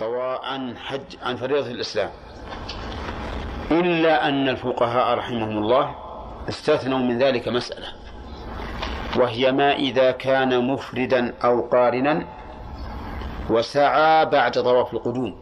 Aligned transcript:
طوا... 0.00 0.46
عن 0.46 0.78
حج 0.78 1.16
عن 1.22 1.36
فريضة 1.36 1.70
الإسلام. 1.70 2.10
إلا 3.70 4.28
أن 4.28 4.48
الفقهاء 4.48 5.18
رحمهم 5.18 5.58
الله 5.58 5.94
استثنوا 6.48 6.98
من 6.98 7.18
ذلك 7.18 7.48
مسألة 7.48 7.88
وهي 9.16 9.52
ما 9.52 9.72
إذا 9.72 10.10
كان 10.10 10.66
مفردا 10.72 11.34
أو 11.44 11.68
قارنا 11.68 12.26
وسعى 13.50 14.26
بعد 14.26 14.52
طواف 14.52 14.92
القدوم. 14.94 15.36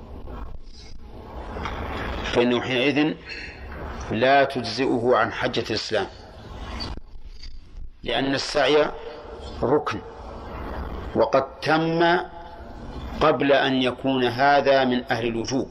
فإنه 2.25 2.61
حينئذ 2.61 3.15
لا 4.11 4.45
تجزئه 4.45 5.17
عن 5.17 5.33
حجة 5.33 5.65
الإسلام 5.71 6.06
لأن 8.04 8.35
السعي 8.35 8.90
ركن 9.63 10.01
وقد 11.17 11.61
تم 11.61 12.19
قبل 13.21 13.53
أن 13.53 13.82
يكون 13.82 14.24
هذا 14.24 14.85
من 14.85 15.04
أهل 15.10 15.26
الوجوب. 15.26 15.68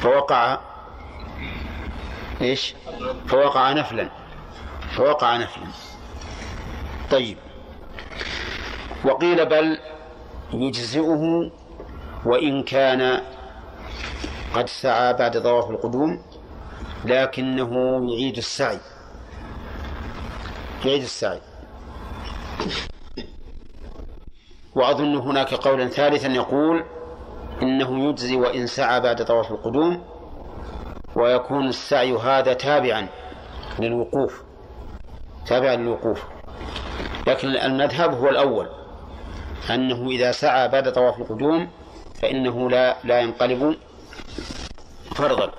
فوقع 0.00 0.58
إيش؟ 2.40 2.74
فوقع 3.26 3.72
نفلا. 3.72 4.08
فوقع 4.96 5.36
نفلا. 5.36 5.66
طيب. 7.10 7.36
وقيل 9.04 9.46
بل 9.46 9.78
يجزئه 10.52 11.50
وإن 12.24 12.62
كان 12.62 13.22
قد 14.54 14.68
سعى 14.68 15.12
بعد 15.12 15.42
طواف 15.42 15.70
القدوم 15.70 16.22
لكنه 17.04 17.72
يعيد 18.12 18.36
السعي. 18.36 18.78
يعيد 20.84 21.02
السعي. 21.02 21.40
وأظن 24.74 25.16
هناك 25.16 25.54
قولا 25.54 25.88
ثالثا 25.88 26.28
يقول 26.28 26.84
إنه 27.62 28.08
يجزي 28.08 28.36
وإن 28.36 28.66
سعى 28.66 29.00
بعد 29.00 29.24
طواف 29.24 29.50
القدوم 29.50 30.02
ويكون 31.16 31.68
السعي 31.68 32.12
هذا 32.12 32.52
تابعا 32.52 33.08
للوقوف 33.78 34.42
تابعا 35.46 35.76
للوقوف. 35.76 36.24
لكن 37.26 37.48
المذهب 37.48 38.14
هو 38.14 38.28
الأول 38.28 38.68
أنه 39.70 40.08
إذا 40.08 40.32
سعى 40.32 40.68
بعد 40.68 40.92
طواف 40.92 41.18
القدوم 41.18 41.68
فإنه 42.22 42.70
لا 42.70 42.96
لا 43.04 43.20
ينقلب 43.20 43.76
فرضا. 45.14 45.52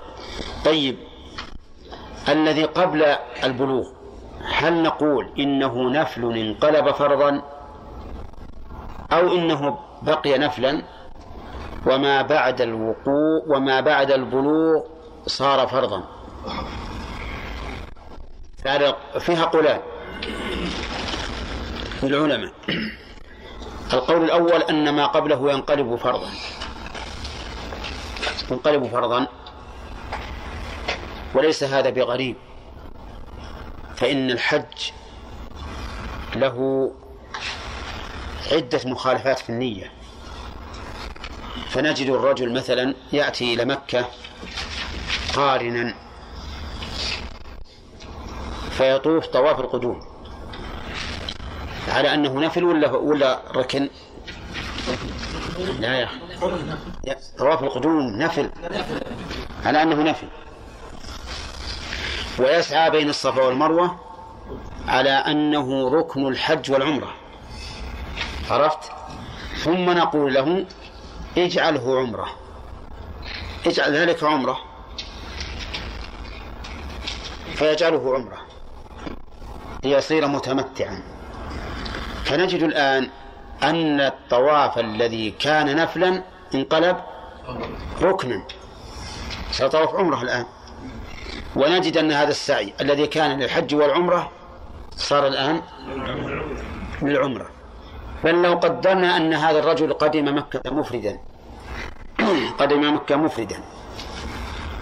طيب 0.64 0.96
الذي 2.28 2.64
قبل 2.64 3.16
البلوغ 3.44 3.88
هل 4.44 4.82
نقول 4.82 5.28
إنه 5.38 5.90
نفل 5.90 6.36
انقلب 6.36 6.90
فرضا؟ 6.90 7.53
أو 9.14 9.34
إنه 9.34 9.78
بقي 10.02 10.38
نفلا. 10.38 10.82
وما 11.86 12.22
بعد 12.22 12.60
الوقوع 12.60 13.42
وما 13.46 13.80
بعد 13.80 14.10
البلوغ 14.10 14.82
صار 15.26 15.66
فرضا. 15.66 16.04
فيها 19.18 19.44
قولان 19.44 19.80
للعلماء. 22.02 22.52
القول 23.92 24.24
الأول 24.24 24.62
أن 24.62 24.88
ما 24.88 25.06
قبله 25.06 25.52
ينقلب 25.52 25.96
فرضا. 25.96 26.28
ينقلب 28.50 28.86
فرضا. 28.86 29.26
وليس 31.34 31.64
هذا 31.64 31.90
بغريب. 31.90 32.36
فإن 33.96 34.30
الحج 34.30 34.90
له 36.36 36.90
عدة 38.52 38.80
مخالفات 38.84 39.38
في 39.38 39.50
النية. 39.50 39.90
فنجد 41.68 42.10
الرجل 42.10 42.52
مثلا 42.52 42.94
يأتي 43.12 43.54
إلى 43.54 43.64
مكة 43.64 44.08
قارنا. 45.34 45.94
فيطوف 48.70 49.26
طواف 49.26 49.60
القدوم. 49.60 50.00
على 51.88 52.14
أنه 52.14 52.40
نفل 52.40 52.64
ولا 52.64 52.90
ولا 52.90 53.42
ركن؟ 53.54 53.88
لا 55.78 56.00
يا 56.00 56.08
طواف 57.38 57.62
القدوم 57.62 58.16
نفل. 58.18 58.50
على 59.64 59.82
أنه 59.82 60.02
نفل. 60.02 60.26
ويسعى 62.38 62.90
بين 62.90 63.08
الصفا 63.08 63.42
والمروة 63.42 64.00
على 64.88 65.10
أنه 65.10 65.88
ركن 65.88 66.26
الحج 66.26 66.72
والعمرة. 66.72 67.23
عرفت؟ 68.50 68.92
ثم 69.56 69.90
نقول 69.90 70.34
له 70.34 70.66
اجعله 71.38 71.98
عمرة. 71.98 72.26
اجعل 73.66 73.96
ذلك 73.96 74.24
عمرة. 74.24 74.58
فيجعله 77.54 78.14
عمرة. 78.14 78.38
ليصير 79.84 80.26
متمتعا. 80.26 81.02
فنجد 82.24 82.62
الآن 82.62 83.10
أن 83.62 84.00
الطواف 84.00 84.78
الذي 84.78 85.30
كان 85.30 85.76
نفلا 85.76 86.22
انقلب 86.54 86.96
ركنا. 88.02 88.42
صار 89.52 89.68
طواف 89.68 89.94
عمرة 89.94 90.22
الآن. 90.22 90.46
ونجد 91.56 91.96
أن 91.96 92.12
هذا 92.12 92.30
السعي 92.30 92.72
الذي 92.80 93.06
كان 93.06 93.40
للحج 93.40 93.74
والعمرة 93.74 94.30
صار 94.96 95.26
الآن 95.26 95.62
للعمرة. 97.02 97.53
بل 98.24 98.42
لو 98.42 98.54
قدرنا 98.54 99.16
أن 99.16 99.34
هذا 99.34 99.58
الرجل 99.58 99.92
قدم 99.92 100.36
مكة 100.36 100.70
مفردا. 100.70 101.18
قدم 102.60 102.94
مكة 102.94 103.16
مفردا. 103.16 103.56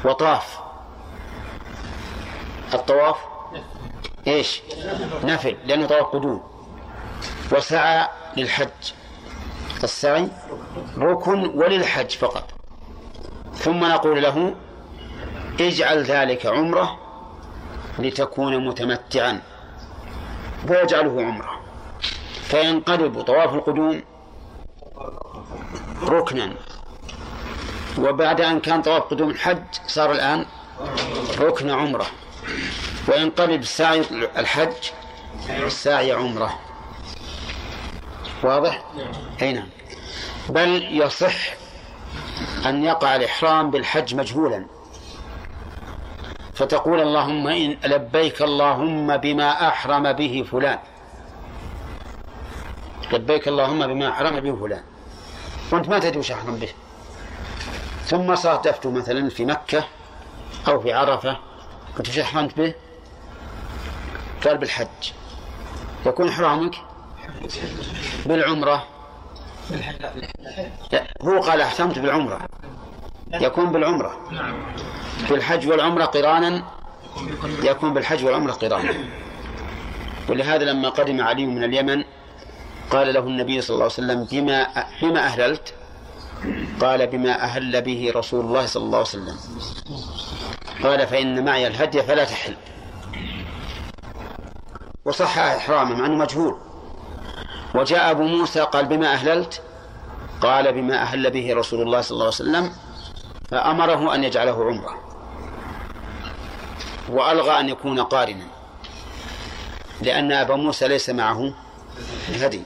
وطاف. 0.05 0.59
الطواف؟ 2.75 3.17
إيش؟ 4.27 4.63
نفل 5.25 5.57
لأنه 5.67 5.87
طواف 5.87 6.07
قدوم. 6.07 6.43
وسعى 7.53 8.09
للحج. 8.37 8.93
السعي؟ 9.85 10.29
ركن 10.99 11.47
وللحج 11.47 12.11
فقط. 12.11 12.45
ثم 13.55 13.85
نقول 13.85 14.23
له 14.23 14.55
اجعل 15.61 16.03
ذلك 16.03 16.47
عمرة 16.47 16.99
لتكون 17.99 18.67
متمتعا. 18.67 19.41
ويجعله 20.69 21.23
عمرة. 21.23 21.62
فينقلب 22.53 23.21
طواف 23.21 23.55
القدوم 23.55 24.03
ركنا. 26.03 26.53
وبعد 27.99 28.41
أن 28.41 28.61
كان 28.61 28.83
طواف 28.83 29.03
قدوم 29.03 29.31
الحج 29.31 29.63
صار 29.87 30.13
الآن 30.13 30.47
ركن 31.39 31.71
عمرة. 31.71 32.07
وينقلب 33.09 33.65
سعي 33.65 34.01
الحج 34.37 34.73
سعي 35.69 36.13
عمرة. 36.13 36.59
واضح؟ 38.45 38.83
أي 39.43 39.53
نعم. 39.53 39.69
بل 40.49 41.01
يصح 41.01 41.55
أن 42.67 42.85
يقع 42.85 43.17
الإحرام 43.17 43.71
بالحج 43.71 44.15
مجهولا. 44.15 44.67
فتقول 46.55 47.01
اللهم 47.01 47.49
إن 47.49 47.77
لبيك 47.85 48.43
اللهم 48.43 49.17
بما 49.17 49.69
أحرم 49.69 50.13
به 50.13 50.45
فلان. 50.51 50.79
لبيك 53.13 53.49
اللهم 53.49 53.87
بما 53.87 54.09
أحرم 54.09 54.41
به 54.41 54.57
فلان. 54.57 54.83
وأنت 55.73 55.89
ما 55.89 55.99
تدري 55.99 56.19
وش 56.19 56.31
أحرم 56.33 56.57
به. 56.57 56.69
ثم 58.05 58.35
صادفت 58.35 58.87
مثلا 58.87 59.29
في 59.29 59.45
مكة 59.45 59.85
أو 60.69 60.81
في 60.81 60.93
عرفة. 60.93 61.37
قلت 61.99 62.09
وش 62.09 62.19
أحرمت 62.19 62.57
به؟ 62.57 62.75
قال 64.45 64.59
بالحج. 64.59 65.13
يكون 66.07 66.29
إحرامك 66.29 66.75
بالعمرة. 68.27 68.87
لا 70.93 71.07
هو 71.23 71.41
قال 71.41 71.61
أحرمت 71.61 71.99
بالعمرة. 71.99 72.49
يكون 73.33 73.73
بالعمرة. 73.73 74.17
بالحج 75.31 75.69
والعمرة 75.69 76.05
قرانا. 76.05 76.65
يكون 77.63 77.95
بالحج 77.95 78.25
والعمرة 78.25 78.53
قرانا. 78.53 78.95
ولهذا 80.29 80.65
لما 80.65 80.89
قدم 80.89 81.21
علي 81.21 81.47
من 81.47 81.65
اليمن 81.65 82.05
قال 82.93 83.15
له 83.15 83.21
النبي 83.21 83.61
صلى 83.61 83.75
الله 83.75 83.85
عليه 83.85 83.95
وسلم 83.95 84.25
بما 84.25 84.67
بما 85.03 85.27
أهللت؟ 85.27 85.75
قال 86.81 87.07
بما 87.07 87.43
أهل 87.43 87.83
به 87.83 88.13
رسول 88.17 88.45
الله 88.45 88.67
صلى 88.67 88.85
الله 88.85 88.99
عليه 88.99 89.07
وسلم. 89.07 89.37
قال 90.83 91.07
فإن 91.07 91.45
معي 91.45 91.67
الهدي 91.67 92.03
فلا 92.03 92.25
تحل. 92.25 92.57
وصح 95.05 95.39
إحرامه 95.39 95.95
مع 95.95 96.07
أنه 96.07 96.17
مجهول. 96.17 96.57
وجاء 97.75 98.11
أبو 98.11 98.23
موسى 98.23 98.61
قال 98.61 98.87
بما 98.87 99.13
أهللت؟ 99.13 99.63
قال 100.41 100.73
بما 100.73 101.03
أهل 101.03 101.31
به 101.31 101.55
رسول 101.55 101.83
الله 101.83 102.01
صلى 102.01 102.15
الله 102.15 102.25
عليه 102.25 102.35
وسلم 102.35 102.73
فأمره 103.51 104.15
أن 104.15 104.25
يجعله 104.25 104.65
عمرة. 104.65 105.03
وألغى 107.09 107.61
أن 107.61 107.69
يكون 107.69 108.01
قارنا 108.01 108.47
لأن 110.03 110.33
أبا 110.33 110.57
موسى 110.57 110.89
ليس 110.89 111.11
معه 111.11 111.55
الهدي 112.29 112.63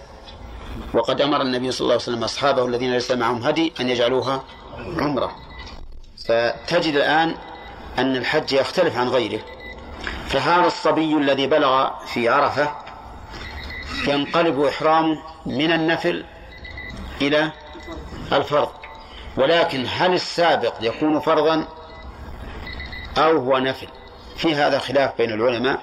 وقد 0.94 1.20
أمر 1.20 1.42
النبي 1.42 1.72
صلى 1.72 1.80
الله 1.80 1.92
عليه 1.92 2.02
وسلم 2.02 2.24
أصحابه 2.24 2.64
الذين 2.64 2.92
ليس 2.92 3.10
معهم 3.10 3.42
هدي 3.42 3.72
أن 3.80 3.88
يجعلوها 3.88 4.44
عمرة. 4.98 5.36
فتجد 6.28 6.94
الآن 6.94 7.36
أن 7.98 8.16
الحج 8.16 8.52
يختلف 8.52 8.98
عن 8.98 9.08
غيره. 9.08 9.40
فهذا 10.28 10.66
الصبي 10.66 11.16
الذي 11.16 11.46
بلغ 11.46 11.90
في 12.06 12.28
عرفة 12.28 12.70
ينقلب 14.08 14.60
إحرامه 14.60 15.18
من 15.46 15.72
النفل 15.72 16.24
إلى 17.22 17.50
الفرض. 18.32 18.68
ولكن 19.36 19.86
هل 19.88 20.14
السابق 20.14 20.74
يكون 20.80 21.20
فرضا 21.20 21.68
أو 23.18 23.36
هو 23.38 23.58
نفل؟ 23.58 23.88
في 24.36 24.54
هذا 24.54 24.78
خلاف 24.78 25.18
بين 25.18 25.32
العلماء. 25.32 25.82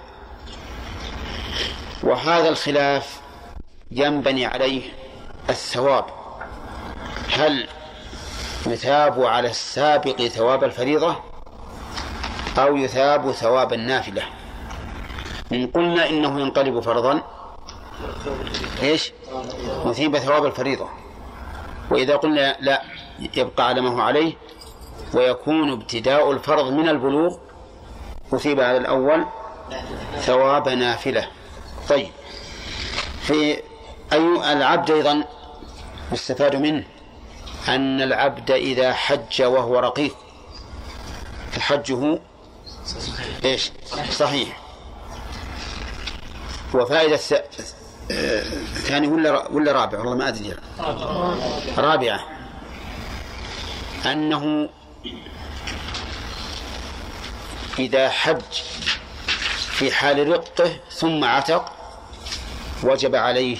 وهذا 2.03 2.49
الخلاف 2.49 3.22
ينبني 3.95 4.45
عليه 4.45 4.81
الثواب. 5.49 6.05
هل 7.33 7.67
يثاب 8.67 9.23
على 9.23 9.49
السابق 9.49 10.21
ثواب 10.21 10.63
الفريضة 10.63 11.15
أو 12.57 12.77
يثاب 12.77 13.31
ثواب 13.31 13.73
النافلة؟ 13.73 14.23
إن 15.51 15.67
قلنا 15.67 16.09
إنه 16.09 16.39
ينقلب 16.39 16.79
فرضا 16.79 17.23
إيش؟ 18.81 19.11
نثيب 19.85 20.17
ثواب 20.17 20.45
الفريضة. 20.45 20.89
وإذا 21.91 22.15
قلنا 22.15 22.57
لا 22.59 22.81
يبقى 23.37 23.67
على 23.67 23.81
ما 23.81 23.89
هو 23.89 23.99
عليه 24.01 24.33
ويكون 25.13 25.71
ابتداء 25.71 26.31
الفرض 26.31 26.71
من 26.71 26.89
البلوغ 26.89 27.37
أثيب 28.33 28.59
على 28.59 28.77
الأول 28.77 29.25
ثواب 30.19 30.69
نافلة. 30.69 31.27
طيب 31.89 32.09
في 33.21 33.59
أي 34.13 34.53
العبد 34.53 34.91
أيضا 34.91 35.23
يستفاد 36.11 36.55
منه 36.55 36.83
أن 37.67 38.01
العبد 38.01 38.51
إذا 38.51 38.93
حج 38.93 39.41
وهو 39.41 39.79
رقيق 39.79 40.15
فحجه 41.51 42.19
إيش؟ 43.45 43.71
صحيح. 44.11 44.59
وفائدة 46.73 47.17
ثاني 48.73 49.07
ولا 49.07 49.47
ولا 49.47 49.71
رابع؟ 49.71 49.99
والله 49.99 50.15
ما 50.15 50.27
أدري. 50.27 50.55
رابعة. 51.77 52.19
أنه 54.05 54.69
إذا 57.79 58.09
حج 58.09 58.41
في 59.71 59.91
حال 59.91 60.27
رقه 60.27 60.77
ثم 60.91 61.23
عتق 61.23 61.71
وجب 62.83 63.15
عليه 63.15 63.57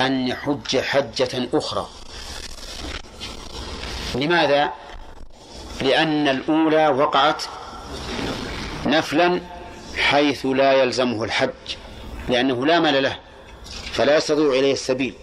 أن 0.00 0.28
يحج 0.28 0.78
حجة 0.78 1.48
أخرى. 1.54 1.88
لماذا؟ 4.14 4.72
لأن 5.82 6.28
الأولى 6.28 6.88
وقعت 6.88 7.42
نفلا 8.86 9.40
حيث 9.96 10.46
لا 10.46 10.72
يلزمه 10.72 11.24
الحج 11.24 11.76
لأنه 12.28 12.66
لا 12.66 12.80
مال 12.80 13.02
له 13.02 13.16
فلا 13.92 14.16
يستطيع 14.16 14.46
إليه 14.46 14.72
السبيل. 14.72 15.14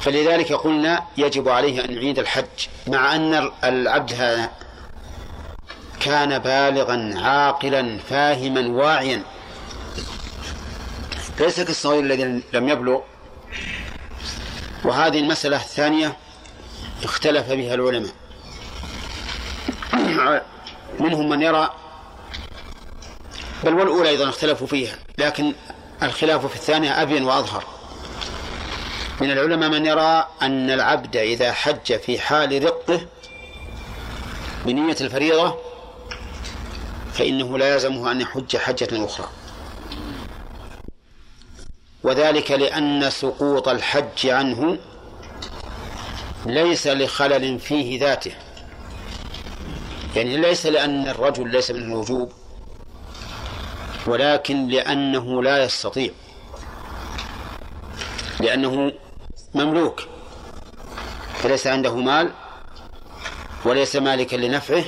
فلذلك 0.00 0.52
قلنا 0.52 1.02
يجب 1.16 1.48
عليه 1.48 1.84
أن 1.84 1.92
يعيد 1.92 2.18
الحج 2.18 2.68
مع 2.86 3.16
أن 3.16 3.50
العبد 3.64 4.12
هذا 4.12 4.50
كان 6.00 6.38
بالغا 6.38 7.14
عاقلا 7.16 7.98
فاهما 7.98 8.68
واعيا. 8.68 9.22
ليس 11.40 11.60
كالصغير 11.60 12.00
الذي 12.00 12.42
لم 12.52 12.68
يبلغ. 12.68 13.00
وهذه 14.84 15.18
المسألة 15.18 15.56
الثانية 15.56 16.16
اختلف 17.04 17.52
بها 17.52 17.74
العلماء. 17.74 18.12
منهم 21.00 21.28
من 21.28 21.42
يرى 21.42 21.74
بل 23.64 23.74
والأولى 23.74 24.08
أيضا 24.08 24.28
اختلفوا 24.28 24.66
فيها 24.66 24.98
لكن 25.18 25.54
الخلاف 26.02 26.46
في 26.46 26.54
الثانية 26.54 27.02
أبين 27.02 27.24
وأظهر. 27.24 27.64
من 29.20 29.30
العلماء 29.30 29.68
من 29.68 29.86
يرى 29.86 30.28
أن 30.42 30.70
العبد 30.70 31.16
إذا 31.16 31.52
حج 31.52 31.96
في 31.96 32.18
حال 32.18 32.64
رقه 32.64 33.00
بنية 34.66 34.96
الفريضة 35.00 35.58
فإنه 37.12 37.58
لا 37.58 37.74
يلزمه 37.74 38.10
أن 38.10 38.20
يحج 38.20 38.56
حجة 38.56 39.04
أخرى. 39.04 39.28
وذلك 42.04 42.50
لأن 42.50 43.10
سقوط 43.10 43.68
الحج 43.68 44.26
عنه 44.26 44.78
ليس 46.46 46.86
لخلل 46.86 47.58
فيه 47.58 48.00
ذاته. 48.00 48.32
يعني 50.16 50.36
ليس 50.36 50.66
لأن 50.66 51.08
الرجل 51.08 51.50
ليس 51.50 51.70
من 51.70 51.82
الوجوب 51.82 52.32
ولكن 54.06 54.68
لأنه 54.68 55.42
لا 55.42 55.64
يستطيع 55.64 56.10
لأنه 58.40 58.92
مملوك 59.54 60.02
فليس 61.42 61.66
عنده 61.66 61.96
مال 61.96 62.30
وليس 63.64 63.96
مالكا 63.96 64.36
لنفعه 64.36 64.84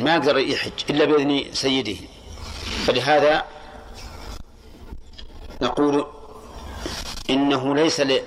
ما 0.00 0.14
يقدر 0.14 0.38
يحج 0.38 0.72
إلا 0.90 1.04
بإذن 1.04 1.44
سيده. 1.52 1.96
فلهذا 2.86 3.44
نقول 5.62 6.06
إنه 7.30 7.74
ليس 7.74 8.00
ل... 8.00 8.20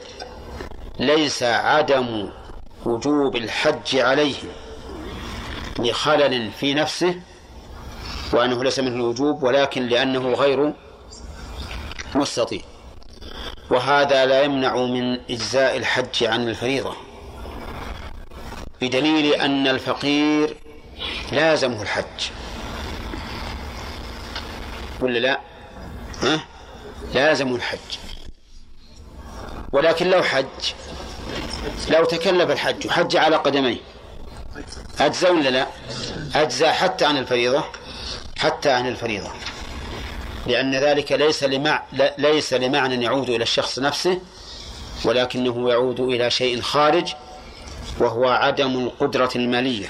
ليس 0.99 1.43
عدم 1.43 2.29
وجوب 2.85 3.35
الحج 3.35 3.95
عليه 3.95 4.35
لخلل 5.79 6.51
في 6.51 6.73
نفسه 6.73 7.15
وأنه 8.33 8.63
ليس 8.63 8.79
منه 8.79 8.95
الوجوب 8.95 9.43
ولكن 9.43 9.87
لأنه 9.87 10.33
غير 10.33 10.73
مستطيع 12.15 12.61
وهذا 13.69 14.25
لا 14.25 14.41
يمنع 14.43 14.75
من 14.75 15.13
إجزاء 15.31 15.77
الحج 15.77 16.23
عن 16.23 16.47
الفريضة 16.49 16.95
بدليل 18.81 19.33
أن 19.33 19.67
الفقير 19.67 20.57
لازمه 21.31 21.81
الحج 21.81 22.31
ولا 25.01 25.19
لا؟ 25.19 25.39
ها؟ 26.23 26.39
لازمه 27.13 27.55
الحج. 27.55 27.97
ولكن 29.71 30.09
لو 30.09 30.23
حج 30.23 30.45
لو 31.89 32.05
تكلف 32.05 32.51
الحج 32.51 32.87
وحج 32.87 33.15
على 33.15 33.35
قدميه. 33.35 33.77
أجزى 34.99 35.29
ولا 35.29 35.49
لا؟ 35.49 35.67
أجزى 36.35 36.67
حتى 36.67 37.05
عن 37.05 37.17
الفريضة 37.17 37.63
حتى 38.37 38.71
عن 38.71 38.87
الفريضة. 38.87 39.31
لأن 40.47 40.75
ذلك 40.75 41.11
ليس 41.11 41.43
لمع 41.43 41.83
ليس 42.17 42.53
لمعنى 42.53 43.03
يعود 43.03 43.29
إلى 43.29 43.43
الشخص 43.43 43.79
نفسه 43.79 44.21
ولكنه 45.05 45.69
يعود 45.69 45.99
إلى 45.99 46.29
شيء 46.29 46.61
خارج 46.61 47.13
وهو 47.99 48.29
عدم 48.29 48.77
القدرة 48.77 49.29
المالية. 49.35 49.87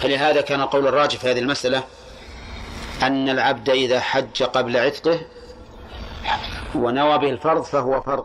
فلهذا 0.00 0.40
كان 0.40 0.62
قول 0.62 0.86
الراجح 0.86 1.18
في 1.18 1.30
هذه 1.30 1.38
المسألة 1.38 1.84
أن 3.02 3.28
العبد 3.28 3.70
إذا 3.70 4.00
حج 4.00 4.42
قبل 4.42 4.76
عتقه 4.76 5.20
ونوى 6.74 7.18
به 7.18 7.30
الفرض 7.30 7.62
فهو 7.62 8.00
فرض. 8.00 8.24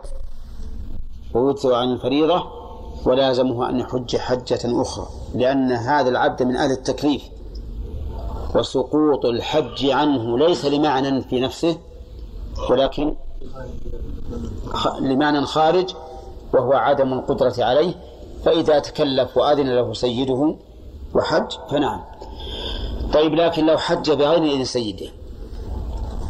ويجزئ 1.34 1.74
عن 1.74 1.92
الفريضة 1.92 2.44
ولازمه 3.06 3.70
أن 3.70 3.80
يحج 3.80 4.16
حجة 4.16 4.82
أخرى 4.82 5.06
لأن 5.34 5.72
هذا 5.72 6.08
العبد 6.08 6.42
من 6.42 6.56
أهل 6.56 6.70
التكليف. 6.70 7.22
وسقوط 8.54 9.24
الحج 9.24 9.90
عنه 9.90 10.38
ليس 10.38 10.64
لمعنى 10.64 11.20
في 11.20 11.40
نفسه 11.40 11.78
ولكن 12.70 13.14
لمعنى 15.00 15.46
خارج 15.46 15.94
وهو 16.54 16.72
عدم 16.72 17.12
القدرة 17.12 17.54
عليه. 17.58 17.94
فإذا 18.44 18.78
تكلف 18.78 19.36
وأذن 19.36 19.68
له 19.68 19.92
سيده 19.92 20.56
وحج 21.14 21.52
فنعم. 21.70 22.00
طيب 23.12 23.34
لكن 23.34 23.66
لو 23.66 23.78
حج 23.78 24.10
بغير 24.10 24.42
إذن 24.42 24.64
سيده. 24.64 25.06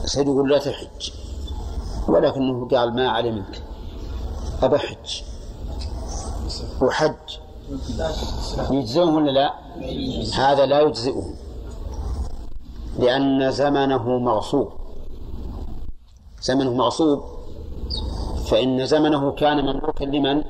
سيده 0.05 0.31
يقول 0.31 0.51
لا 0.51 0.59
تحج. 0.59 1.11
ولكنه 2.09 2.69
قال 2.69 2.95
ما 2.95 3.09
علمت 3.09 3.63
أبحج 4.63 5.23
وحج 6.83 7.15
يجزئهم 8.71 9.15
ولا 9.15 9.31
لا؟ 9.31 9.55
هذا 10.35 10.67
لا 10.67 10.81
يجزئه. 10.81 11.35
لأن 12.99 13.51
زمنه 13.51 14.19
مغصوب. 14.19 14.69
زمنه 16.43 16.75
مغصوب. 16.75 17.23
فإن 18.47 18.87
زمنه 18.87 19.33
كان 19.33 19.57
مملوكا 19.65 20.05
لمن؟ 20.05 20.43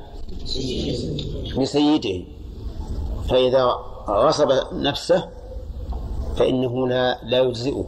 لسيده. 1.57 2.25
فإذا 3.29 3.63
غصب 4.09 4.51
نفسه 4.73 5.29
فإنه 6.35 6.87
لا 6.87 7.19
لا 7.23 7.39
يجزئه. 7.39 7.85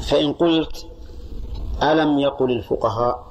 فإن 0.00 0.32
قلت 0.32 0.86
ألم 1.82 2.18
يقل 2.18 2.50
الفقهاء 2.50 3.30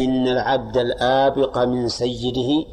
إن 0.00 0.28
العبد 0.28 0.76
الآبق 0.76 1.58
من 1.58 1.88
سيده 1.88 2.66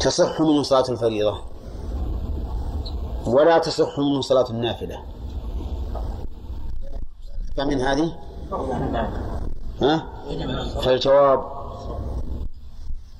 تصح 0.00 0.40
منه 0.40 0.62
صلاة 0.62 0.84
الفريضة 0.88 1.38
ولا 3.26 3.58
تصح 3.58 3.98
منه 3.98 4.20
صلاة 4.20 4.50
النافلة؟ 4.50 5.02
فمن 7.56 7.80
هذه؟ 7.80 8.12
ها؟ 9.82 10.06
فالجواب 10.80 11.44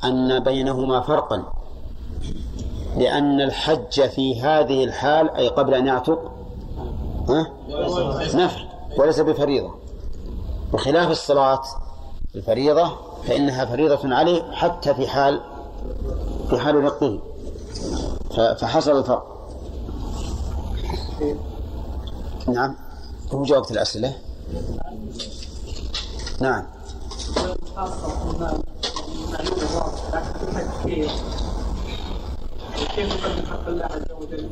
أن 0.05 0.41
بينهما 0.41 1.01
فرقا. 1.01 1.53
لأن 2.97 3.41
الحج 3.41 4.09
في 4.09 4.41
هذه 4.41 4.85
الحال 4.85 5.31
أي 5.31 5.49
قبل 5.49 5.75
أن 5.75 5.87
يعتق؟ 5.87 6.33
نفل 8.35 8.67
وليس 8.99 9.21
بفريضة. 9.21 9.75
بخلاف 10.73 11.11
الصلاة 11.11 11.63
الفريضة 12.35 12.97
فإنها 13.27 13.65
فريضة 13.65 14.15
عليه 14.15 14.53
حتى 14.53 14.95
في 14.95 15.09
حال 15.09 15.41
في 16.51 16.59
حال 16.59 16.85
رقه. 16.85 17.19
فحصل 18.61 18.99
الفرق. 18.99 19.49
نعم. 22.49 22.77
هو 23.33 23.43
جاوبت 23.43 23.71
الأسئلة. 23.71 24.13
نعم. 26.41 26.65
كيف 32.77 32.99
يقدم 32.99 33.47
حق 33.51 33.69
الله 33.69 33.85
عز 33.85 34.13
وجل؟ 34.21 34.49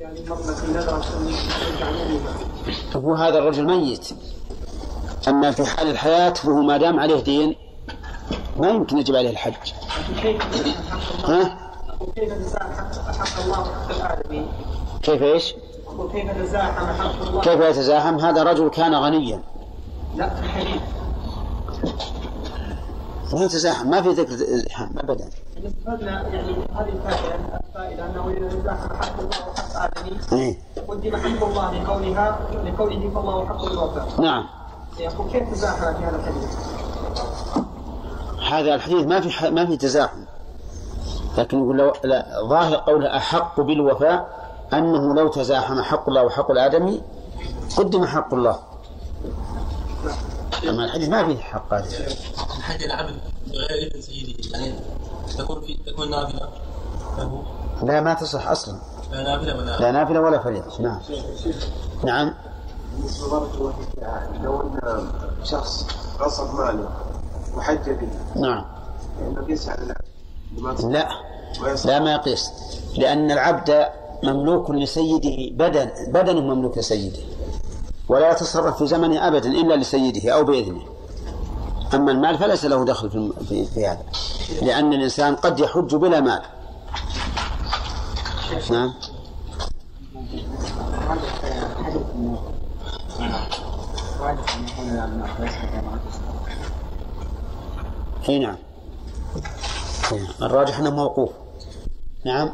يعني 0.00 0.20
مرة 0.28 1.02
هو 2.96 3.14
هذا 3.14 3.38
الرجل 3.38 3.64
ميت 3.64 4.08
أما 5.28 5.50
في 5.50 5.64
حال 5.64 5.90
الحياة 5.90 6.30
فهو 6.30 6.62
ما 6.62 6.76
دام 6.76 7.00
عليه 7.00 7.20
دين 7.20 7.56
ما 8.56 8.68
يمكن 8.68 8.98
يجب 8.98 9.16
عليه 9.16 9.30
الحج 9.30 9.72
ها؟ 11.24 11.70
كيف 12.16 12.32
تزاحم 12.32 13.12
حق 13.12 13.42
الله 13.44 13.60
وحق 13.60 13.94
العالمين؟ 13.96 14.46
كيف 15.02 15.22
إيش؟ 15.22 15.54
كيف 16.12 16.30
تزاحم 16.42 16.86
حق 16.86 17.22
الله 17.22 17.40
كيف 17.40 17.60
يتزاحم؟ 17.60 18.18
هذا 18.18 18.42
رجل 18.42 18.68
كان 18.68 18.94
غنيا 18.94 19.42
لا 20.16 20.28
في 20.28 20.40
الحديث 20.40 20.80
ما 23.32 23.44
يتزاحم 23.44 23.90
ما 23.90 24.02
في 24.02 24.08
ذكر 24.08 24.34
الإلحام 24.34 24.98
أبدا 24.98 25.30
استفدنا 25.68 26.28
يعني 26.28 26.52
هذه 26.52 26.88
الفائدة 26.88 27.34
الفائدة 27.68 28.06
أنه 28.06 28.30
إذا 28.30 28.48
تزاحم 28.48 28.94
حق 28.94 29.20
الله 29.20 29.48
وحق 29.48 29.76
آدمي 29.76 30.58
قدم 30.88 31.16
حق 31.16 31.44
الله 31.44 31.82
لقولها 31.82 32.38
لقوله 32.64 33.10
فالله 33.14 33.46
حق 33.46 33.64
الوفاء. 33.64 34.20
نعم. 34.20 34.46
يقول 34.98 35.30
كيف 35.30 35.54
تزاحم 35.54 35.94
في 35.94 36.04
هذا 36.04 36.16
الحديث؟ 36.16 36.56
هذا 38.52 38.74
الحديث 38.74 39.06
ما 39.06 39.20
في 39.20 39.50
ما 39.50 39.66
في 39.66 39.76
تزاحم. 39.76 40.24
لكن 41.38 41.58
يقول 41.58 41.78
لو 41.78 41.92
لا 42.04 42.26
ظاهر 42.48 42.76
قوله 42.76 43.16
أحق 43.16 43.60
بالوفاء 43.60 44.40
أنه 44.72 45.14
لو 45.14 45.28
تزاحم 45.28 45.82
حق 45.82 46.08
الله 46.08 46.22
وحق 46.22 46.50
الآدمي 46.50 47.02
قدم 47.76 48.06
حق 48.06 48.34
الله. 48.34 48.58
أما 50.68 50.84
الحديث 50.84 51.08
ما 51.08 51.26
فيه 51.26 51.38
حق 51.38 51.74
هذا. 51.74 51.86
الحج 52.58 52.82
العبد 52.82 53.20
بغير 53.46 54.00
سيده 54.00 54.58
يعني 54.58 54.74
تكون 55.38 55.60
في 55.60 55.74
تكون 55.86 56.10
نافلة. 56.10 56.48
لا 57.82 58.00
ما 58.00 58.14
تصح 58.14 58.48
أصلا. 58.48 58.78
لا 59.12 59.22
نافلة 59.22 59.56
ولا 59.56 59.78
لا 59.80 59.90
نافلة 59.90 60.20
ولا 60.20 60.38
فريضة. 60.38 60.80
نعم. 60.80 61.00
نعم. 62.04 62.34
بالنسبة 62.96 63.30
بارك 63.30 63.54
الله 63.54 63.72
فيك 63.72 64.04
لو 64.44 64.60
إن 64.60 65.12
شخص 65.44 65.86
غصب 66.20 66.54
ماله 66.54 66.88
وحج 67.56 67.90
به 67.90 68.08
نعم. 68.36 68.64
فانه 69.18 69.42
يقيس 69.42 69.68
على 69.68 69.94
العبد 70.58 70.84
لا. 70.84 71.08
لا 71.84 71.98
ما 71.98 72.12
يقيس. 72.12 72.50
لأن 72.96 73.30
العبد 73.30 73.86
مملوك 74.22 74.70
لسيده 74.70 75.64
بدن 75.64 75.90
بدن 76.08 76.36
مملوك 76.36 76.78
لسيده. 76.78 77.18
ولا 78.08 78.30
يتصرف 78.30 78.78
في 78.78 78.86
زمنه 78.86 79.28
ابدا 79.28 79.48
إلا 79.48 79.74
لسيده 79.74 80.30
أو 80.34 80.44
بإذنه. 80.44 80.82
أما 81.94 82.12
المال 82.12 82.38
فليس 82.38 82.64
له 82.64 82.84
دخل 82.84 83.10
في, 83.48 83.64
في, 83.64 83.86
هذا. 83.86 84.02
لأن 84.62 84.92
الإنسان 84.92 85.36
قد 85.36 85.60
يحج 85.60 85.94
بلا 85.94 86.20
مال. 86.20 86.42
نعم. 88.70 88.94
إي 98.28 98.38
نعم. 98.38 98.56
الراجح 100.42 100.78
أنه 100.78 100.90
موقوف. 100.90 101.30
نعم. 102.24 102.50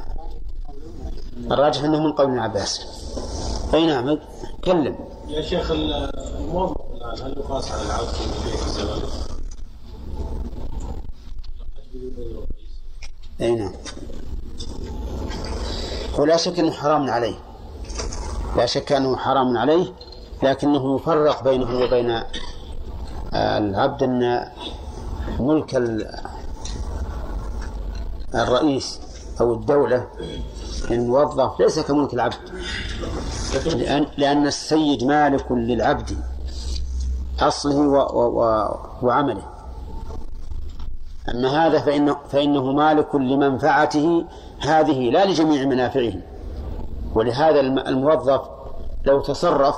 الراجح 1.50 1.84
أنه 1.84 2.00
من 2.00 2.12
قول 2.12 2.26
ابن 2.26 2.38
عباس. 2.38 2.86
إي 3.74 3.86
نعم. 3.86 4.18
كلم. 4.64 4.96
يا 5.28 5.42
شيخ 5.42 5.70
الموظف 5.70 6.76
الان 6.94 7.26
هل 7.26 7.38
يقاس 7.38 7.72
على 7.72 7.82
العبد 7.82 8.08
في 8.08 8.66
الزمن؟ 8.66 9.25
أي 13.40 13.54
نعم. 13.54 13.72
ولا 16.18 16.36
شك 16.36 16.58
إنه 16.58 16.72
حرام 16.72 17.10
عليه. 17.10 17.34
لا 18.56 18.66
شك 18.66 18.92
أنه 18.92 19.16
حرام 19.16 19.56
عليه 19.56 19.92
لكنه 20.42 20.96
يفرق 20.96 21.44
بينه 21.44 21.78
وبين 21.78 22.22
العبد 23.34 24.02
أن 24.02 24.48
ملك 25.40 25.74
الرئيس 28.34 29.00
أو 29.40 29.54
الدولة 29.54 30.08
الموظف 30.90 31.60
ليس 31.60 31.78
كملك 31.78 32.14
العبد. 32.14 32.34
لأن, 33.66 34.06
لأن 34.16 34.46
السيد 34.46 35.04
مالك 35.04 35.52
للعبد 35.52 36.16
أصله 37.40 37.78
وعمله. 39.02 39.55
أما 41.30 41.66
هذا 41.66 41.78
فإنه, 41.78 42.16
فإنه 42.28 42.72
مالك 42.72 43.14
لمنفعته 43.14 44.24
هذه 44.60 45.10
لا 45.10 45.24
لجميع 45.24 45.64
منافعه 45.64 46.12
ولهذا 47.14 47.60
الموظف 47.60 48.40
لو 49.04 49.20
تصرف 49.20 49.76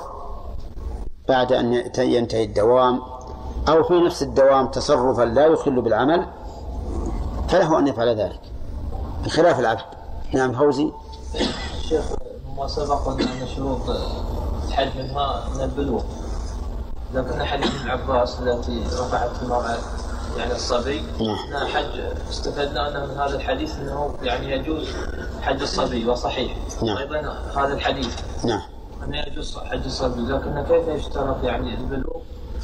بعد 1.27 1.53
أن 1.53 1.73
ينتهي 1.97 2.43
الدوام 2.43 3.01
أو 3.69 3.83
في 3.83 3.93
نفس 3.93 4.23
الدوام 4.23 4.67
تصرفا 4.67 5.23
لا 5.23 5.45
يخل 5.45 5.81
بالعمل 5.81 6.27
فله 7.49 7.79
أن 7.79 7.87
يفعل 7.87 8.07
ذلك. 8.07 8.39
بخلاف 9.25 9.59
العبد. 9.59 9.81
نعم 10.33 10.53
فوزي. 10.53 10.91
شيخ 11.81 12.03
ما 12.57 12.67
سبق 12.67 13.07
أن 13.07 13.47
شروط 13.55 13.81
الحج 14.67 14.97
منها 14.97 15.43
من 15.55 15.61
البلوغ. 15.61 16.03
لكن 17.13 17.43
حديث 17.43 17.81
ابن 17.81 17.89
عباس 17.89 18.39
التي 18.39 18.83
رفعت 18.83 19.43
المرأة 19.43 19.77
يعني 20.37 20.51
الصبي. 20.51 21.03
نعم. 21.19 21.67
حج. 21.67 21.99
استفدنا 22.29 22.87
أن 22.87 23.09
من 23.09 23.17
هذا 23.17 23.35
الحديث 23.35 23.75
أنه 23.79 24.15
يعني 24.21 24.51
يجوز 24.51 24.87
حج 25.41 25.61
الصبي 25.61 26.05
وصحيح. 26.05 26.57
نعم. 26.83 26.97
أيضا 26.97 27.19
هذا 27.55 27.73
الحديث. 27.73 28.15
نعم. 28.45 28.61
أنه 29.03 29.17
يجوز 29.27 29.57
حج 29.57 29.85
الصبي. 29.85 30.21
لكن 30.21 30.65
كيف 30.67 30.87
يشترط 30.87 31.43
يعني 31.43 31.73
البلوغ؟ 31.73 32.21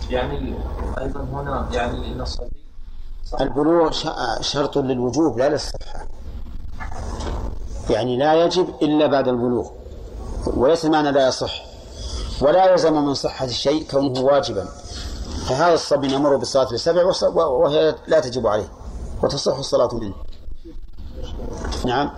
يعني 0.10 0.54
أيضا 0.98 1.20
هنا 1.20 1.68
يعني 1.72 2.14
أن 2.14 2.22
الصبي 2.22 2.50
البلوغ 3.42 3.92
شرط 4.42 4.78
للوجوب 4.78 5.38
لا 5.38 5.50
للصحة. 5.50 6.08
يعني 7.90 8.18
لا 8.18 8.34
يجب 8.34 8.70
إلا 8.82 9.08
بعد 9.08 9.28
البلوغ 9.28 9.70
وليس 10.46 10.86
معنى 10.86 11.12
لا 11.12 11.28
يصح. 11.28 11.66
ولا 12.42 12.72
يلزم 12.72 13.06
من 13.06 13.14
صحة 13.14 13.46
الشيء 13.46 13.88
كونه 13.92 14.22
واجبا. 14.22 14.68
فهذا 15.46 15.74
الصبي 15.74 16.08
نمر 16.08 16.36
بالصلاة 16.36 16.72
للسبع 16.72 17.04
وهي 17.36 17.96
لا 18.08 18.20
تجب 18.20 18.48
عليه 18.48 18.68
وتصح 19.24 19.58
الصلاة 19.58 19.90
منه 19.94 20.14
نعم. 21.86 22.12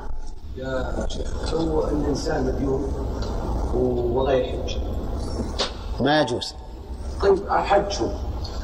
يا 0.55 1.05
شيخ 1.10 1.53
هو 1.53 1.88
الإنسان 1.88 2.46
مديون 2.46 2.93
وغير 4.13 4.63
حج 4.63 4.77
ما 6.00 6.22
يجوز. 6.22 6.53
طيب 7.22 7.34
الحج 7.34 7.96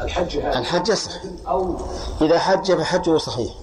الحج 0.02 0.38
هذا. 0.38 0.60
الحج 0.60 0.90
يصح 0.90 1.12
أو 1.48 1.78
إذا 2.22 2.40
حج 2.40 2.72
فحجه 2.72 3.18
صحيح. 3.18 3.54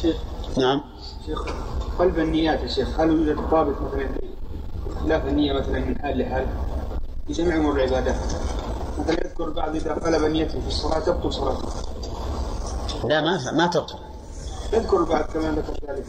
شيخ 0.00 0.16
نعم. 0.56 0.80
شيخ 1.26 1.44
قلب 1.98 2.18
النيات 2.18 2.60
يا 2.60 2.68
شيخ 2.68 3.00
هل 3.00 3.10
يوجد 3.10 3.36
ضابط 3.50 3.74
مثلا؟ 3.82 4.08
خلاف 5.04 5.26
النية 5.26 5.52
مثلا 5.52 5.80
من 5.80 5.98
حال 5.98 6.18
لحال. 6.18 6.46
في 7.26 7.32
جميع 7.32 7.56
أمور 7.56 7.76
العبادات. 7.76 8.16
يذكر 9.08 9.50
بعض 9.50 9.74
إذا 9.76 9.94
قلب 9.94 10.24
نيته 10.24 10.60
في 10.60 10.68
الصلاة 10.68 10.98
تبطل 10.98 11.32
صلاته. 11.32 11.68
لا 13.04 13.20
ما 13.20 13.52
ما 13.52 13.66
تبطل. 13.66 13.98
يذكر 14.72 15.02
بعض 15.02 15.24
كمان 15.24 15.54
ذكر 15.54 15.72
ذلك. 15.88 16.06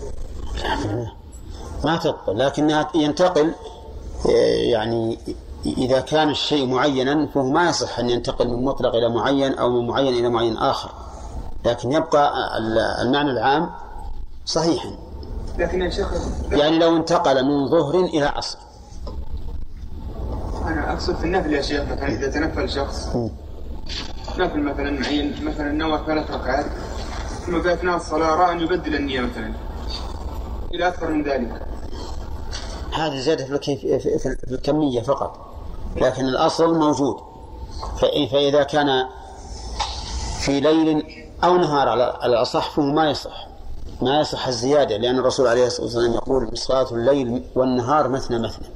ما 1.84 1.98
تبطل 1.98 2.40
لكنها 2.40 2.90
ينتقل 2.96 3.54
يعني 4.72 5.20
إذا 5.66 6.00
كان 6.00 6.30
الشيء 6.30 6.68
معينا 6.68 7.28
فهو 7.28 7.44
ما 7.44 7.70
يصح 7.70 8.00
أن 8.00 8.10
ينتقل 8.10 8.48
من 8.48 8.66
مطلق 8.66 8.96
إلى 8.96 9.10
معين 9.10 9.54
أو 9.54 9.70
من 9.70 9.88
معين 9.88 10.14
إلى 10.14 10.30
معين 10.30 10.58
آخر. 10.58 10.92
لكن 11.66 11.92
يبقى 11.92 12.34
المعنى 13.02 13.32
العام 13.32 13.70
صحيحا. 14.46 14.96
لكن 15.58 15.82
يا 15.82 15.90
شيخ 15.90 16.14
يعني 16.52 16.80
لو 16.80 16.96
انتقل 16.96 17.46
من 17.46 17.70
ظهر 17.70 18.00
إلى 18.00 18.26
عصر 18.26 18.58
أنا 20.92 21.00
أقصد 21.00 21.16
في 21.16 21.24
النفل 21.24 21.54
يا 21.54 21.62
شيخ 21.62 21.82
مثلا 21.84 22.08
إذا 22.08 22.28
تنفل 22.28 22.70
شخص. 22.70 23.08
نفل 24.38 24.60
مثلا 24.60 24.92
معين 24.92 25.46
مثلا 25.46 25.72
نوى 25.72 26.00
ثلاث 26.06 26.32
ركعات. 26.32 26.66
ثم 27.46 27.62
في 27.62 27.74
أثناء 27.74 27.96
الصلاة 27.96 28.36
رأى 28.36 28.52
أن 28.52 28.60
يبدل 28.60 28.96
النية 28.96 29.22
مثلا. 29.22 29.54
إلى 30.74 30.88
أكثر 30.88 31.10
من 31.12 31.24
ذلك. 31.24 31.62
هذه 32.94 33.20
زيادة 33.20 33.58
في. 33.58 33.76
في 34.00 34.20
في 34.20 34.52
الكمية 34.52 35.02
فقط. 35.02 35.56
لكن 35.96 36.26
الأصل 36.26 36.78
موجود. 36.80 37.18
فإ- 37.98 38.32
فإذا 38.32 38.64
كان 38.64 39.06
في 40.40 40.60
ليل 40.60 41.04
أو 41.44 41.58
نهار 41.58 41.90
على 41.90 42.04
على 42.22 42.34
الأصح 42.34 42.70
فهو 42.70 42.86
ما 42.86 43.10
يصح. 43.10 43.48
ما 44.02 44.20
يصح 44.20 44.48
الزيادة 44.48 44.98
لأن 44.98 45.20
الرسول 45.20 45.48
عليه 45.48 45.66
الصلاة 45.68 45.84
والسلام 45.86 46.14
يقول 46.14 46.58
صلاة 46.58 46.92
الليل 46.92 47.44
والنهار 47.56 48.08
مثنى 48.10 48.40
مثنى. 48.40 48.68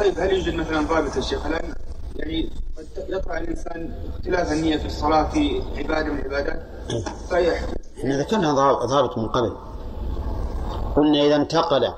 طيب 0.00 0.18
هل 0.20 0.32
يوجد 0.32 0.54
مثلا 0.54 0.80
ضابط 0.86 1.16
الشيخ 1.16 1.46
الآن 1.46 1.74
يعني 2.16 2.50
قد 2.78 2.86
يقع 3.08 3.38
الإنسان 3.38 3.90
اختلاف 4.14 4.52
النية 4.52 4.76
في 4.76 4.86
الصلاة 4.86 5.24
في 5.30 5.62
عبادة 5.76 6.12
من 6.12 6.18
العبادات. 6.18 6.62
فيحتاج 7.28 7.74
إحنا 7.98 8.18
ذكرنا 8.18 8.52
ضاب- 8.52 8.86
ضابط 8.86 9.18
من 9.18 9.28
قبل. 9.28 9.52
قلنا 10.96 11.22
إذا 11.22 11.36
انتقل 11.36 11.88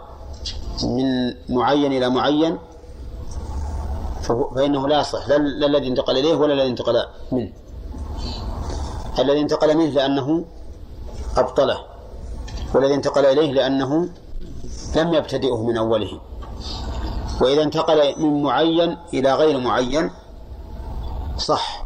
من 0.84 1.34
معين 1.48 1.92
إلى 1.92 2.08
معين 2.10 2.58
فإنه 4.54 4.88
لا 4.88 5.00
يصح 5.00 5.28
لا 5.28 5.38
لا 5.38 5.66
الذي 5.66 5.88
انتقل 5.88 6.18
إليه 6.18 6.34
ولا 6.34 6.52
الذي 6.54 6.68
انتقل 6.68 7.02
منه. 7.32 7.52
الذي 9.18 9.40
انتقل 9.40 9.76
منه 9.76 9.90
لأنه 9.90 10.44
أبطله 11.36 11.78
والذي 12.74 12.94
انتقل 12.94 13.24
إليه 13.24 13.52
لأنه 13.52 14.08
لم 14.96 15.14
يبتدئه 15.14 15.62
من 15.66 15.76
أوله. 15.76 16.20
وإذا 17.40 17.62
انتقل 17.62 18.20
من 18.22 18.42
معين 18.42 18.96
إلى 19.14 19.34
غير 19.34 19.58
معين 19.60 20.10
صح 21.38 21.82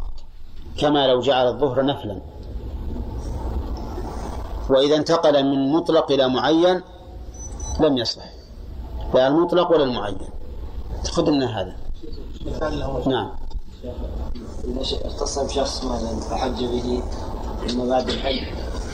كما 0.79 1.07
لو 1.07 1.21
جعل 1.21 1.47
الظهر 1.49 1.85
نفلا. 1.85 2.21
وإذا 4.71 4.97
انتقل 4.97 5.45
من 5.45 5.73
مطلق 5.73 6.11
إلى 6.13 6.29
معين 6.29 6.83
لم 7.81 7.99
يصح 7.99 8.23
لا 9.15 9.27
المطلق 9.27 9.71
ولا 9.71 9.85
المعين. 9.85 10.19
تقدمنا 11.05 11.61
هذا. 11.61 11.77
نعم. 13.07 13.31
إذا 14.65 14.83
اختص 15.07 15.39
بشخص 15.39 15.85
مثلا 15.85 16.21
فحج 16.21 16.65
به 16.65 17.03
ثم 17.69 17.89
بعد 17.89 18.09
الحج 18.09 18.43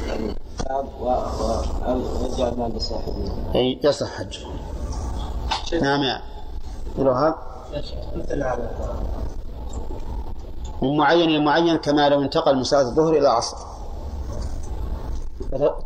يعني 0.07 0.35
تاب 0.59 0.89
و- 1.01 1.05
و- 1.05 1.85
أو 1.87 2.01
رجع 2.25 2.49
المال 2.49 2.77
لصاحبه. 2.77 3.33
أي 3.55 3.81
يصح 3.85 4.07
حج 4.19 4.39
نعم 5.83 6.03
يا. 6.03 6.23
الوهاب 6.99 7.35
مثل 8.17 8.43
هذا 8.43 8.71
من 10.83 10.97
معين 10.97 11.29
إلى 11.29 11.45
معين 11.45 11.77
كما 11.77 12.09
لو 12.09 12.23
انتقل 12.23 12.57
من 12.57 12.63
صلاة 12.63 12.83
الظهر 12.83 13.09
إلى 13.09 13.19
العصر. 13.19 13.57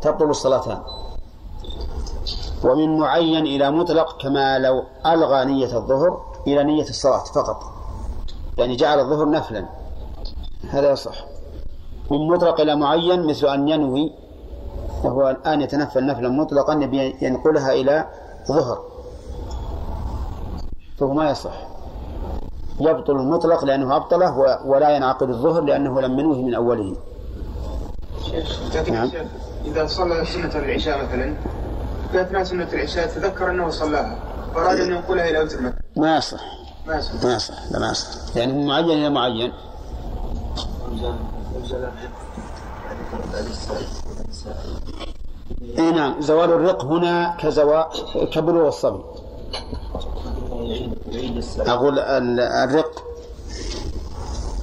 تبطل 0.01 0.29
الصلاتان. 0.29 0.81
ومن 2.63 2.97
معين 2.97 3.45
إلى 3.45 3.71
مطلق 3.71 4.21
كما 4.21 4.59
لو 4.59 4.83
ألغى 5.05 5.45
نية 5.45 5.77
الظهر 5.77 6.21
إلى 6.47 6.63
نية 6.63 6.89
الصلاة 6.89 7.23
فقط. 7.23 7.63
يعني 8.57 8.75
جعل 8.75 8.99
الظهر 8.99 9.29
نفلا. 9.29 9.65
هذا 10.69 10.91
يصح. 10.91 11.25
من 12.11 12.27
مطلق 12.27 12.61
إلى 12.61 12.75
معين 12.75 13.27
مثل 13.27 13.47
أن 13.47 13.67
ينوي 13.67 14.13
وهو 15.03 15.29
الآن 15.29 15.61
يتنفل 15.61 16.05
نفلا 16.05 16.29
مطلقا 16.29 16.73
ينقلها 17.21 17.73
إلى 17.73 18.07
ظهر. 18.47 18.90
فهو 21.01 21.13
ما 21.13 21.29
يصح. 21.29 21.67
يبطل 22.79 23.15
المطلق 23.15 23.65
لأنه 23.65 23.95
أبطله 23.95 24.37
ولا 24.65 24.95
ينعقد 24.95 25.29
الظهر 25.29 25.61
لأنه 25.61 26.01
لم 26.01 26.19
ينوه 26.19 26.41
من 26.41 26.53
أوله. 26.55 26.95
نعم. 28.89 29.09
إذا 29.65 29.85
صلى 29.85 30.25
سنة 30.25 30.55
العشاء 30.55 31.05
مثلا 31.05 31.35
في 32.11 32.21
أثناء 32.21 32.43
سنة 32.43 32.67
العشاء 32.73 33.07
تذكر 33.07 33.49
أنه 33.49 33.69
صلاها 33.69 34.19
فأراد 34.55 34.79
أن 34.79 34.91
ينقلها 34.91 35.29
إلى 35.29 35.39
وتر 35.39 35.61
مثلا. 35.61 35.81
ما 35.95 36.17
يصح. 36.17 36.41
ما 36.87 36.95
يصح. 36.95 37.23
ما 37.23 37.35
يصح. 37.35 37.71
لا 37.71 37.79
ما 37.79 37.91
يصح. 37.91 38.37
يعني 38.37 38.53
من 38.53 38.65
معين 38.65 38.89
إلى 38.89 39.09
معين. 39.09 39.53
اي 45.79 45.91
نعم. 45.91 46.21
زوال 46.21 46.49
الرق 46.49 46.85
هنا 46.85 47.35
كزوال 47.39 47.85
كبلوغ 48.33 48.67
الصبي. 48.67 49.03
أقول 51.59 51.99
ال- 51.99 52.39
الرق 52.39 53.03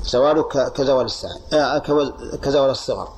زواله 0.05 0.43
كزوال 0.43 1.05
الساعة. 1.07 1.37
آه، 1.53 1.79
كزوال 2.43 2.71
الصغر؟ 2.71 3.09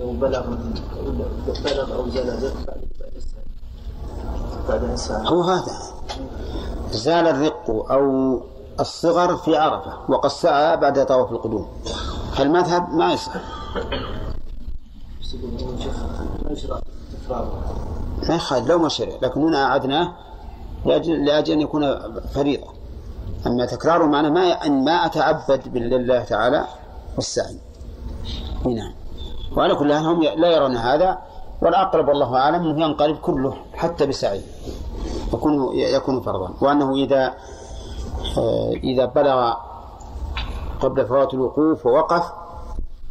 لو 0.00 0.12
بلغ 0.12 1.94
أو 1.94 2.10
زال 2.10 2.52
هو 5.26 5.42
هذا. 5.42 5.72
زال 6.92 7.26
الرق 7.26 7.70
أو 7.90 8.40
الصغر 8.80 9.36
في 9.36 9.56
عرفة 9.56 9.92
وقد 10.08 10.30
سعى 10.30 10.76
بعد 10.76 11.06
طواف 11.06 11.32
القدوم. 11.32 11.68
فالمذهب 12.36 12.94
ما 12.94 13.12
يصح. 13.12 13.32
ما 18.28 18.34
يخالف 18.34 18.68
لو 18.68 18.78
ما 18.78 18.88
شرع 18.88 19.12
لكن 19.22 19.40
هنا 19.42 19.64
أعدناه 19.64 20.12
لأجل, 20.86 21.24
لأجل 21.24 21.52
أن 21.52 21.60
يكون 21.60 21.98
فريضة. 22.34 22.66
أما 23.46 23.66
تكراره 23.66 24.04
معناه 24.04 24.28
ما 24.30 24.40
أن 24.40 24.84
ما 24.84 24.92
أتعبد 24.92 25.60
لله 25.76 26.24
تعالى 26.24 26.64
والسعي. 27.16 27.56
نعم. 28.64 28.92
وعلى 29.56 29.74
كل 29.74 29.94
حال 29.94 30.04
هم 30.04 30.22
لا 30.22 30.50
يرون 30.50 30.76
هذا 30.76 31.18
والأقرب 31.62 32.08
والله 32.08 32.36
أعلم 32.36 32.62
أنه 32.64 32.84
ينقلب 32.84 33.16
كله 33.16 33.56
حتى 33.74 34.06
بسعيه 34.06 34.42
يكون 35.34 35.78
يكون 35.78 36.20
فرضا. 36.20 36.50
وأنه 36.60 36.94
إذا 36.94 37.34
آه، 38.38 38.72
إذا 38.84 39.04
بلغ 39.04 39.54
قبل 40.80 41.06
فوات 41.06 41.34
الوقوف 41.34 41.86
ووقف 41.86 42.32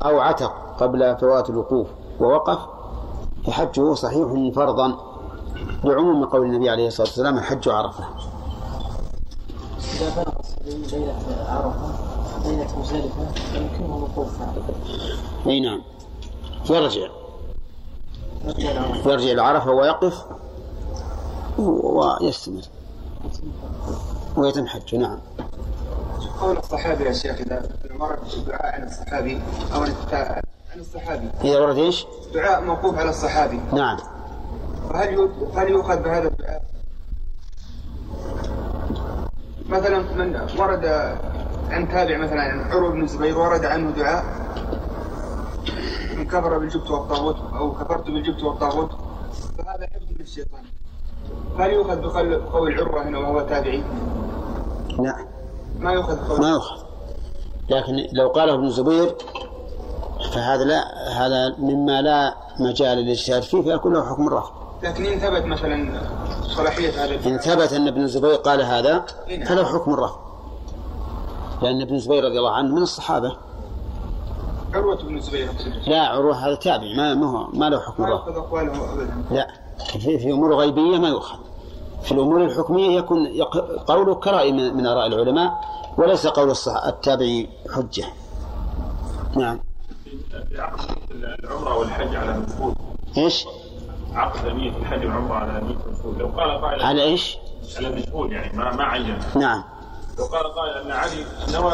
أو 0.06 0.20
عتق 0.20 0.54
قبل 0.80 1.18
فوات 1.18 1.50
الوقوف. 1.50 1.88
ووقف. 2.20 2.60
فحجه 3.48 3.94
صحيح 3.94 4.52
فرضا 4.56 4.98
لعموم 5.84 6.26
قول 6.26 6.46
النبي 6.46 6.70
عليه 6.70 6.88
الصلاة 6.88 7.08
والسلام 7.08 7.38
الحج 7.38 7.70
عرفة. 7.70 8.04
إذا 9.94 10.16
بلغ 10.16 10.40
الصبي 10.40 10.98
ليلة 10.98 11.16
عرفة 11.50 12.16
ليلة 12.46 12.80
مزدلفة 12.80 13.28
يمكنه 13.56 13.96
وقوفها 13.96 14.54
أي 15.48 15.60
نعم. 15.60 15.82
يرجع. 16.70 17.08
يرجع 18.46 18.72
العرفة 18.72 19.12
يرجع 19.12 19.32
إلى 19.32 19.42
عرفة 19.42 19.72
ويقف 19.72 20.26
ويستمر. 21.58 22.62
ويتم 24.38 24.68
حجه 24.68 24.98
نعم. 24.98 25.20
قول 26.42 26.58
الصحابي 26.58 27.04
يا 27.04 27.14
شيخ 27.14 27.40
إذا 27.40 27.70
ورد 28.00 28.20
دعاء 28.48 28.76
عن 28.76 28.88
الصحابي 28.88 29.42
أو 29.76 29.84
عن 30.76 30.82
الصحابي. 30.82 31.30
إذا 31.44 31.60
ورد 31.60 31.78
إيش؟ 31.78 32.06
دعاء 32.34 32.62
موقوف 32.62 32.98
على 32.98 33.10
الصحابي. 33.10 33.60
نعم. 33.74 33.98
فهل 34.90 35.30
هل 35.56 35.70
يؤخذ 35.70 36.04
بهذا 36.04 36.28
الدعاء؟ 36.28 36.66
مثلا 39.70 40.00
من 40.00 40.48
ورد 40.60 40.86
عن 41.70 41.90
تابع 41.90 42.18
مثلا 42.18 42.42
عن 42.42 42.72
عروة 42.72 42.92
بن 42.92 43.04
الزبير 43.04 43.38
ورد 43.38 43.66
عنه 43.66 43.92
دعاء. 43.92 44.26
من 46.18 46.26
كفر 46.28 46.58
بالجبت 46.58 46.92
والطاغوت 46.92 47.38
أو 47.54 47.72
كفرت 47.72 48.06
بالجبت 48.06 48.44
والطاغوت. 48.44 48.92
فهذا 49.58 49.88
حفظ 49.88 50.12
من 50.16 50.22
الشيطان 50.22 50.64
هل 51.60 51.72
يؤخذ 51.72 52.02
بقول 52.02 52.42
قول 52.42 52.80
عروة 52.80 53.08
هنا 53.08 53.18
وهو 53.18 53.42
تابعي؟ 53.42 53.84
لا. 55.00 55.26
ما 55.80 55.92
يؤخذ 55.92 56.28
بقول 56.28 56.42
ما 56.42 56.50
يؤخذ. 56.50 56.86
لكن 57.70 58.08
لو 58.14 58.28
قاله 58.30 58.54
ابن 58.54 58.64
الزبير 58.64 59.16
فهذا 60.34 60.64
لا 60.64 61.10
هذا 61.10 61.56
مما 61.60 62.02
لا 62.02 62.36
مجال 62.60 62.98
للاجتهاد 62.98 63.44
فيه 63.44 63.62
فيكون 63.62 63.94
له 63.94 64.10
حكم 64.10 64.28
الرفض. 64.28 64.52
لكن 64.84 65.06
إن 65.06 65.20
ثبت 65.20 65.46
مثلا 65.46 66.02
صلاحية 66.44 67.06
هذا 67.06 67.16
الدعاء 67.16 67.38
ثبت 67.38 67.74
أن 67.74 67.88
ابن 67.88 68.02
الزبير 68.02 68.36
قال 68.36 68.62
هذا 68.62 69.06
فله 69.46 69.66
حكم 69.66 69.94
الرفض. 69.94 70.20
لأن 71.62 71.82
ابن 71.82 71.96
الزبير 71.96 72.24
رضي 72.24 72.38
الله 72.40 72.52
عنه 72.52 72.76
من 72.76 72.82
الصحابة. 72.82 73.38
عروة 74.74 75.04
بن 75.04 75.18
الزبير 75.18 75.50
لا 75.88 76.02
عروة 76.02 76.48
هذا 76.48 76.56
تابع 76.56 76.96
ما 76.98 77.14
ما 77.14 77.30
هو 77.30 77.48
ما 77.54 77.70
له 77.70 77.80
حكم 77.80 78.04
ما 78.04 78.10
الرفع 78.10 78.28
يأخذ 78.28 78.38
أقواله 78.38 78.94
أبدا. 78.94 79.24
لا 79.32 79.48
في, 80.00 80.20
في 80.20 80.32
أمور 80.32 80.56
غيبية 80.56 80.98
ما 80.98 81.08
يؤخذ. 81.08 81.38
في 82.04 82.12
الأمور 82.12 82.44
الحكمية 82.44 82.98
يكون 82.98 83.28
قوله 83.88 84.16
كرأي 84.16 84.52
من, 84.52 84.86
آراء 84.86 85.08
العلماء 85.08 85.60
وليس 85.98 86.28
قول 86.28 86.54
التابعي 86.86 87.50
حجة. 87.76 88.06
نعم. 89.36 89.60
العمرة 91.44 91.78
والحج 91.78 92.16
على 92.16 92.38
مفقود 92.38 92.76
إيش؟ 93.18 93.46
عقد 94.14 94.48
نية 94.48 94.78
الحج 94.78 95.06
والعمرة 95.06 95.36
على 95.36 95.62
نية 95.62 95.76
مفقود 95.92 96.18
لو 96.20 96.28
قال 96.28 96.62
قائل 96.62 96.82
على 96.84 97.04
إيش؟ 97.04 97.38
على 97.78 97.90
مجهول 97.90 98.32
يعني 98.34 98.58
ما 98.58 98.76
ما 98.76 98.84
عين. 98.84 99.20
نعم. 99.36 99.64
لو 100.18 100.26
قال 100.26 100.54
قائل 100.54 100.78
أن 100.78 100.92
علي 100.92 101.26
نوى 101.54 101.74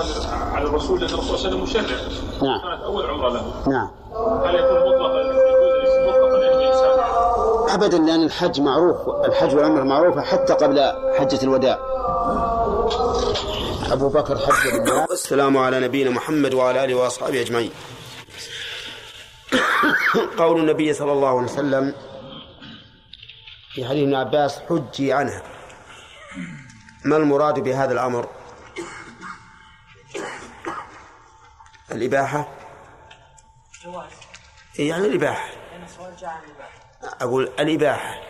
على 0.54 0.65
الرسول 0.65 1.01
لأن 1.01 1.10
الرسول 1.10 1.38
صلى 1.38 1.51
الله 1.51 1.60
عليه 1.62 1.67
وسلم 1.67 1.84
مشرع. 1.84 1.97
نعم. 2.41 2.62
كانت 2.62 2.84
أول 2.84 3.06
عمرة 3.06 3.30
له. 3.30 3.54
نعم. 3.67 3.89
هل 4.45 4.56
يكون 4.56 4.77
مطلقا 4.77 5.19
يجوز 5.19 5.63
الاسم 5.80 6.10
مطلقا 6.10 6.38
لأنه 6.38 6.67
انسان 6.67 6.99
ابدا 7.75 7.97
لأن 7.97 8.23
الحج 8.23 8.62
معروف 8.62 8.97
الحج 9.25 9.56
والعمرة 9.56 9.84
معروفة 9.84 10.21
حتى 10.21 10.54
قبل 10.54 10.80
حجة 11.19 11.43
الوداع. 11.43 11.80
أبو 13.91 14.10
بكر 14.10 14.38
حج 14.38 14.71
بالله 14.73 15.06
والسلام 15.10 15.58
على 15.58 15.80
نبينا 15.80 16.10
محمد 16.10 16.54
وعلى 16.54 16.84
آله 16.84 16.95
وأصحابه 16.95 17.41
أجمعين. 17.41 17.71
قول 20.38 20.60
النبي 20.60 20.94
صلى 20.94 21.12
الله 21.12 21.28
عليه 21.28 21.52
وسلم 21.52 21.96
في 23.74 23.86
حديث 23.86 24.04
ابن 24.04 24.16
عباس 24.16 24.60
حجي 24.70 25.14
عنها 25.14 25.44
ما 27.06 27.18
المراد 27.18 27.60
بهذا 27.60 27.94
الأمر؟ 27.94 28.28
الإباحة؟ 31.92 32.48
إيه 34.80 34.90
يعني 34.90 35.06
الإباحة. 35.06 35.50
أقول 37.22 37.44
الإباحة. 37.60 38.22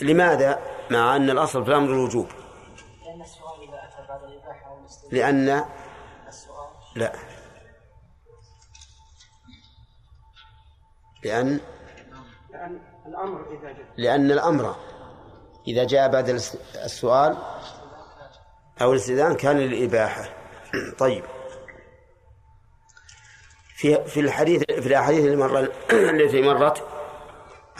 لماذا؟ 0.00 0.58
مع 0.90 1.16
أن 1.16 1.30
الأصل 1.30 1.64
في 1.64 1.70
الأمر 1.70 1.88
الوجوب. 1.88 2.28
لأن 3.06 3.22
السؤال 3.22 3.68
إذا 3.68 3.88
أتى 3.88 4.08
بعد 4.08 4.22
الإباحة 4.22 4.86
لأن؟ 5.12 5.64
السؤال. 6.28 6.68
لا. 6.94 7.12
لأن 11.24 11.60
الأمر 13.06 13.46
إذا 13.50 13.72
جاء. 13.72 13.86
لأن 13.96 14.30
الأمر 14.30 14.76
إذا 15.68 15.84
جاء 15.84 16.08
بعد 16.08 16.28
الس- 16.28 16.56
السؤال 16.84 17.36
أو 18.82 18.92
الاستئذان 18.92 19.34
كان 19.36 19.56
للإباحة. 19.58 20.24
طيب. 20.98 21.24
في 23.76 24.04
في 24.04 24.20
الحديث 24.20 24.62
في 24.64 24.86
الأحاديث 24.86 25.24
اللي 25.24 25.36
مر 25.36 25.58
التي 25.92 26.42
مرت 26.42 26.82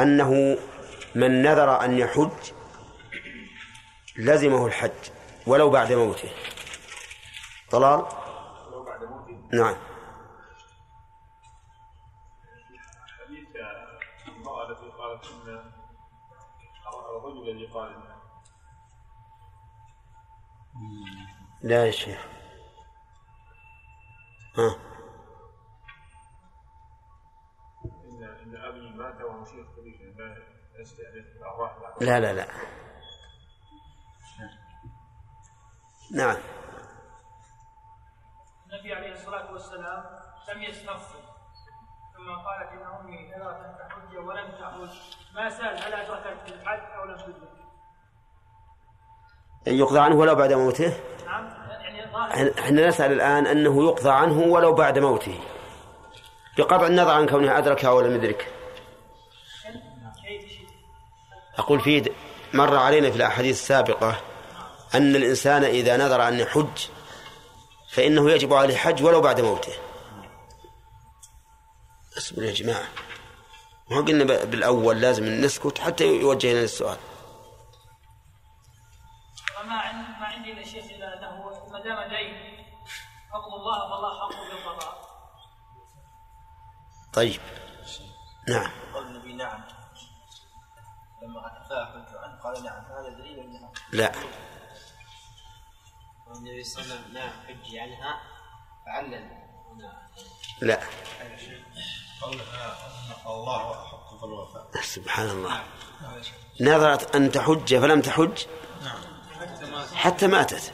أنه 0.01 0.59
من 1.15 1.43
نذر 1.43 1.85
أن 1.85 1.99
يحج 1.99 2.31
لزمه 4.19 4.67
الحج 4.67 4.91
ولو 5.47 5.71
بعد 5.71 5.93
موته. 5.93 6.31
طلال؟ 7.71 8.03
نعم. 9.53 9.77
الذي 17.53 17.67
قال 17.67 18.03
لا 21.63 21.87
يا 21.87 21.91
شيخ. 21.91 22.27
ها. 24.59 24.77
إن 27.85 28.23
إن 28.25 28.57
أبي 28.57 28.91
مات 28.91 29.21
وهو 29.21 29.45
شيخ 29.45 29.67
كبير 29.77 30.15
لا 32.01 32.21
لا 32.21 32.21
لا 32.21 32.33
لا. 32.33 32.49
نعم. 36.13 36.37
النبي 38.67 38.95
عليه 38.95 39.13
الصلاة 39.13 39.53
والسلام 39.53 40.05
لم 40.49 40.63
يستفصل 40.63 41.32
ثم 42.23 42.31
قالت 42.31 42.73
إن 42.73 43.01
أمي 43.01 43.29
نذرت 43.29 43.57
أن 43.65 43.75
تحج 43.79 44.17
ولم 44.17 44.51
تحج 44.61 44.97
ما 45.35 45.51
سأل 45.51 45.83
هل 45.83 45.95
أدركت 45.95 46.53
الحج 46.53 46.81
أو 46.99 47.05
لم 47.05 47.17
تدرك؟ 47.17 47.53
يقضى 49.67 49.99
عنه 49.99 50.17
ولو 50.17 50.35
بعد 50.35 50.53
موته؟ 50.53 51.01
نعم 51.27 51.45
يعني 52.31 52.61
إحنا 52.61 52.89
نسأل 52.89 53.13
الآن 53.13 53.47
أنه 53.47 53.85
يقضى 53.85 54.11
عنه 54.11 54.39
ولو 54.39 54.75
بعد 54.75 54.99
موته. 54.99 55.41
بقطع 56.59 56.87
النظر 56.87 57.11
عن 57.11 57.27
كونه 57.27 57.59
أدركها 57.59 57.91
ولم 57.91 58.15
يدرك. 58.15 58.53
كيف 60.27 60.49
شيء 60.49 60.67
أقول 61.59 61.81
في 61.81 62.11
مر 62.55 62.77
علينا 62.77 63.11
في 63.11 63.17
الأحاديث 63.17 63.57
السابقة 63.61 64.21
أن 64.95 65.17
الإنسان 65.17 65.65
إذا 65.65 65.97
نذر 65.97 66.29
أن 66.29 66.41
يحج 66.41 66.89
فإنه 67.93 68.31
يجب 68.31 68.55
عليه 68.55 68.77
حج 68.77 69.03
ولو 69.03 69.21
بعد 69.21 69.41
موته. 69.41 69.73
اصبروا 72.19 72.47
يا 72.47 72.53
جماعة. 72.55 72.89
ما 73.91 73.97
قلنا 74.01 74.25
بالأول 74.25 75.01
لازم 75.01 75.25
نسكت 75.25 75.79
حتى 75.79 76.05
يوجه 76.05 76.53
لنا 76.53 76.63
السؤال 76.63 76.99
وما 79.61 79.75
عندي 79.75 80.11
ما 80.21 80.27
عندي 80.27 80.51
يا 80.51 80.65
شيخ 80.65 80.85
إلا 80.85 81.19
أنه 81.19 81.45
ما 81.73 81.81
دام 81.85 82.11
دين 82.11 82.67
فضل 83.33 83.55
الله 83.55 83.79
فالله 83.91 84.21
حق 84.21 84.39
بالقضاء 84.51 85.13
طيب. 87.13 87.41
نعم. 88.49 88.71
قول 88.95 89.07
النبي 89.07 89.33
نعم. 89.33 89.65
لما 91.23 91.47
أتفاه 91.47 91.85
حج 91.85 92.17
عنه 92.17 92.41
قال 92.41 92.65
نعم. 92.65 92.85
هذا 92.85 93.09
دليل 93.09 93.39
أنها 93.39 93.73
لا. 93.93 94.13
والنبي 96.27 96.65
صلى 96.65 96.85
الله 96.85 96.95
عليه 96.95 97.03
وسلم 97.05 97.15
نعم 97.15 97.33
حجي 97.49 97.81
عنها 97.81 98.21
فعلل. 98.87 99.43
هنا 100.63 100.79
الله 103.27 103.73
أحق 103.73 104.19
في 104.19 104.25
الوفاء. 104.25 104.67
سبحان 104.83 105.31
الله. 105.31 105.63
نذرت 106.61 107.17
أن 107.17 107.33
تحج 107.33 107.77
فلم 107.77 108.01
تحج؟ 108.01 108.39
حتى 109.95 110.27
ماتت. 110.27 110.73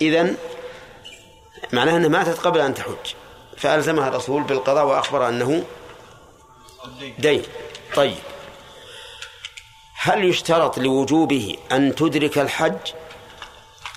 إذن 0.00 0.36
معناها 1.72 1.96
أنها 1.96 2.08
ماتت 2.08 2.38
قبل 2.38 2.60
أن 2.60 2.74
تحج. 2.74 3.14
فألزمها 3.56 4.08
الرسول 4.08 4.42
بالقضاء 4.42 4.86
وأخبر 4.86 5.28
أنه 5.28 5.64
دين. 7.18 7.42
طيب. 7.94 8.18
هل 9.98 10.24
يشترط 10.24 10.78
لوجوبه 10.78 11.56
أن 11.72 11.94
تدرك 11.94 12.38
الحج 12.38 12.92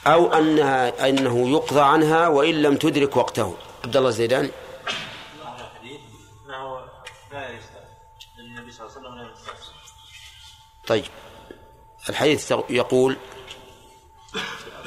أو 0.08 0.34
أنها 0.34 1.10
أنه 1.10 1.50
يقضى 1.50 1.82
عنها 1.82 2.28
وإن 2.28 2.62
لم 2.62 2.78
تدرك 2.78 3.18
وقته؟ 3.18 3.56
عبد 3.84 3.98
الله 3.98 4.10
الزيداني. 4.10 4.52
طيب. 10.89 11.06
الحديث 12.10 12.52
يقول 12.52 13.17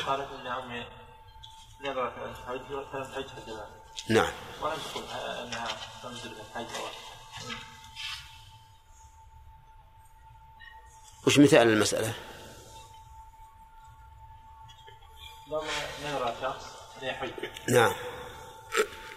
قالت 0.06 0.28
ان 0.40 0.46
ان 2.94 3.12
تحج 3.12 3.24
نعم. 4.08 4.32
ولم 4.62 4.76
تقل 4.94 5.02
انها 5.20 5.66
الحج 6.54 6.66
وش 11.26 11.38
مثال 11.38 11.68
المسألة؟ 11.68 12.14
لما 15.48 16.34
شخص 16.42 16.64
يحج 17.02 17.30
نعم. 17.68 17.94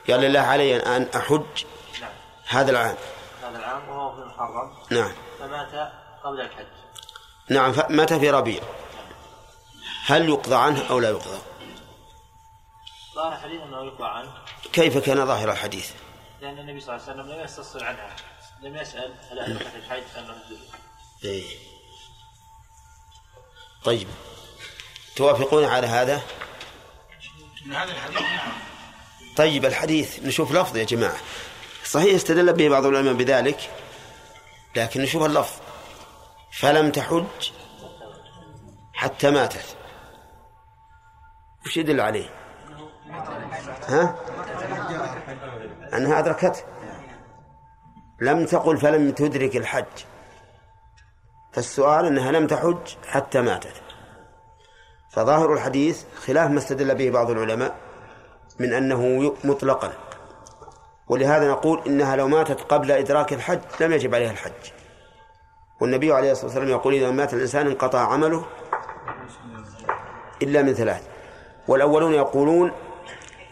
قال 0.10 0.20
لله 0.20 0.40
علي 0.40 0.76
أن 0.76 1.10
أحج 1.16 1.66
نعم. 2.02 2.14
هذا 2.48 2.72
العام. 2.72 2.98
هذا 3.42 3.58
العام 3.58 3.90
وهو 3.90 4.16
في 4.16 4.22
المحرم. 4.22 4.74
نعم. 4.92 5.14
فمات 5.40 6.05
قبل 6.26 6.42
الحج. 6.42 6.66
نعم 7.50 7.74
متى 7.90 8.20
في 8.20 8.30
ربيع. 8.30 8.62
هل 10.06 10.30
يقضى 10.30 10.56
عنه 10.56 10.90
أو 10.90 11.00
لا 11.00 11.10
يقضى؟ 11.10 11.42
ظاهر 13.16 13.34
الحديث 13.34 13.62
أنه 13.62 13.86
يقطع 13.86 14.08
عنه. 14.08 14.34
كيف 14.74 14.98
كان 14.98 15.26
ظاهر 15.26 15.52
الحديث؟ 15.52 15.92
لأن 16.42 16.60
النبي 16.60 16.80
صلى 16.80 16.96
الله 16.96 17.10
عليه 17.10 17.22
وسلم 17.22 17.32
لم 17.32 17.44
يستفسر 17.44 17.84
عنها. 17.84 18.16
لم 18.62 18.76
يسأل 18.76 19.14
هل 19.32 19.40
ادركت 19.40 19.76
الحج 19.76 20.04
أم 20.18 20.26
لم 20.26 20.42
إيه. 21.24 21.44
طيب. 23.84 24.08
توافقون 25.16 25.66
على 25.66 25.88
هذا؟ 25.88 26.22
طيب 29.36 29.66
الحديث 29.66 30.20
نشوف 30.20 30.52
لفظ 30.52 30.78
يا 30.78 30.84
جماعة. 30.84 31.18
صحيح 31.86 32.16
استدل 32.16 32.54
به 32.54 32.70
بعض 32.70 32.86
العلماء 32.86 33.14
بذلك 33.14 33.70
لكن 34.76 35.02
نشوف 35.02 35.24
اللفظ. 35.24 35.65
فلم 36.60 36.92
تحج 36.92 37.52
حتى 38.94 39.32
ماتت. 39.32 39.78
وش 41.66 41.78
يدل 41.78 42.02
عليه؟ 42.02 42.30
ها؟ 43.88 44.16
أنها 45.94 46.20
أدركته. 46.20 46.64
لم 48.22 48.46
تقل 48.46 48.78
فلم 48.78 49.12
تدرك 49.12 49.56
الحج. 49.56 50.06
فالسؤال 51.54 52.06
أنها 52.06 52.32
لم 52.32 52.48
تحج 52.48 52.96
حتى 53.08 53.42
ماتت. 53.42 53.82
فظاهر 55.10 55.54
الحديث 55.54 56.04
خلاف 56.26 56.52
ما 56.52 56.58
استدل 56.58 56.96
به 56.96 57.10
بعض 57.10 57.30
العلماء 57.30 57.76
من 58.60 58.74
أنه 58.74 59.34
مطلقا. 59.44 59.94
ولهذا 61.08 61.52
نقول 61.52 61.82
إنها 61.88 62.16
لو 62.16 62.28
ماتت 62.28 62.62
قبل 62.62 62.92
إدراك 62.92 63.34
الحج 63.34 63.60
لم 63.80 63.92
يجب 63.94 64.16
عليها 64.16 64.32
الحج. 64.32 64.75
والنبي 65.80 66.14
عليه 66.14 66.32
الصلاة 66.32 66.46
والسلام 66.46 66.70
يقول 66.70 66.94
إذا 66.94 67.12
مات 67.12 67.34
الإنسان 67.34 67.68
انقطع 67.68 68.00
عمله 68.00 68.46
إلا 70.42 70.62
من 70.62 70.74
ثلاث. 70.74 71.08
والأولون 71.68 72.14
يقولون 72.14 72.72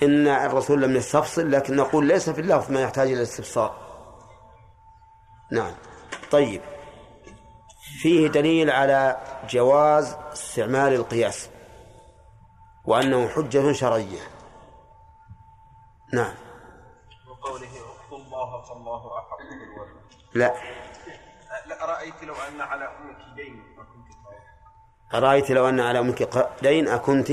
إن 0.04 0.28
الرسول 0.28 0.82
لم 0.82 0.96
يستفصل 0.96 1.52
لكن 1.52 1.76
نقول 1.76 2.08
ليس 2.08 2.30
في 2.30 2.42
اللفظ 2.42 2.72
ما 2.72 2.82
يحتاج 2.82 3.08
إلى 3.08 3.18
الاستفصال 3.18 3.72
نعم. 5.52 5.74
طيب. 6.32 6.62
فيه 8.02 8.28
دليل 8.28 8.70
على 8.70 9.18
جواز 9.50 10.16
استعمال 10.34 10.94
القياس 10.94 11.50
وأنه 12.86 13.28
حجة 13.28 13.72
شرعية. 13.72 14.22
نعم. 16.14 16.34
وقوله 17.30 17.68
الله 18.12 18.62
فالله 18.62 19.18
أحق 19.18 19.38
بالولد 19.38 19.94
لا. 20.34 20.54
لا 21.94 22.00
رايت 22.00 22.24
لو 22.24 22.34
أن 22.34 22.62
على 22.62 22.86
أمك 22.86 23.36
دين 23.36 23.64
وكنت 23.78 24.08
أرأيت 25.16 25.52
لو 25.52 25.70
أن 25.70 25.80
على 25.80 26.00
أمك 26.00 26.50
دين 26.62 26.88
أكنت 26.88 27.32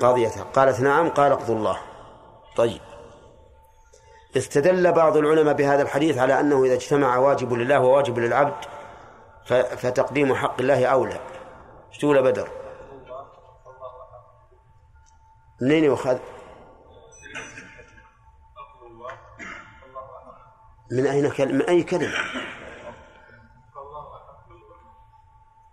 قاضية. 0.00 0.42
قالت 0.54 0.80
نعم 0.80 1.08
قال 1.08 1.32
اقضوا 1.32 1.56
الله. 1.56 1.78
طيب. 2.56 2.80
استدل 4.36 4.92
بعض 4.92 5.16
العلماء 5.16 5.54
بهذا 5.54 5.82
الحديث 5.82 6.18
على 6.18 6.40
أنه 6.40 6.64
إذا 6.64 6.74
اجتمع 6.74 7.16
واجب 7.16 7.52
لله 7.52 7.80
وواجب 7.80 8.18
للعبد 8.18 8.64
فتقديم 9.76 10.34
حق 10.34 10.60
الله 10.60 10.86
أولى. 10.86 11.20
يا 12.02 12.20
بدر؟ 12.20 12.48
منين 15.60 15.84
يؤخذ 15.84 16.18
من 20.92 21.06
أين 21.06 21.30
كلمة 21.30 21.52
من 21.52 21.62
أي 21.62 21.82
كلمة؟ 21.82 22.14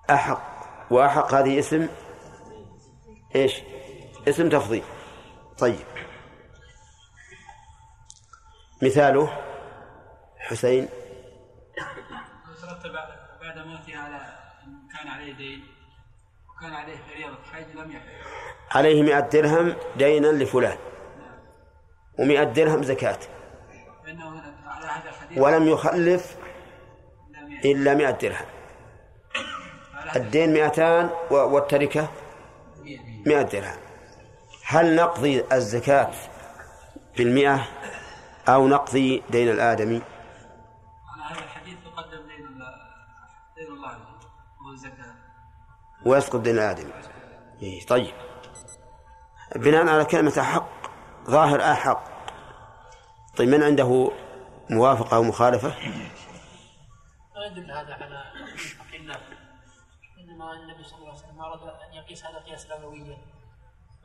أحق 0.09 0.41
وأحق 0.91 1.33
هذه 1.33 1.59
اسم 1.59 1.89
إيش؟ 3.35 3.61
اسم 4.27 4.49
تفضيل. 4.49 4.83
طيب. 5.59 5.85
مثاله 8.81 9.37
حسين. 10.37 10.89
ترتب 12.61 12.91
بعد 13.41 13.57
موته 13.67 13.97
على 13.97 14.39
كان 14.93 15.07
عليه 15.07 15.33
دين 15.33 15.67
وكان 16.49 16.73
عليه 16.73 16.97
فريضة 16.97 17.37
حج 17.53 17.75
لم 17.75 17.91
يحج 17.91 18.09
عليه 18.71 19.03
مئة 19.03 19.19
درهم 19.19 19.75
دينا 19.97 20.27
لفلان. 20.27 20.77
ومئة 22.19 22.43
درهم 22.43 22.83
زكاة. 22.83 23.19
ولم 25.37 25.67
يخلف 25.67 26.37
إلا 27.65 27.93
مئة 27.93 28.11
درهم. 28.11 28.45
على 28.45 28.45
هذا 28.45 28.58
الدين 30.15 30.53
مئتان 30.53 31.09
و- 31.31 31.35
والتركة 31.35 32.09
الحديث 32.77 33.27
مئة 33.27 33.41
درهم. 33.41 33.77
هل 34.65 34.95
نقضي 34.95 35.43
الزكاة 35.51 36.11
بالمئة 37.17 37.67
أو 38.49 38.67
نقضي 38.67 39.23
دين 39.29 39.49
الآدمي؟ 39.49 40.01
على 41.09 41.23
هذا 41.35 41.43
الحديث 41.45 41.77
تقدم 41.85 42.27
دين 42.27 42.45
الله 42.47 42.73
دين 43.57 43.67
الله 43.67 43.91
وهو 44.61 44.71
الزكاة. 44.73 45.13
ويسقط 46.05 46.39
دين 46.39 46.55
الآدمي. 46.55 46.93
إيه 47.61 47.85
طيب. 47.85 48.13
بناء 49.55 49.87
على 49.87 50.05
كلمة 50.05 50.33
أحق 50.39 50.69
ظاهر 51.29 51.61
أحق. 51.71 52.03
طيب 53.37 53.49
من 53.49 53.63
عنده 53.63 54.11
موافقة 54.69 55.15
أو 55.15 55.23
مخالفة؟ 55.23 55.67
لا 55.69 57.45
يدل 57.51 57.71
هذا 57.71 57.93
على 57.93 58.23
انما 60.29 60.53
النبي 60.53 60.83
صلى 60.83 60.99
الله 60.99 61.09
عليه 61.09 61.19
وسلم 61.19 61.41
أراد 61.41 61.59
أن 61.61 61.93
يقيس 61.93 62.25
هذا 62.25 62.37
قياس 62.37 62.65
الاولويه 62.65 63.17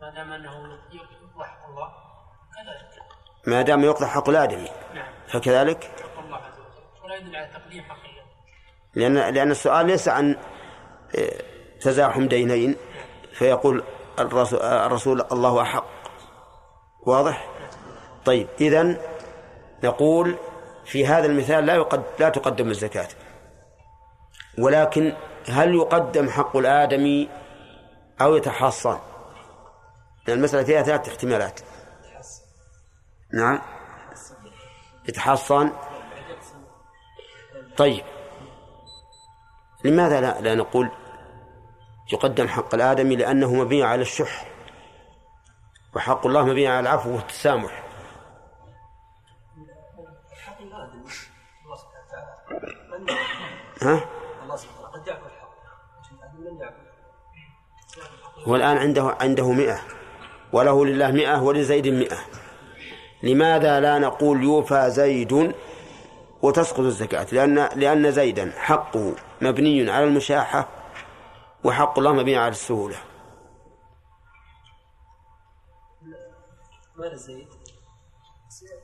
ما 0.00 0.10
دام 0.10 0.32
أنه 0.32 0.78
يقضى 0.92 1.44
حق 1.44 1.68
الله 1.68 1.92
كذلك. 2.54 3.02
ما 3.46 3.62
دام 3.62 3.84
يقضى 3.84 4.06
حق 4.06 4.28
الآدمي 4.28 4.68
نعم. 4.94 5.12
فكذلك؟ 5.28 5.84
حق 5.84 6.18
الله 6.24 6.36
عز 6.36 6.58
وجل. 6.58 7.04
ولا 7.04 7.14
يدل 7.16 7.36
على 7.36 7.46
تقديم 7.46 7.82
حق 7.82 8.04
الله 8.04 8.24
لأن 8.94 9.34
لأن 9.34 9.50
السؤال 9.50 9.86
ليس 9.86 10.08
عن 10.08 10.36
آه، 11.18 11.42
تزاحم 11.80 12.28
دينين. 12.28 12.76
فيقول 13.32 13.84
الرسول, 14.18 14.62
الرسول 14.62 15.20
الله 15.32 15.62
أحق. 15.62 15.86
واضح؟ 17.06 17.48
طيب 18.24 18.48
إذن 18.60 18.98
نقول 19.84 20.38
في 20.84 21.06
هذا 21.06 21.26
المثال 21.26 21.66
لا 21.66 21.74
يقد 21.74 22.04
لا 22.18 22.28
تقدم 22.28 22.70
الزكاة. 22.70 23.08
ولكن 24.58 25.12
هل 25.48 25.74
يقدم 25.74 26.30
حق 26.30 26.56
الآدمي 26.56 27.28
أو 28.20 28.36
يتحصن؟ 28.36 28.98
لأن 30.26 30.38
المسألة 30.38 30.64
فيها 30.64 30.82
ثلاث 30.82 31.08
احتمالات. 31.08 31.60
نعم. 33.32 33.60
يتحصن. 35.08 35.72
طيب. 37.76 38.04
لماذا 39.84 40.20
لا, 40.20 40.40
لا 40.40 40.54
نقول 40.54 40.90
يقدم 42.12 42.48
حق 42.48 42.74
الآدمي 42.74 43.16
لأنه 43.16 43.54
مبني 43.54 43.82
على 43.82 44.02
الشح؟ 44.02 44.46
وحق 45.96 46.26
الله 46.26 46.44
مبني 46.44 46.68
على 46.68 46.80
العفو 46.80 47.14
والتسامح. 47.14 47.84
ها؟ 53.82 54.13
هو 58.44 58.56
الآن 58.56 58.76
عنده 58.76 59.16
عنده 59.20 59.52
مئة. 59.52 59.80
وله 60.52 60.86
لله 60.86 61.10
مئة 61.10 61.42
ولزيد 61.42 61.88
مئة. 61.88 62.18
لماذا 63.22 63.80
لا 63.80 63.98
نقول 63.98 64.42
يوفى 64.42 64.90
زيد 64.90 65.54
وتسقط 66.42 66.80
الزكاة؟ 66.80 67.26
لأن 67.32 67.68
لأن 67.76 68.12
زيدا 68.12 68.52
حقه 68.56 69.14
مبني 69.40 69.90
على 69.90 70.04
المشاحة 70.04 70.68
وحق 71.64 71.98
الله 71.98 72.12
مبني 72.12 72.36
على 72.36 72.50
السهولة. 72.50 72.96
مال 76.96 77.18
زيد؟ 77.18 77.48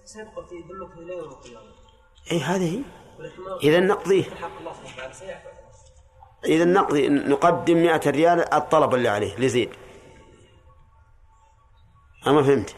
سيبقى 0.04 0.46
في 0.48 0.54
ذمته 0.68 0.98
إلى 0.98 1.16
يوم 1.16 1.28
القيامه 1.28 1.70
أي 2.32 2.38
هذه. 2.40 2.82
إذا 3.62 3.80
نقضيه. 3.80 4.22
حق 4.22 4.58
الله 4.60 4.72
سبحانه 4.72 4.94
وتعالى. 4.94 5.14
سيحفظ 5.14 5.59
إذا 6.44 6.64
نقضي 6.64 7.08
نقدم 7.08 7.76
مئة 7.76 8.10
ريال 8.10 8.54
الطلب 8.54 8.94
اللي 8.94 9.08
عليه 9.08 9.36
لزيد. 9.36 9.70
أما 12.26 12.42
فهمت؟ 12.42 12.74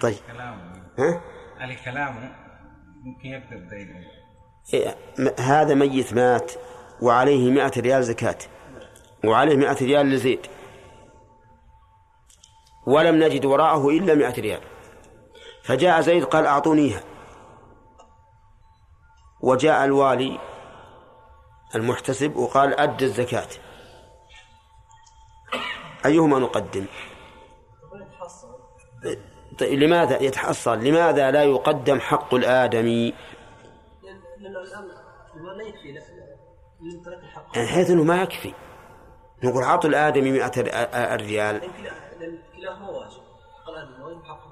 طيب. 0.00 0.16
كلامه. 0.32 0.72
ها؟ 0.98 1.20
على 1.60 1.76
كلامه 1.84 2.36
ممكن 3.04 3.28
يقدر 3.28 3.56
دينه 3.56 4.06
إيه، 4.74 4.96
هذا 5.40 5.74
ميت 5.74 6.14
مات 6.14 6.52
وعليه 7.02 7.50
مئة 7.50 7.80
ريال 7.80 8.04
زكاة. 8.04 8.38
وعليه 9.24 9.56
مئة 9.56 9.84
ريال 9.84 10.10
لزيد. 10.10 10.46
ولم 12.86 13.24
نجد 13.24 13.44
وراءه 13.44 13.88
إلا 13.88 14.14
مئة 14.14 14.40
ريال. 14.40 14.60
فجاء 15.64 16.00
زيد 16.00 16.24
قال 16.24 16.46
أعطونيها. 16.46 17.00
وجاء 19.40 19.84
الوالي 19.84 20.38
المحتسب 21.74 22.36
وقال 22.36 22.80
أد 22.80 23.02
الزكاة. 23.02 23.48
أيهما 26.06 26.38
نقدم؟ 26.38 26.86
طيب 29.58 29.78
لماذا 29.78 30.22
يتحصل؟ 30.22 30.78
لماذا 30.78 31.30
لا 31.30 31.42
يقدم 31.44 32.00
حق 32.00 32.34
الآدمي؟ 32.34 33.14
يعني 37.54 37.68
حيث 37.68 37.90
أنه 37.90 38.02
ما 38.02 38.22
يكفي. 38.22 38.54
نقول 39.44 39.62
أعطوا 39.64 39.90
الآدمي 39.90 40.30
مئة 40.30 40.62
لأن 42.20 42.42
كلاهما 42.56 42.88
واجب 42.88 43.22
حق 43.64 43.68
الادمي 43.68 44.04
واجب 44.04 44.24
حق. 44.24 44.46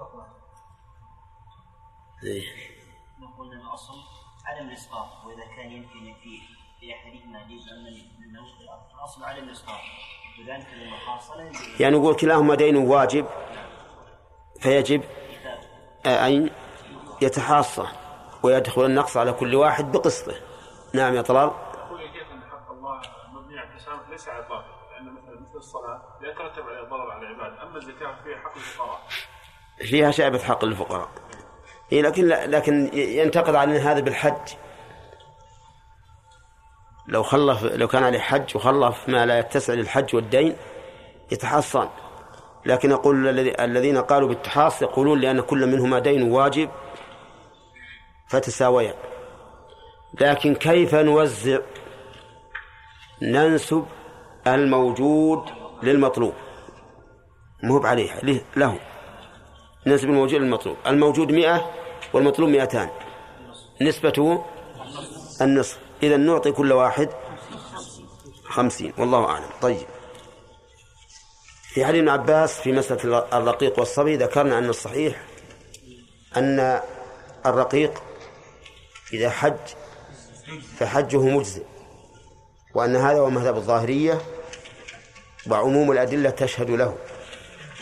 نقول 3.21 3.53
ان 3.53 3.61
الاصل 3.61 3.95
عدم 4.45 4.69
الإسقاط 4.69 5.27
وإذا 5.27 5.45
كان 5.57 5.71
يمكن 5.71 5.94
لا 9.19 10.65
يعني 11.81 11.97
نقول 11.97 12.17
كلاهما 12.17 12.55
دين 12.55 12.77
واجب 12.77 13.27
فيجب 14.61 15.03
أين 16.07 16.51
يتحاصى 17.23 17.87
ويدخل 18.43 18.85
النقص 18.85 19.17
على 19.17 19.33
كل 19.33 19.55
واحد 19.55 19.93
بقسطه. 19.93 20.35
نعم 20.93 21.15
يا 21.15 21.23
طلال. 21.23 21.51
أن 22.33 22.43
حق 22.51 22.71
الله 22.71 23.01
مبني 23.33 23.59
على 23.59 23.69
التسامح 23.69 24.09
ليس 24.11 24.29
على 24.29 24.47
لأن 24.93 25.13
مثلا 25.13 25.41
مثل 25.41 25.57
الصلاة 25.57 26.03
لا 26.21 26.31
يترتب 26.31 26.63
عليها 26.69 26.83
ضرر 26.83 27.11
على 27.11 27.27
العباد 27.27 27.59
أما 27.59 27.79
الزكاة 27.79 28.15
فيها 28.25 28.39
حق 28.39 28.57
الفقراء. 28.57 29.01
فيها 29.79 30.11
شعبة 30.11 30.39
حق 30.39 30.65
للفقراء 30.65 31.09
إيه 31.93 32.03
لكن 32.03 32.29
لكن 32.29 32.91
ينتقد 32.95 33.55
علينا 33.55 33.93
هذا 33.93 34.01
بالحج. 34.01 34.55
لو 37.09 37.23
خلف 37.23 37.65
لو 37.65 37.89
كان 37.89 38.03
عليه 38.05 38.19
حج 38.19 38.57
وخلف 38.57 39.09
ما 39.09 39.27
لا 39.27 39.39
يتسع 39.39 39.73
للحج 39.75 40.15
والدين 40.17 40.57
يتحصن. 41.33 41.89
لكن 42.67 42.93
الذي- 43.29 43.65
الذين 43.65 43.99
قالوا 43.99 44.29
بالتحاص 44.29 44.83
يقولون 44.83 45.21
لأن 45.21 45.41
كل 45.41 45.67
منهما 45.67 45.99
دين 45.99 46.23
واجب 46.33 46.71
فتساويا 48.29 48.95
لكن 50.21 50.55
كيف 50.55 50.95
نوزع؟ 50.95 51.59
ننسب 53.23 53.87
الموجود 54.47 55.45
للمطلوب. 55.83 56.33
مو 57.63 57.79
عليه 57.87 58.21
له- 58.23 58.45
له. 58.57 58.79
نسب 59.87 60.09
الموجود 60.09 60.41
للمطلوب. 60.41 60.77
الموجود 60.87 61.33
مئة 61.33 61.71
والمطلوب 62.13 62.49
مئتان. 62.49 62.89
نسبته 63.83 64.45
النصف. 65.41 65.79
إذا 66.03 66.17
نعطي 66.17 66.53
كل 66.53 66.73
واحد 66.73 67.09
خمسين. 68.45 68.93
والله 68.99 69.25
أعلم. 69.25 69.49
طيب. 69.63 69.87
في 71.75 71.85
حديث 71.85 71.99
ابن 71.99 72.09
عباس 72.09 72.61
في 72.61 72.73
مسألة 72.73 73.27
الرقيق 73.33 73.79
والصبي 73.79 74.17
ذكرنا 74.17 74.59
أن 74.59 74.69
الصحيح 74.69 75.23
أن 76.37 76.81
الرقيق 77.47 78.03
إذا 79.13 79.31
حج 79.31 79.57
فحجه 80.79 81.19
مجزئ 81.19 81.63
وأن 82.75 82.97
هذا 82.97 83.19
هو 83.19 83.31
مذهب 83.31 83.57
الظاهرية 83.57 84.21
وعموم 85.51 85.93
الأدلة 85.93 86.31
تشهد 86.31 86.71
له. 86.71 86.97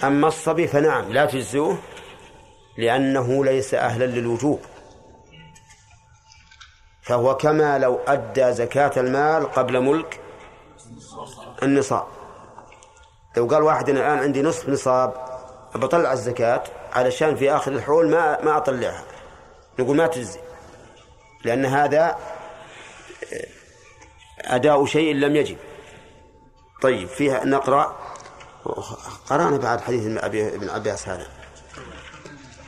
أما 0.04 0.28
الصبي 0.28 0.66
فنعم 0.66 1.12
لا 1.12 1.26
تجزئه 1.26 1.78
لأنه 2.78 3.44
ليس 3.44 3.74
أهلا 3.74 4.04
للوجوب. 4.04 4.60
فهو 7.02 7.36
كما 7.36 7.78
لو 7.78 8.00
أدى 8.06 8.52
زكاة 8.52 8.92
المال 8.96 9.52
قبل 9.52 9.80
ملك 9.80 10.20
النصاب. 11.62 12.06
لو 13.36 13.46
قال 13.46 13.62
واحد 13.62 13.90
أنا 13.90 14.00
الآن 14.00 14.18
عندي 14.18 14.42
نصف 14.42 14.68
نصاب 14.68 15.14
بطلع 15.74 16.12
الزكاة 16.12 16.62
علشان 16.92 17.36
في 17.36 17.52
آخر 17.52 17.72
الحول 17.72 18.10
ما 18.10 18.44
ما 18.44 18.56
أطلعها. 18.56 19.04
نقول 19.78 19.96
ما 19.96 20.06
تجزي. 20.06 20.40
لأن 21.44 21.64
هذا 21.66 22.18
أداء 24.40 24.84
شيء 24.84 25.14
لم 25.14 25.36
يجب. 25.36 25.56
طيب 26.82 27.08
فيها 27.08 27.44
نقرأ. 27.44 27.96
قرأنا 29.30 29.56
بعد 29.56 29.80
حديث 29.80 30.06
ابن 30.06 30.18
أبي- 30.18 30.54
ابن 30.54 30.70
عباس 30.70 31.08
هذا. 31.08 31.26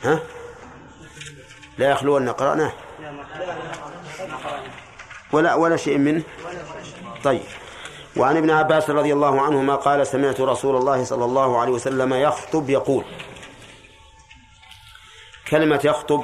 ها؟ 0.03 0.19
لا 1.77 1.89
يخلون 1.89 2.29
قرأناه. 2.29 2.73
ولا 5.31 5.55
ولا 5.55 5.77
شيء 5.77 5.97
منه؟ 5.97 6.23
طيب. 7.23 7.41
وعن 8.17 8.37
ابن 8.37 8.51
عباس 8.51 8.89
رضي 8.89 9.13
الله 9.13 9.41
عنهما 9.41 9.75
قال 9.75 10.07
سمعت 10.07 10.41
رسول 10.41 10.75
الله 10.75 11.03
صلى 11.03 11.25
الله 11.25 11.59
عليه 11.59 11.71
وسلم 11.71 12.13
يخطب 12.13 12.69
يقول 12.69 13.03
كلمة 15.49 15.81
يخطب 15.83 16.23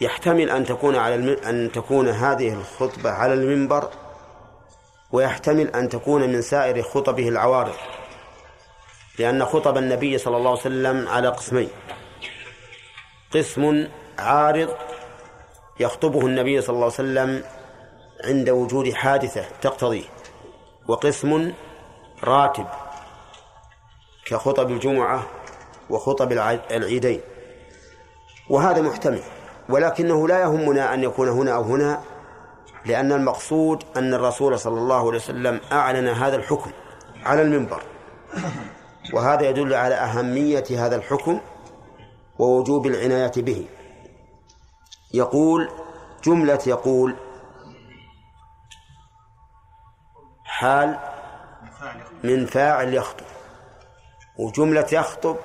يحتمل 0.00 0.50
أن 0.50 0.66
تكون 0.66 0.96
على 0.96 1.14
الم... 1.14 1.36
أن 1.46 1.72
تكون 1.72 2.08
هذه 2.08 2.52
الخطبة 2.52 3.10
على 3.10 3.34
المنبر 3.34 3.90
ويحتمل 5.12 5.68
أن 5.68 5.88
تكون 5.88 6.22
من 6.22 6.42
سائر 6.42 6.82
خطبه 6.82 7.28
العوارض 7.28 7.74
لأن 9.18 9.44
خطب 9.44 9.78
النبي 9.78 10.18
صلى 10.18 10.36
الله 10.36 10.50
عليه 10.50 10.60
وسلم 10.60 11.08
على 11.08 11.28
قسمين 11.28 11.68
قسم 13.34 13.88
عارض 14.18 14.76
يخطبه 15.80 16.26
النبي 16.26 16.60
صلى 16.60 16.74
الله 16.74 16.84
عليه 16.84 16.94
وسلم 16.94 17.42
عند 18.24 18.50
وجود 18.50 18.92
حادثة 18.92 19.44
تقتضيه 19.62 20.04
وقسم 20.88 21.52
راتب 22.24 22.66
كخطب 24.26 24.70
الجمعة 24.70 25.26
وخطب 25.90 26.32
الع- 26.32 26.58
العيدين. 26.70 27.20
وهذا 28.50 28.82
محتمل 28.82 29.20
ولكنه 29.68 30.28
لا 30.28 30.40
يهمنا 30.40 30.94
أن 30.94 31.02
يكون 31.02 31.28
هنا 31.28 31.52
أو 31.54 31.62
هنا 31.62 32.00
لأن 32.86 33.12
المقصود 33.12 33.82
أن 33.96 34.14
الرسول 34.14 34.58
صلى 34.58 34.78
الله 34.78 34.96
عليه 34.96 35.18
وسلم 35.18 35.60
أعلن 35.72 36.08
هذا 36.08 36.36
الحكم 36.36 36.70
على 37.24 37.42
المنبر. 37.42 37.82
وهذا 39.12 39.48
يدل 39.48 39.74
على 39.74 39.94
أهمية 39.94 40.64
هذا 40.70 40.96
الحكم 40.96 41.40
ووجوب 42.38 42.86
العناية 42.86 43.32
به. 43.36 43.66
يقول 45.14 45.70
جملة 46.24 46.58
يقول 46.66 47.16
حال 50.44 50.98
من 52.24 52.46
فاعل 52.46 52.94
يخطب. 52.94 53.26
وجملة 54.38 54.86
يخطب 54.92 55.36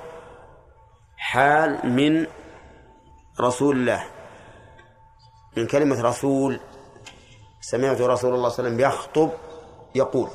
حال 1.16 1.92
من 1.92 2.26
رسول 3.40 3.76
الله. 3.76 4.04
من 5.56 5.66
كلمة 5.66 6.02
رسول 6.02 6.60
سمعت 7.60 8.00
رسول 8.00 8.04
الله 8.06 8.16
صلى 8.16 8.34
الله 8.34 8.52
عليه 8.58 8.68
وسلم 8.68 8.80
يخطب 8.80 9.30
يقول. 9.94 10.30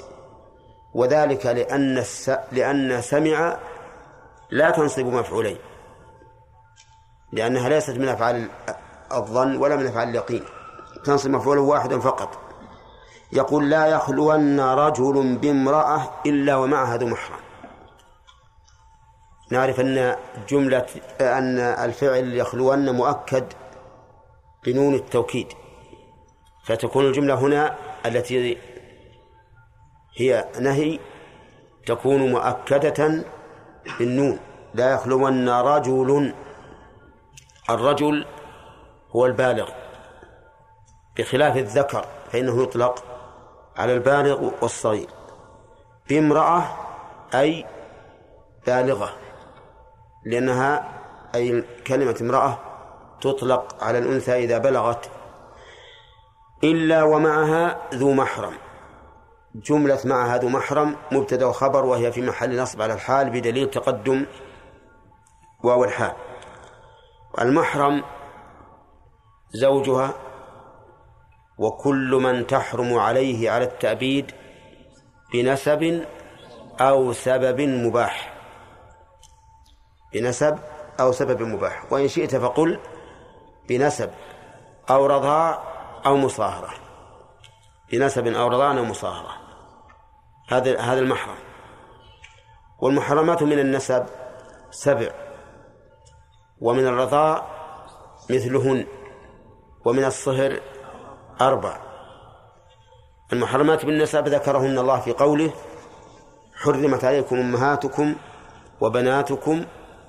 وذلك 0.94 1.46
لأن 1.46 1.98
الس... 1.98 2.30
لأن 2.52 3.02
سمع 3.02 3.60
لا 4.52 4.70
تنصب 4.72 5.06
مفعولين 5.06 5.58
لأنها 7.32 7.70
ليست 7.70 7.98
من 7.98 8.08
أفعال 8.08 8.50
الظن 9.14 9.58
ولا 9.58 9.76
من 9.76 9.88
أفعال 9.88 10.10
اليقين. 10.10 10.44
تنصب 11.04 11.30
مفعولا 11.30 11.62
واحدا 11.62 12.00
فقط. 12.00 12.40
يقول 13.32 13.70
لا 13.70 13.86
يخلون 13.86 14.60
رجل 14.60 15.36
بامرأة 15.36 16.10
إلا 16.26 16.56
ومعها 16.56 16.98
ذو 16.98 17.08
محرم. 17.08 17.40
نعرف 19.52 19.80
أن 19.80 20.16
جملة 20.50 20.86
أن 21.22 21.60
الفعل 21.60 22.34
يخلون 22.34 22.96
مؤكد 22.96 23.46
بنون 24.66 24.94
التوكيد. 24.94 25.48
فتكون 26.66 27.06
الجملة 27.06 27.34
هنا 27.34 27.76
التي 28.06 28.58
هي 30.18 30.46
نهي 30.60 31.00
تكون 31.86 32.32
مؤكدة 32.32 33.26
بالنون. 34.00 34.40
لا 34.74 34.94
يخلون 34.94 35.50
رجل 35.50 36.34
الرجل 37.70 38.26
هو 39.16 39.26
البالغ. 39.26 39.70
بخلاف 41.18 41.58
الذكر 41.58 42.06
فإنه 42.32 42.64
يطلق 42.64 43.04
على 43.78 43.94
البالغ 43.94 44.52
والصغير. 44.62 45.10
بامرأة 46.10 46.64
أي 47.34 47.66
بالغة. 48.68 49.14
لأنها 50.26 51.02
أي 51.36 51.64
كلمة 51.88 52.18
امرأة 52.22 52.60
تطلق 53.22 53.84
على 53.84 53.98
الأنثى 53.98 54.44
إذا 54.44 54.58
بلغت. 54.58 55.10
إلا 56.64 57.04
ومعها 57.04 57.80
ذو 57.94 58.14
محرم. 58.14 58.54
جملة 59.56 60.00
معها 60.06 60.38
ذو 60.38 60.50
محرم 60.50 60.96
مبتدأ 61.12 61.46
وخبر 61.46 61.86
وهي 61.86 62.12
في 62.12 62.22
محل 62.22 62.62
نصب 62.62 62.82
على 62.82 62.94
الحال 62.94 63.30
بدليل 63.30 63.70
تقدم 63.70 64.26
واو 65.64 65.84
الحال. 65.84 66.14
المحرم 67.42 68.04
زوجها 69.50 70.14
وكل 71.58 72.20
من 72.24 72.48
تحرم 72.48 73.00
عليه 73.00 73.52
على 73.52 73.64
التأبيد 73.64 74.32
بنسب 75.34 76.06
أو 76.82 77.14
سبب 77.14 77.62
مباح. 77.62 78.34
بنسب 80.14 80.60
أو 81.00 81.12
سبب 81.12 81.42
مباح. 81.42 81.94
وإن 81.94 82.08
شئت 82.08 82.36
فقل 82.36 82.80
بنسب 83.70 84.12
أو 84.90 85.06
رضاع 85.06 85.64
أو 86.06 86.18
مصاهرة. 86.18 86.74
بنسب 87.92 88.28
أو 88.28 88.48
رضاع 88.48 88.72
أو 88.72 88.86
مصاهرة. 88.86 89.32
هذا 90.50 90.80
هذا 90.80 91.00
المحرم. 91.00 91.38
والمحرمات 92.80 93.44
من 93.44 93.60
النسب 93.60 94.06
سبع. 94.72 95.12
ومن 96.62 96.88
الرضاع 96.88 97.48
مثلهن. 98.30 98.88
ومن 99.86 100.04
الصهر 100.04 100.60
أربع. 101.42 101.78
المحرمات 103.34 103.86
بالنسب 103.86 104.28
ذكرهن 104.28 104.78
الله 104.78 105.00
في 105.00 105.12
قوله 105.12 105.52
حرمت 106.56 107.06
عليكم 107.06 107.40
أمهاتكم 107.40 108.16
وبناتكم 108.82 109.66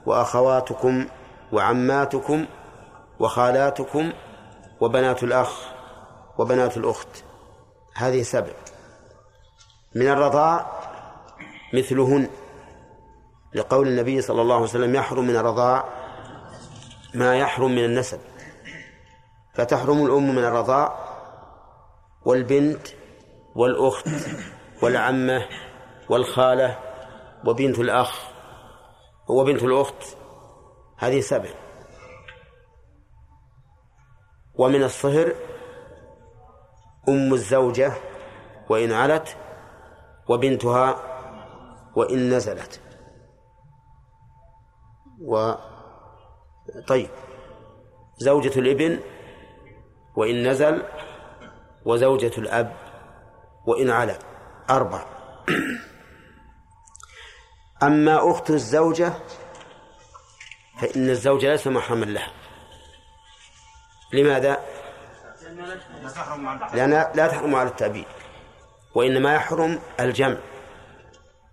وأخواتكم 0.07 1.07
وعماتكم 1.53 2.47
وخالاتكم 3.21 4.13
وبنات 4.81 5.23
الأخ 5.23 5.61
وبنات 6.39 6.77
الأخت. 6.77 7.25
هذه 7.95 8.23
سبع. 8.23 8.53
من 9.95 10.09
الرضاع 10.09 10.67
مثلهن. 11.75 12.29
لقول 13.55 13.89
النبي 13.89 14.21
صلى 14.21 14.43
الله 14.43 14.55
عليه 14.55 14.65
وسلم 14.65 14.95
يحرم 14.95 15.27
من 15.27 15.37
الرضاع 15.37 15.85
ما 17.15 17.37
يحرم 17.37 17.71
من 17.71 17.85
النسب. 17.85 18.19
فتحرم 19.57 20.07
الأم 20.07 20.35
من 20.35 20.45
الرضاع 20.45 20.99
والبنت 22.25 22.89
والأخت 23.55 24.09
والعمة 24.83 25.49
والخالة 26.11 26.79
وبنت 27.47 27.79
الأخ 27.79 28.29
وبنت 29.29 29.63
الأخت. 29.63 30.17
هذه 30.99 31.21
سبع. 31.21 31.51
ومن 34.55 34.83
الصهر 34.83 35.35
أم 37.09 37.35
الزوجة 37.35 37.93
وإن 38.71 38.93
علت 38.93 39.37
وبنتها 40.29 40.97
وإن 41.97 42.31
نزلت. 42.35 42.81
و 45.25 45.53
طيب. 46.89 47.11
زوجة 48.19 48.59
الإبن 48.59 49.01
وإن 50.17 50.49
نزل 50.49 50.83
وزوجة 51.85 52.33
الأب 52.39 52.77
وإن 53.67 53.91
علا 53.91 54.19
أربع. 54.71 55.05
أما 57.83 58.31
أخت 58.31 58.51
الزوجة 58.51 59.13
فإن 60.81 61.11
الزوجة 61.11 61.51
ليس 61.51 61.67
محرما 61.67 62.05
لها. 62.05 62.33
لماذا؟ 64.13 64.61
لأنها 66.75 67.13
لا 67.15 67.27
تحرم 67.29 67.55
على 67.55 67.69
التأبيد 67.69 68.07
وإنما 68.95 69.35
يحرم 69.35 69.81
الجمع 70.01 70.37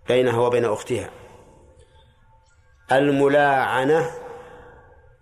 بينها 0.08 0.38
وبين 0.38 0.64
أختها. 0.64 1.10
الملاعنة 2.92 4.10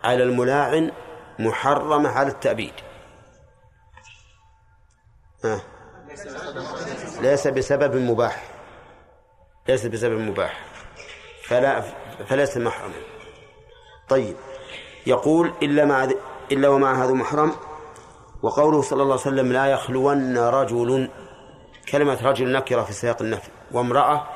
على 0.04 0.22
الملاعن 0.22 0.92
محرمة 1.38 2.08
على 2.08 2.28
التأبيد. 2.28 2.74
ليس 7.20 7.46
بسبب 7.46 7.96
مباح. 7.96 8.44
ليس 9.68 9.86
بسبب 9.86 10.18
مباح. 10.20 10.64
فلا 11.44 11.82
فليس 12.28 12.56
محرما 12.56 12.94
طيب. 14.08 14.36
يقول 15.06 15.52
إلا 15.62 15.84
مع 15.84 16.08
إلا 16.52 16.68
ومع 16.68 17.04
هذا 17.04 17.12
محرم. 17.12 17.52
وقوله 18.42 18.82
صلى 18.82 19.02
الله 19.02 19.12
عليه 19.12 19.22
وسلم 19.22 19.52
لا 19.52 19.66
يخلون 19.66 20.38
رجل 20.38 21.10
كلمة 21.88 22.18
رجل 22.22 22.52
نكرة 22.52 22.82
في 22.82 22.92
سياق 22.92 23.22
النفي 23.22 23.50
وامرأة 23.72 24.26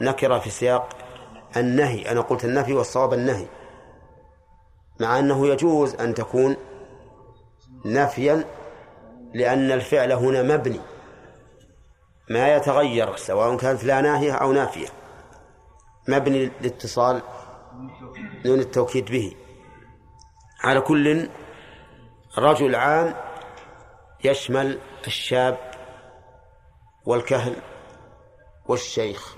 نكرة 0.00 0.38
في 0.38 0.50
سياق 0.50 0.88
النهي. 1.56 2.10
أنا 2.10 2.20
قلت 2.20 2.44
النفي 2.44 2.74
والصواب 2.74 3.12
النهي. 3.14 3.46
مع 5.00 5.18
أنه 5.18 5.46
يجوز 5.46 5.94
أن 5.94 6.14
تكون 6.14 6.56
نفيا 7.84 8.44
لأن 9.34 9.72
الفعل 9.72 10.12
هنا 10.12 10.42
مبني. 10.42 10.80
ما 12.30 12.54
يتغير 12.56 13.16
سواء 13.16 13.56
كانت 13.56 13.84
لا 13.84 14.00
ناهية 14.00 14.32
أو 14.32 14.52
نافية. 14.52 14.88
مبني 16.08 16.50
لاتصال 16.60 17.22
نون 18.46 18.58
التوكيد 18.58 19.10
به. 19.10 19.36
على 20.64 20.80
كل 20.80 21.28
رجل 22.38 22.74
عام 22.74 23.14
يشمل 24.24 24.78
الشاب 25.06 25.58
والكهل 27.06 27.56
والشيخ. 28.66 29.36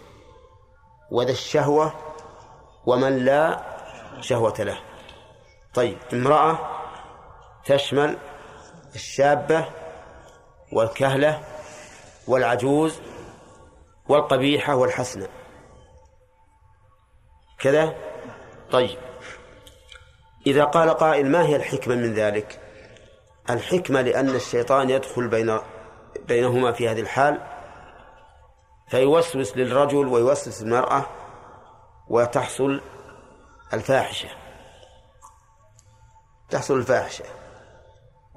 وذا 1.11 1.31
الشهوة 1.31 1.93
ومن 2.87 3.17
لا 3.17 3.63
شهوة 4.21 4.55
له. 4.59 4.79
طيب 5.75 5.99
امرأة 6.13 6.59
تشمل 7.65 8.19
الشابة 8.95 9.69
والكهلة 10.73 11.45
والعجوز 12.29 13.01
والقبيحة 14.09 14.75
والحسنة. 14.77 15.29
كذا؟ 17.59 17.95
طيب. 18.71 18.99
إذا 20.47 20.65
قال 20.65 20.91
قائل 20.91 21.31
ما 21.31 21.47
هي 21.47 21.57
الحكمة 21.57 21.95
من 21.95 22.15
ذلك؟ 22.15 22.61
الحكمة 23.51 24.01
لأن 24.01 24.29
الشيطان 24.29 24.91
يدخل 24.91 25.29
بين 25.29 25.59
بينهما 26.29 26.73
في 26.73 26.89
هذه 26.89 27.01
الحال 27.01 27.41
فيوسوس 28.89 29.57
للرجل 29.57 30.07
ويوسوس 30.07 30.63
للمرأة 30.63 31.07
وتحصل 32.09 32.81
الفاحشة. 33.73 34.29
تحصل 36.51 36.77
الفاحشة. 36.77 37.25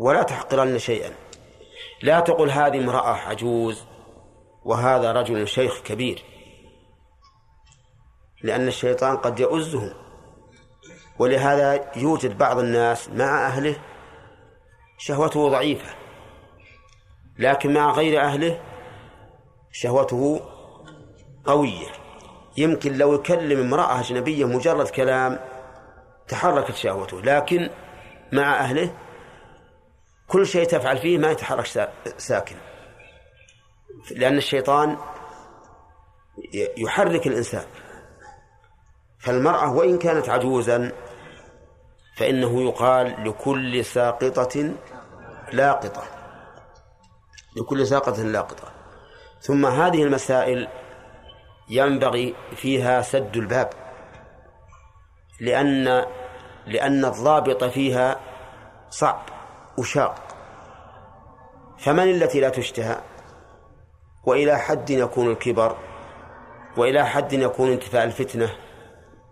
ولا 0.01 0.23
تحقرن 0.23 0.79
شيئا. 0.79 1.13
لا 2.03 2.19
تقل 2.19 2.49
هذه 2.49 2.77
امرأة 2.77 3.13
عجوز 3.13 3.83
وهذا 4.65 5.11
رجل 5.11 5.47
شيخ 5.47 5.81
كبير. 5.81 6.23
لأن 8.43 8.67
الشيطان 8.67 9.17
قد 9.17 9.39
يؤزهم. 9.39 9.93
ولهذا 11.19 11.91
يوجد 11.95 12.37
بعض 12.37 12.59
الناس 12.59 13.09
مع 13.09 13.47
أهله 13.47 13.75
شهوته 14.97 15.49
ضعيفة. 15.49 15.95
لكن 17.39 17.73
مع 17.73 17.91
غير 17.91 18.21
أهله 18.21 18.61
شهوته 19.71 20.41
قوية. 21.45 21.87
يمكن 22.57 22.97
لو 22.97 23.13
يكلم 23.13 23.59
امرأة 23.59 23.99
أجنبية 23.99 24.45
مجرد 24.45 24.87
كلام 24.87 25.39
تحركت 26.27 26.75
شهوته. 26.75 27.21
لكن 27.21 27.69
مع 28.31 28.59
أهله 28.59 28.93
كل 30.31 30.47
شيء 30.47 30.63
تفعل 30.67 30.97
فيه 30.97 31.17
ما 31.17 31.31
يتحرك 31.31 31.89
ساكن. 32.17 32.55
لأن 34.11 34.37
الشيطان 34.37 34.97
يحرك 36.77 37.27
الإنسان. 37.27 37.65
فالمرأة 39.19 39.73
وإن 39.73 39.97
كانت 39.97 40.29
عجوزا 40.29 40.91
فإنه 42.17 42.61
يقال 42.61 43.29
لكل 43.29 43.85
ساقطة 43.85 44.73
لاقطة. 45.51 46.03
لكل 47.57 47.87
ساقطة 47.87 48.23
لاقطة. 48.23 48.71
ثم 49.41 49.65
هذه 49.65 50.03
المسائل 50.03 50.67
ينبغي 51.69 52.35
فيها 52.55 53.01
سد 53.01 53.37
الباب. 53.37 53.69
لأن 55.39 56.05
لأن 56.65 57.05
الضابط 57.05 57.63
فيها 57.63 58.19
صعب. 58.89 59.30
وشاق. 59.81 60.15
فمن 61.77 62.09
التي 62.09 62.39
لا 62.39 62.49
تشتهى؟ 62.49 62.97
وإلى 64.23 64.59
حد 64.59 64.89
يكون 64.89 65.31
الكبر؟ 65.31 65.77
وإلى 66.77 67.05
حد 67.05 67.33
يكون 67.33 67.71
انتفاء 67.71 68.03
الفتنة 68.03 68.49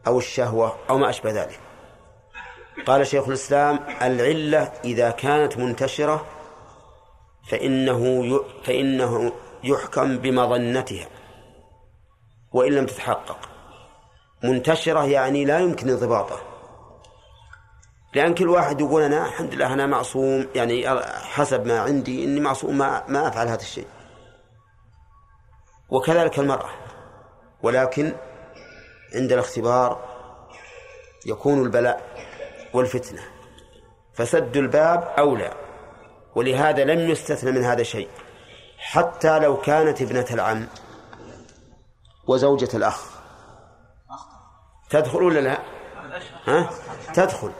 أو 0.07 0.17
الشهوة 0.17 0.75
أو 0.89 0.97
ما 0.97 1.09
أشبه 1.09 1.31
ذلك؟ 1.31 1.59
قال 2.85 3.07
شيخ 3.07 3.27
الإسلام 3.27 3.79
العلة 4.01 4.71
إذا 4.83 5.09
كانت 5.09 5.57
منتشرة 5.57 6.25
فإنه 7.49 8.39
فإنه 8.63 9.31
يحكم 9.63 10.17
بمظنتها. 10.17 11.07
وإن 12.51 12.71
لم 12.73 12.85
تتحقق. 12.85 13.49
منتشرة 14.43 15.05
يعني 15.05 15.45
لا 15.45 15.59
يمكن 15.59 15.89
انضباطه 15.89 16.48
لأن 18.13 18.33
كل 18.33 18.49
واحد 18.49 18.81
يقول 18.81 19.01
أنا 19.01 19.25
الحمد 19.25 19.53
لله 19.53 19.73
أنا 19.73 19.85
معصوم 19.85 20.47
يعني 20.55 21.01
حسب 21.23 21.65
ما 21.65 21.79
عندي 21.79 22.23
إني 22.23 22.39
معصوم 22.39 22.77
ما, 22.77 23.03
ما 23.07 23.27
أفعل 23.27 23.47
هذا 23.47 23.61
الشيء. 23.61 23.87
وكذلك 25.89 26.39
المرأة. 26.39 26.69
ولكن 27.63 28.13
عند 29.15 29.31
الاختبار 29.31 30.09
يكون 31.25 31.61
البلاء 31.61 32.25
والفتنة. 32.73 33.21
فسد 34.13 34.57
الباب 34.57 35.13
أولى. 35.17 35.53
ولهذا 36.35 36.83
لم 36.83 37.09
يستثنى 37.09 37.51
من 37.51 37.63
هذا 37.63 37.83
شيء. 37.83 38.09
حتى 38.77 39.39
لو 39.39 39.57
كانت 39.57 40.01
ابنة 40.01 40.25
العم 40.31 40.67
وزوجة 42.27 42.69
الأخ. 42.73 43.19
تدخل 44.89 45.23
ولا 45.23 45.39
لا؟ 45.39 45.59
ها؟ 46.47 46.69
تدخل. 47.13 47.51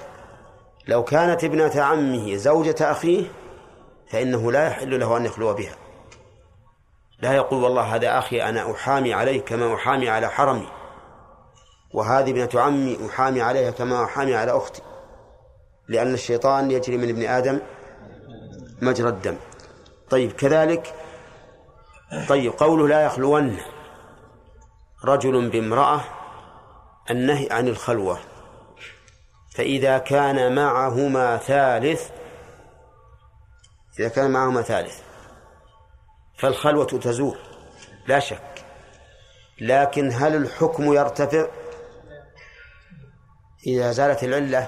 لو 0.90 1.04
كانت 1.04 1.44
ابنة 1.44 1.82
عمه 1.82 2.36
زوجة 2.36 2.92
أخيه 2.92 3.32
فإنه 4.12 4.52
لا 4.52 4.68
يحل 4.68 5.00
له 5.00 5.18
أن 5.18 5.26
يخلو 5.26 5.54
بها. 5.54 5.76
لا 7.20 7.34
يقول 7.34 7.64
والله 7.64 7.96
هذا 7.96 8.18
أخي 8.18 8.44
أنا 8.44 8.72
أحامي 8.72 9.14
عليه 9.14 9.42
كما 9.42 9.76
أحامي 9.76 10.10
على 10.10 10.30
حرمي. 10.30 10.68
وهذه 11.94 12.32
ابنة 12.32 12.62
عمي 12.62 12.98
أحامي 13.10 13.42
عليها 13.42 13.72
كما 13.72 14.04
أحامي 14.04 14.36
على 14.36 14.52
أختي. 14.58 14.82
لأن 15.88 16.14
الشيطان 16.14 16.72
يجري 16.72 16.98
من 16.98 17.10
ابن 17.10 17.26
آدم 17.26 17.60
مجرى 18.82 19.10
الدم. 19.10 19.36
طيب 20.10 20.32
كذلك 20.32 20.94
طيب 22.30 22.54
قوله 22.54 22.88
لا 22.88 23.06
يخلون 23.06 23.58
رجل 25.06 25.50
بامرأة 25.50 26.02
النهي 27.12 27.48
عن 27.52 27.68
الخلوة. 27.68 28.20
فإذا 29.60 29.98
كان 29.98 30.56
معهما 30.56 31.38
ثالث 31.38 32.10
إذا 34.00 34.10
كان 34.10 34.32
معهما 34.32 34.62
ثالث 34.62 35.02
فالخلوة 36.38 36.86
تزول 36.86 37.38
لا 38.08 38.20
شك. 38.20 38.66
لكن 39.62 40.12
هل 40.12 40.36
الحكم 40.36 40.94
يرتفع؟ 40.94 41.48
إذا 43.68 43.92
زالت 43.92 44.24
العلة 44.24 44.68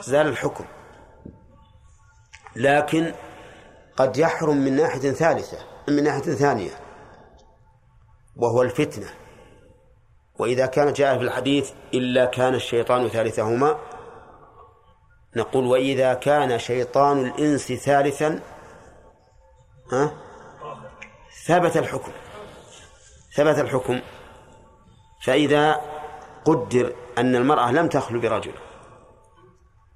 زال 0.00 0.26
الحكم. 0.26 0.64
لكن 2.56 3.14
قد 3.96 4.16
يحرم 4.16 4.56
من 4.56 4.76
ناحية 4.76 5.10
ثالثة 5.12 5.58
من 5.88 6.04
ناحية 6.04 6.34
ثانية 6.34 6.70
وهو 8.36 8.62
الفتنة. 8.62 9.19
وإذا 10.40 10.66
كان 10.66 10.92
جاء 10.92 11.18
في 11.18 11.24
الحديث 11.24 11.70
إلا 11.94 12.24
كان 12.24 12.54
الشيطان 12.54 13.08
ثالثهما 13.08 13.78
نقول 15.36 15.66
وإذا 15.66 16.14
كان 16.14 16.58
شيطان 16.58 17.26
الإنس 17.26 17.72
ثالثا 17.72 18.40
ها 19.92 20.12
ثبت 21.46 21.76
الحكم 21.76 22.12
ثبت 23.34 23.58
الحكم 23.58 24.00
فإذا 25.24 25.80
قدر 26.44 26.92
أن 27.18 27.36
المرأة 27.36 27.72
لم 27.72 27.88
تخلو 27.88 28.20
برجل 28.20 28.54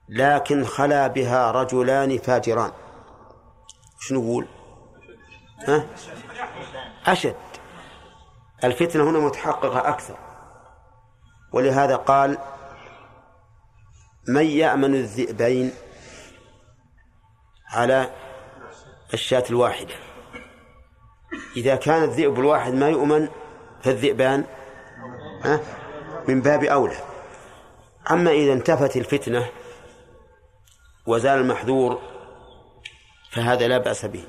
لكن 0.09 0.65
خلا 0.65 1.07
بها 1.07 1.51
رجلان 1.51 2.19
فاجران 2.19 2.71
شنو 4.01 4.21
نقول؟ 4.21 4.47
ها؟ 5.69 5.87
أشد 7.07 7.35
الفتنة 8.65 9.11
هنا 9.11 9.19
متحققة 9.19 9.89
أكثر 9.89 10.24
ولهذا 11.55 11.97
قال 11.97 12.39
من 14.29 14.45
يأمن 14.47 14.95
الذئبين 14.95 15.73
على 17.69 18.11
الشاة 19.15 19.45
الواحدة؟ 19.51 19.95
إذا 21.57 21.77
كان 21.77 22.03
الذئب 22.03 22.39
الواحد 22.39 22.75
ما 22.75 22.89
يؤمن 22.89 23.29
فالذئبان 23.83 24.45
ها 25.43 25.61
من 26.29 26.41
باب 26.41 26.65
أولى. 26.65 26.97
أما 28.11 28.31
إذا 28.31 28.53
انتفت 28.53 28.97
الفتنة 28.97 29.49
وزال 31.07 31.39
المحذور 31.39 32.01
فهذا 33.33 33.69
لا 33.69 33.79
بأس 33.79 34.07
به. 34.07 34.25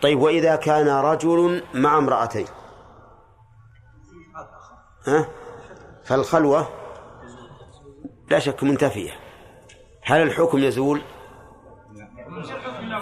طيب 0.00 0.20
وإذا 0.20 0.56
كان 0.56 0.88
رجل 0.88 1.62
مع 1.74 1.98
امرأتين؟ 1.98 2.46
ها؟ 5.06 5.39
فالخلوة 6.10 6.68
لا 8.30 8.38
شك 8.38 8.62
منتفية. 8.62 9.10
هل 10.02 10.22
الحكم 10.22 10.58
يزول؟ 10.58 11.02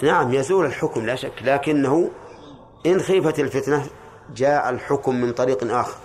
نعم 0.03 0.35
يزول 0.35 0.67
الحكم 0.67 1.07
لا 1.07 1.15
شك. 1.15 1.33
لكنه 1.43 2.11
إن 2.87 3.01
خيفت 3.01 3.41
الفتنة 3.41 3.87
جاء 4.35 4.71
الحكم 4.71 5.15
من 5.15 5.33
طريق 5.33 5.73
آخر. 5.75 5.97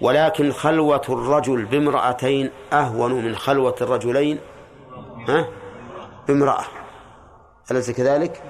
ولكن 0.00 0.52
خلوة 0.52 1.02
الرجل 1.08 1.64
بامرأتين 1.64 2.50
أهون 2.72 3.12
من 3.12 3.36
خلوة 3.36 3.74
الرجلين. 3.80 4.40
ها؟ 5.28 5.48
بامرأة. 6.28 6.64
أليس 7.70 7.90
كذلك؟ 7.90 8.42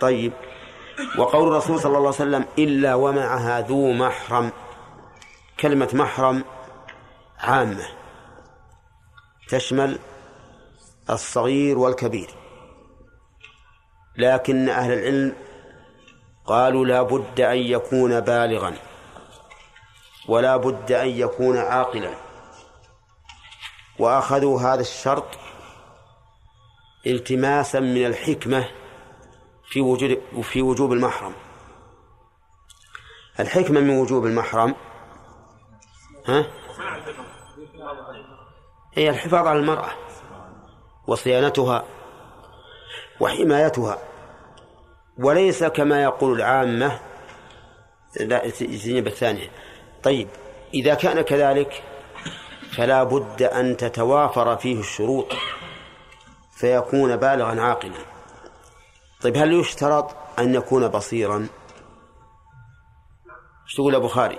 طيب. 0.00 0.32
وقول 1.18 1.48
الرسول 1.48 1.80
صلى 1.80 1.98
الله 1.98 1.98
عليه 1.98 2.08
وسلم 2.08 2.44
إلا 2.58 2.94
ومعها 2.94 3.60
ذو 3.60 3.92
محرم. 3.92 4.50
كلمة 5.60 5.88
محرم 5.92 6.44
عامة 7.42 7.88
تشمل 9.48 9.98
الصغير 11.10 11.78
والكبير 11.78 12.30
لكن 14.16 14.68
أهل 14.68 14.92
العلم 14.92 15.36
قالوا 16.46 16.86
لا 16.86 17.02
بد 17.02 17.40
أن 17.40 17.58
يكون 17.58 18.20
بالغا 18.20 18.74
ولا 20.28 20.56
بد 20.56 20.92
أن 20.92 21.08
يكون 21.08 21.58
عاقلا 21.58 22.14
وأخذوا 23.98 24.60
هذا 24.60 24.80
الشرط 24.80 25.38
التماسا 27.06 27.80
من 27.80 28.06
الحكمة 28.06 28.68
في 29.68 29.80
وجود 29.80 30.22
في 30.42 30.62
وجوب 30.62 30.92
المحرم 30.92 31.32
الحكمة 33.40 33.80
من 33.80 33.98
وجوب 33.98 34.26
المحرم 34.26 34.74
ها؟ 36.26 36.61
هي 38.94 39.10
الحفاظ 39.10 39.46
على 39.46 39.58
المرأة 39.58 39.90
وصيانتها 41.06 41.84
وحمايتها. 43.20 43.98
وليس 45.18 45.64
كما 45.64 46.02
يقول 46.02 46.36
العامة 46.36 47.00
لا 48.20 48.44
الزينب 48.44 49.06
الثانية. 49.06 49.50
طيب 50.02 50.28
إذا 50.74 50.94
كان 50.94 51.20
كذلك 51.20 51.82
فلا 52.72 53.02
بد 53.02 53.42
أن 53.42 53.76
تتوافر 53.76 54.56
فيه 54.56 54.80
الشروط 54.80 55.32
فيكون 56.56 57.16
بالغا 57.16 57.60
عاقلا. 57.60 57.98
طيب 59.22 59.36
هل 59.36 59.52
يشترط 59.52 60.16
أن 60.38 60.54
يكون 60.54 60.88
بصيرا؟ 60.88 61.48
إيش 63.64 63.74
تقول 63.74 63.94
أبو 63.94 64.08
خاري 64.08 64.38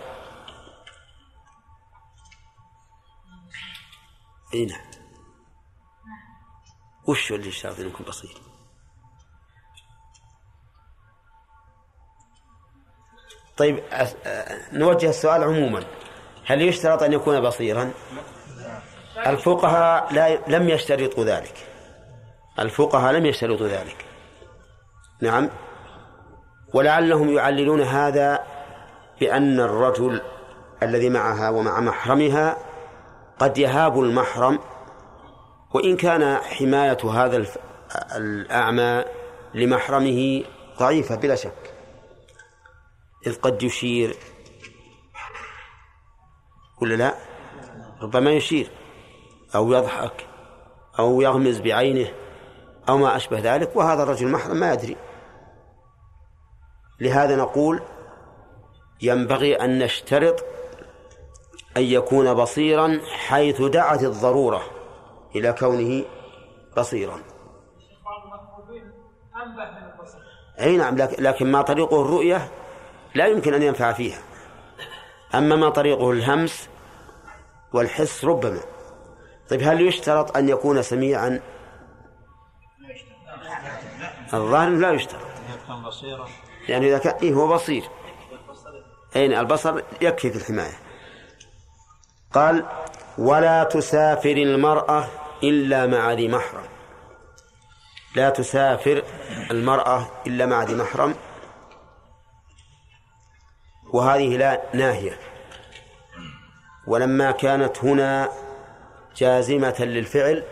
إي 4.53 4.65
نعم. 4.65 4.81
وش 7.07 7.31
اللي 7.31 7.47
يشترط 7.47 7.79
أن 7.79 7.87
يكون 7.87 8.05
بصير 8.05 8.37
طيب 13.57 13.83
نوجه 14.73 15.09
السؤال 15.09 15.43
عموما. 15.43 15.83
هل 16.45 16.61
يشترط 16.61 17.03
أن 17.03 17.13
يكون 17.13 17.41
بصيرا؟ 17.41 17.91
الفقهاء 19.27 20.13
لا 20.13 20.47
لم 20.47 20.69
يشترطوا 20.69 21.23
ذلك. 21.23 21.67
الفقهاء 22.59 23.13
لم 23.13 23.25
يشترطوا 23.25 23.67
ذلك. 23.67 24.05
نعم. 25.21 25.49
ولعلهم 26.73 27.29
يعللون 27.29 27.81
هذا 27.81 28.43
بأن 29.19 29.59
الرجل 29.59 30.21
الذي 30.83 31.09
معها 31.09 31.49
ومع 31.49 31.79
محرمها 31.79 32.72
قد 33.39 33.57
يهاب 33.57 33.99
المحرم 33.99 34.59
وإن 35.73 35.97
كان 35.97 36.37
حماية 36.37 36.97
هذا 37.11 37.45
الأعمى 38.15 39.05
لمحرمه 39.53 40.43
ضعيفة 40.79 41.15
بلا 41.15 41.35
شك. 41.35 41.73
إذ 43.27 43.35
قد 43.39 43.63
يشير. 43.63 44.15
ولا 46.81 46.95
لا؟ 46.95 47.15
ربما 48.01 48.31
يشير. 48.31 48.71
أو 49.55 49.73
يضحك. 49.73 50.27
أو 50.99 51.21
يغمز 51.21 51.59
بعينه. 51.59 52.13
أو 52.89 52.97
ما 52.97 53.15
أشبه 53.15 53.39
ذلك. 53.39 53.75
وهذا 53.75 54.03
الرجل 54.03 54.27
محرم 54.27 54.57
ما 54.57 54.73
يدري. 54.73 54.97
لهذا 56.99 57.35
نقول 57.35 57.81
ينبغي 59.01 59.55
أن 59.55 59.79
نشترط 59.79 60.52
أن 61.77 61.83
يكون 61.83 62.33
بصيرا 62.33 63.01
حيث 63.27 63.61
دعت 63.61 64.03
الضرورة 64.03 64.63
إلى 65.35 65.53
كونه 65.53 66.05
بصيرا. 66.77 67.19
أي 70.59 70.77
نعم 70.77 70.95
لكن 70.97 71.51
ما 71.51 71.61
طريقه 71.61 72.01
الرؤية 72.01 72.51
لا 73.15 73.27
يمكن 73.27 73.53
أن 73.53 73.63
ينفع 73.63 73.93
فيها. 73.93 74.19
أما 75.35 75.55
ما 75.55 75.69
طريقه 75.69 76.11
الهمس 76.11 76.69
والحس 77.73 78.25
ربما. 78.25 78.59
طيب 79.49 79.61
هل 79.63 79.81
يشترط 79.81 80.37
أن 80.37 80.49
يكون 80.49 80.81
سميعا؟ 80.81 81.41
الظاهر 84.33 84.69
لا 84.69 84.91
يشترط. 84.91 85.21
يعني 86.69 86.87
إذا 86.87 86.97
كان 86.97 87.13
إيه 87.23 87.33
هو 87.33 87.47
بصير. 87.47 87.83
أين؟ 89.15 89.33
البصر 89.33 89.81
يكفي 90.01 90.29
في 90.31 90.37
الحماية. 90.37 90.82
قال 92.33 92.65
ولا 93.17 93.63
تسافر 93.63 94.31
المرأة 94.31 95.07
إلا 95.43 95.85
مع 95.85 96.13
ذي 96.13 96.27
محرم. 96.27 96.63
لا 98.15 98.29
تسافر 98.29 99.03
المرأة 99.51 100.07
إلا 100.27 100.45
مع 100.45 100.63
ذي 100.63 100.75
محرم. 100.75 101.15
وهذه 103.93 104.37
لا 104.37 104.61
ناهية. 104.73 105.19
ولما 106.87 107.31
كانت 107.31 107.83
هنا 107.83 108.29
جازمة 109.15 109.75
للفعل 109.79 110.43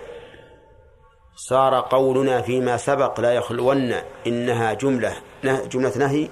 صار 1.35 1.81
قولنا 1.81 2.41
فيما 2.41 2.77
سبق 2.77 3.19
لا 3.19 3.33
يخلون 3.33 3.93
إنها 4.27 4.73
جملة 4.73 5.15
جملة 5.43 5.97
نهي. 5.97 6.29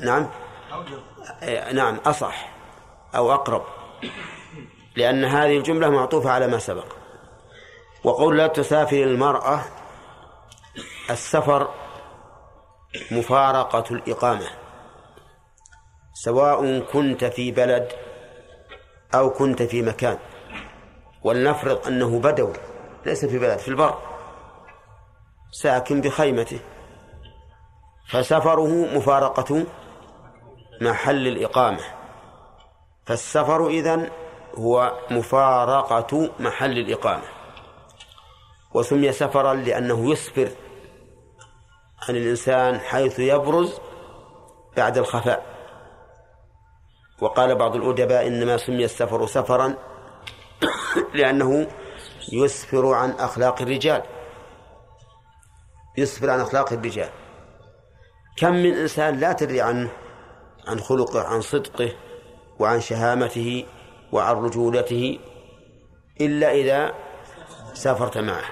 نعم. 0.00 0.30
نعم 1.72 1.96
أصح 2.06 2.48
أو 3.14 3.32
أقرب. 3.32 3.62
لأن 4.96 5.24
هذه 5.24 5.56
الجملة 5.58 5.90
معطوفة 5.90 6.30
على 6.30 6.46
ما 6.46 6.58
سبق. 6.58 6.86
وقول 8.04 8.38
لا 8.38 8.46
تسافر 8.46 9.02
المرأة 9.02 9.60
السفر 11.10 11.68
مفارقة 13.10 13.84
الإقامة 13.90 14.46
سواء 16.14 16.80
كنت 16.80 17.24
في 17.24 17.50
بلد 17.50 17.92
أو 19.14 19.30
كنت 19.30 19.62
في 19.62 19.82
مكان. 19.82 20.18
ولنفرض 21.22 21.86
أنه 21.86 22.18
بدو 22.18 22.52
ليس 23.06 23.24
في 23.24 23.38
بلد 23.38 23.58
في 23.58 23.68
البر 23.68 23.98
ساكن 25.52 26.00
بخيمته. 26.00 26.60
فسفره 28.10 28.96
مفارقة 28.96 29.66
محل 30.82 31.26
الإقامة. 31.26 31.84
فالسفر 33.04 33.66
إذن 33.66 34.10
هو 34.54 34.98
مفارقة 35.10 36.30
محل 36.40 36.78
الإقامة. 36.78 37.24
وسمي 38.74 39.12
سفرا 39.12 39.54
لأنه 39.54 40.12
يسفر 40.12 40.48
عن 42.08 42.16
الإنسان 42.16 42.80
حيث 42.80 43.18
يبرز 43.18 43.80
بعد 44.76 44.98
الخفاء. 44.98 45.46
وقال 47.20 47.54
بعض 47.54 47.76
الأدباء 47.76 48.26
إنما 48.26 48.56
سمي 48.56 48.84
السفر 48.84 49.26
سفرا 49.26 49.74
لأنه 51.14 51.66
يسفر 52.32 52.94
عن 52.94 53.10
أخلاق 53.10 53.62
الرجال. 53.62 54.02
يسفر 55.98 56.30
عن 56.30 56.40
أخلاق 56.40 56.72
الرجال. 56.72 57.10
كم 58.36 58.52
من 58.52 58.74
إنسان 58.74 59.18
لا 59.18 59.32
تدري 59.32 59.60
عنه 59.60 59.90
عن 60.68 60.80
خلقه 60.80 61.22
عن 61.22 61.40
صدقه 61.40 61.92
وعن 62.58 62.80
شهامته 62.80 63.66
وعن 64.12 64.36
رجولته 64.36 65.18
إلا 66.20 66.52
إذا 66.52 66.94
سافرت 67.74 68.18
معه. 68.18 68.44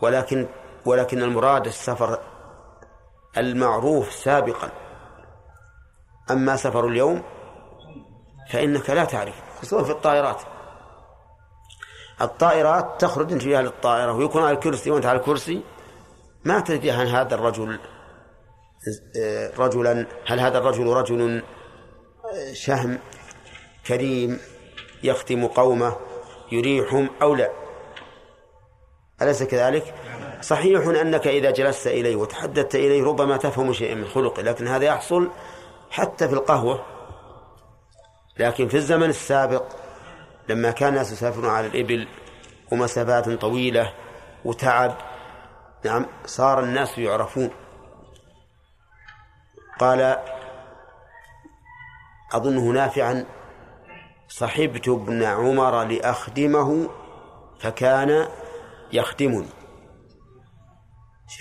ولكن 0.00 0.48
ولكن 0.86 1.22
المراد 1.22 1.66
السفر 1.66 2.18
المعروف 3.36 4.12
سابقا. 4.12 4.70
أما 6.30 6.56
سفر 6.56 6.86
اليوم 6.86 7.22
فإنك 8.50 8.90
لا 8.90 9.04
تعرف 9.04 9.34
خصوصا 9.60 9.84
في 9.84 9.90
الطائرات. 9.90 10.42
الطائرات 12.20 13.00
تخرج 13.00 13.32
انت 13.32 13.42
فيها 13.42 13.62
للطائرة 13.62 14.12
ويكون 14.12 14.42
على 14.42 14.52
الكرسي 14.52 14.90
وأنت 14.90 15.06
على 15.06 15.18
الكرسي 15.18 15.62
ما 16.44 16.60
تدري 16.60 16.90
عن 16.90 17.06
هذا 17.06 17.34
الرجل 17.34 17.78
رجلا 19.58 20.06
هل 20.26 20.40
هذا 20.40 20.58
الرجل 20.58 20.86
رجل 20.86 21.42
شهم 22.52 22.98
كريم 23.86 24.40
يختم 25.02 25.46
قومه 25.46 25.96
يريحهم 26.52 27.10
أو 27.22 27.34
لا 27.34 27.50
أليس 29.22 29.42
كذلك؟ 29.42 29.94
صحيح 30.42 30.86
أنك 30.86 31.26
إذا 31.26 31.50
جلست 31.50 31.86
إليه 31.86 32.16
وتحدثت 32.16 32.74
إليه 32.74 33.04
ربما 33.04 33.36
تفهم 33.36 33.72
شيئا 33.72 33.94
من 33.94 34.04
خلقه 34.04 34.42
لكن 34.42 34.68
هذا 34.68 34.84
يحصل 34.84 35.30
حتى 35.90 36.28
في 36.28 36.34
القهوة 36.34 36.84
لكن 38.38 38.68
في 38.68 38.76
الزمن 38.76 39.10
السابق 39.10 39.64
لما 40.48 40.70
كان 40.70 40.88
الناس 40.88 41.12
يسافرون 41.12 41.50
على 41.50 41.66
الإبل 41.66 42.08
ومسافات 42.72 43.30
طويلة 43.30 43.92
وتعب 44.44 44.96
نعم 45.84 46.06
صار 46.26 46.60
الناس 46.60 46.98
يعرفون 46.98 47.50
قال 49.78 50.18
أظنه 52.32 52.70
نافعا. 52.72 53.26
صحبت 54.28 54.88
ابن 54.88 55.22
عمر 55.22 55.84
لأخدمه 55.84 56.90
فكان 57.60 58.28
يخدمني. 58.92 59.48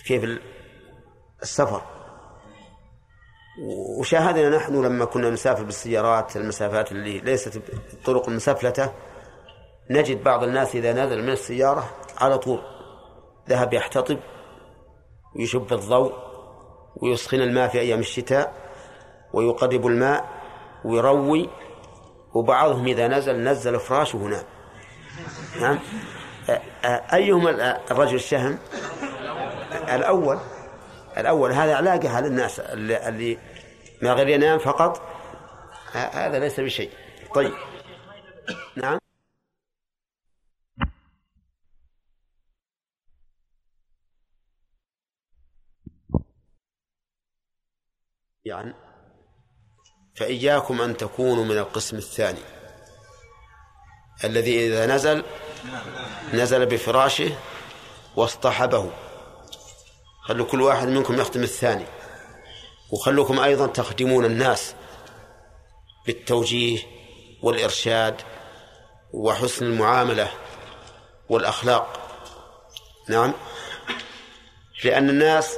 كيف 0.07 0.39
السفر. 1.41 1.81
وشاهدنا 3.99 4.57
نحن 4.57 4.85
لما 4.85 5.05
كنا 5.05 5.29
نسافر 5.29 5.63
بالسيارات 5.63 6.37
المسافات 6.37 6.91
اللي 6.91 7.19
ليست 7.19 7.55
الطرق 7.93 8.29
المسفلتة 8.29 8.93
نجد 9.89 10.23
بعض 10.23 10.43
الناس 10.43 10.75
إذا 10.75 10.93
نزل 10.93 11.23
من 11.23 11.29
السيارة 11.29 11.89
على 12.17 12.37
طول. 12.37 12.61
ذهب 13.49 13.73
يحتطب 13.73 14.19
ويشب 15.35 15.73
الضوء. 15.73 16.32
ويسخن 16.95 17.41
الماء 17.41 17.67
في 17.67 17.79
أيام 17.79 17.99
الشتاء 17.99 18.53
ويقرب 19.33 19.87
الماء 19.87 20.25
ويروي 20.85 21.49
وبعضهم 22.33 22.87
إذا 22.87 23.07
نزل 23.07 23.43
نزل 23.43 23.79
فراشه 23.79 24.17
ونام 24.17 24.43
نعم. 25.61 25.79
أيهما 27.13 27.79
الرجل 27.91 28.15
الشهم؟ 28.15 28.57
الأول 29.93 30.39
الأول 31.17 31.51
هذا 31.51 31.75
علاقة 31.75 32.09
على 32.09 32.27
الناس 32.27 32.59
اللي 32.59 33.37
ما 34.01 34.13
غير 34.13 34.27
ينام 34.27 34.59
فقط. 34.59 35.01
هذا 35.93 36.39
ليس 36.39 36.59
بشيء. 36.59 36.89
طيب. 37.35 37.53
نعم. 38.75 39.02
يعني 48.45 48.73
فإياكم 50.15 50.81
أن 50.81 50.97
تكونوا 50.97 51.45
من 51.45 51.57
القسم 51.57 51.97
الثاني 51.97 52.39
الذي 54.23 54.67
إذا 54.67 54.85
نزل 54.85 55.23
نزل 56.33 56.65
بفراشه 56.65 57.35
واصطحبه. 58.15 58.91
خلوا 60.21 60.45
كل 60.45 60.61
واحد 60.61 60.87
منكم 60.87 61.19
يخدم 61.19 61.43
الثاني. 61.43 61.85
وخلوكم 62.91 63.39
أيضا 63.39 63.67
تخدمون 63.67 64.25
الناس 64.25 64.75
بالتوجيه 66.05 66.79
والإرشاد 67.43 68.21
وحسن 69.13 69.65
المعاملة 69.65 70.31
والأخلاق. 71.29 71.99
نعم. 73.09 73.33
لأن 74.83 75.09
الناس 75.09 75.57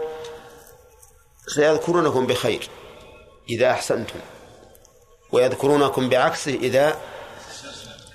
سيذكرونكم 1.47 2.27
بخير 2.27 2.69
إذا 3.49 3.71
أحسنتم 3.71 4.19
ويذكرونكم 5.31 6.09
بعكسه 6.09 6.53
إذا 6.53 6.97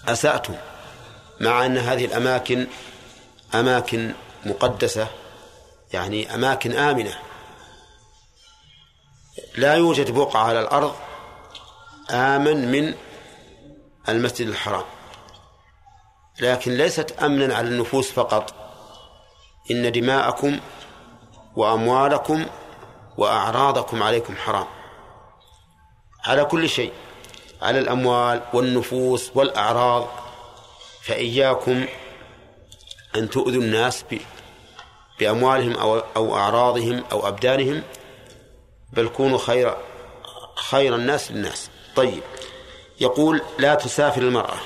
أسأتم 0.08 0.54
مع 1.40 1.66
أن 1.66 1.78
هذه 1.78 2.04
الأماكن 2.04 2.66
أماكن 3.54 4.14
مقدسة 4.46 5.08
يعني 5.92 6.34
أماكن 6.34 6.76
آمنة. 6.76 7.18
لا 9.56 9.74
يوجد 9.74 10.10
بقعة 10.10 10.42
على 10.42 10.60
الأرض 10.60 10.94
آمن 12.10 12.72
من 12.72 12.94
المسجد 14.08 14.46
الحرام 14.48 14.84
لكن 16.40 16.72
ليست 16.72 17.12
أمنا 17.22 17.54
على 17.54 17.68
النفوس 17.68 18.10
فقط. 18.10 18.54
إن 19.70 19.92
دماءكم 19.92 20.60
وأموالكم 21.56 22.46
وأعراضكم 23.18 24.02
عليكم 24.02 24.36
حرام. 24.36 24.66
على 26.24 26.44
كل 26.44 26.68
شيء 26.68 26.92
على 27.62 27.78
الأموال 27.78 28.42
والنفوس 28.52 29.30
والأعراض. 29.34 30.08
فإياكم 31.02 31.84
أن 33.16 33.30
تؤذوا 33.30 33.62
الناس 33.62 34.04
بأموالهم 35.20 35.72
أو 35.76 35.98
أو 36.16 36.36
أعراضهم 36.36 37.04
أو 37.12 37.28
أبدانهم. 37.28 37.82
بل 38.92 39.08
كونوا 39.08 39.38
خير 39.38 39.76
خير 40.70 40.94
الناس 40.94 41.30
للناس. 41.30 41.70
طيب 41.96 42.22
يقول 43.00 43.42
لا 43.58 43.74
تسافر 43.74 44.22
المرأة. 44.22 44.56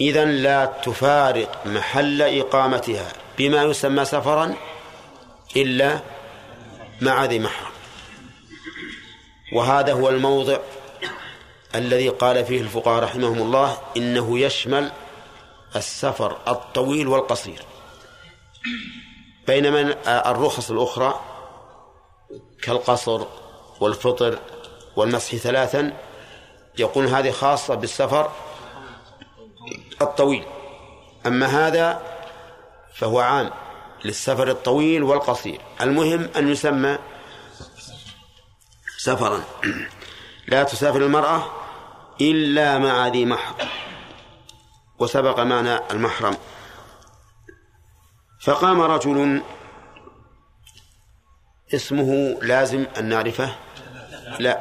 إذا 0.00 0.24
لا 0.24 0.64
تفارق 0.64 1.66
محل 1.66 2.22
إقامتها 2.22 3.12
بما 3.38 3.62
يسمى 3.62 4.04
سفرا 4.04 4.54
إلا 5.56 6.00
مع 7.04 7.24
ذي 7.24 7.38
محرم. 7.38 7.72
وهذا 9.52 9.92
هو 9.92 10.08
الموضع 10.08 10.58
الذي 11.74 12.08
قال 12.08 12.44
فيه 12.44 12.60
الفقهاء 12.60 13.02
رحمهم 13.04 13.38
الله 13.38 13.78
إنه 13.96 14.38
يشمل 14.38 14.92
السفر 15.76 16.36
الطويل 16.48 17.08
والقصير. 17.08 17.62
بينما 19.46 19.96
الرخص 20.30 20.70
الأخرى 20.70 21.20
كالقصر 22.62 23.24
والفطر 23.80 24.38
والمسح 24.96 25.36
ثلاثا 25.36 25.96
يقول 26.78 27.06
هذه 27.06 27.30
خاصة 27.30 27.74
بالسفر 27.74 28.32
الطويل. 30.02 30.44
أما 31.26 31.46
هذا 31.46 32.02
فهو 32.94 33.20
عام. 33.20 33.50
للسفر 34.04 34.48
الطويل 34.48 35.02
والقصير. 35.02 35.60
المهم 35.80 36.28
أن 36.36 36.48
يسمى 36.48 36.98
سفرا. 38.98 39.44
لا 40.48 40.62
تسافر 40.62 41.02
المرأة 41.02 41.46
إلا 42.20 42.78
مع 42.78 43.08
ذي 43.08 43.24
محرم. 43.24 43.68
وسبق 44.98 45.40
معنى 45.40 45.78
المحرم. 45.90 46.36
فقام 48.40 48.80
رجل 48.80 49.42
اسمه 51.74 52.38
لازم 52.42 52.86
أن 52.98 53.04
نعرفه. 53.04 53.54
لا 54.38 54.60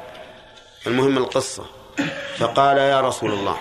المهم 0.88 1.18
القصة. 1.18 1.66
فقال 2.38 2.78
يا 2.78 3.02
رسول 3.02 3.34
الله 3.34 3.58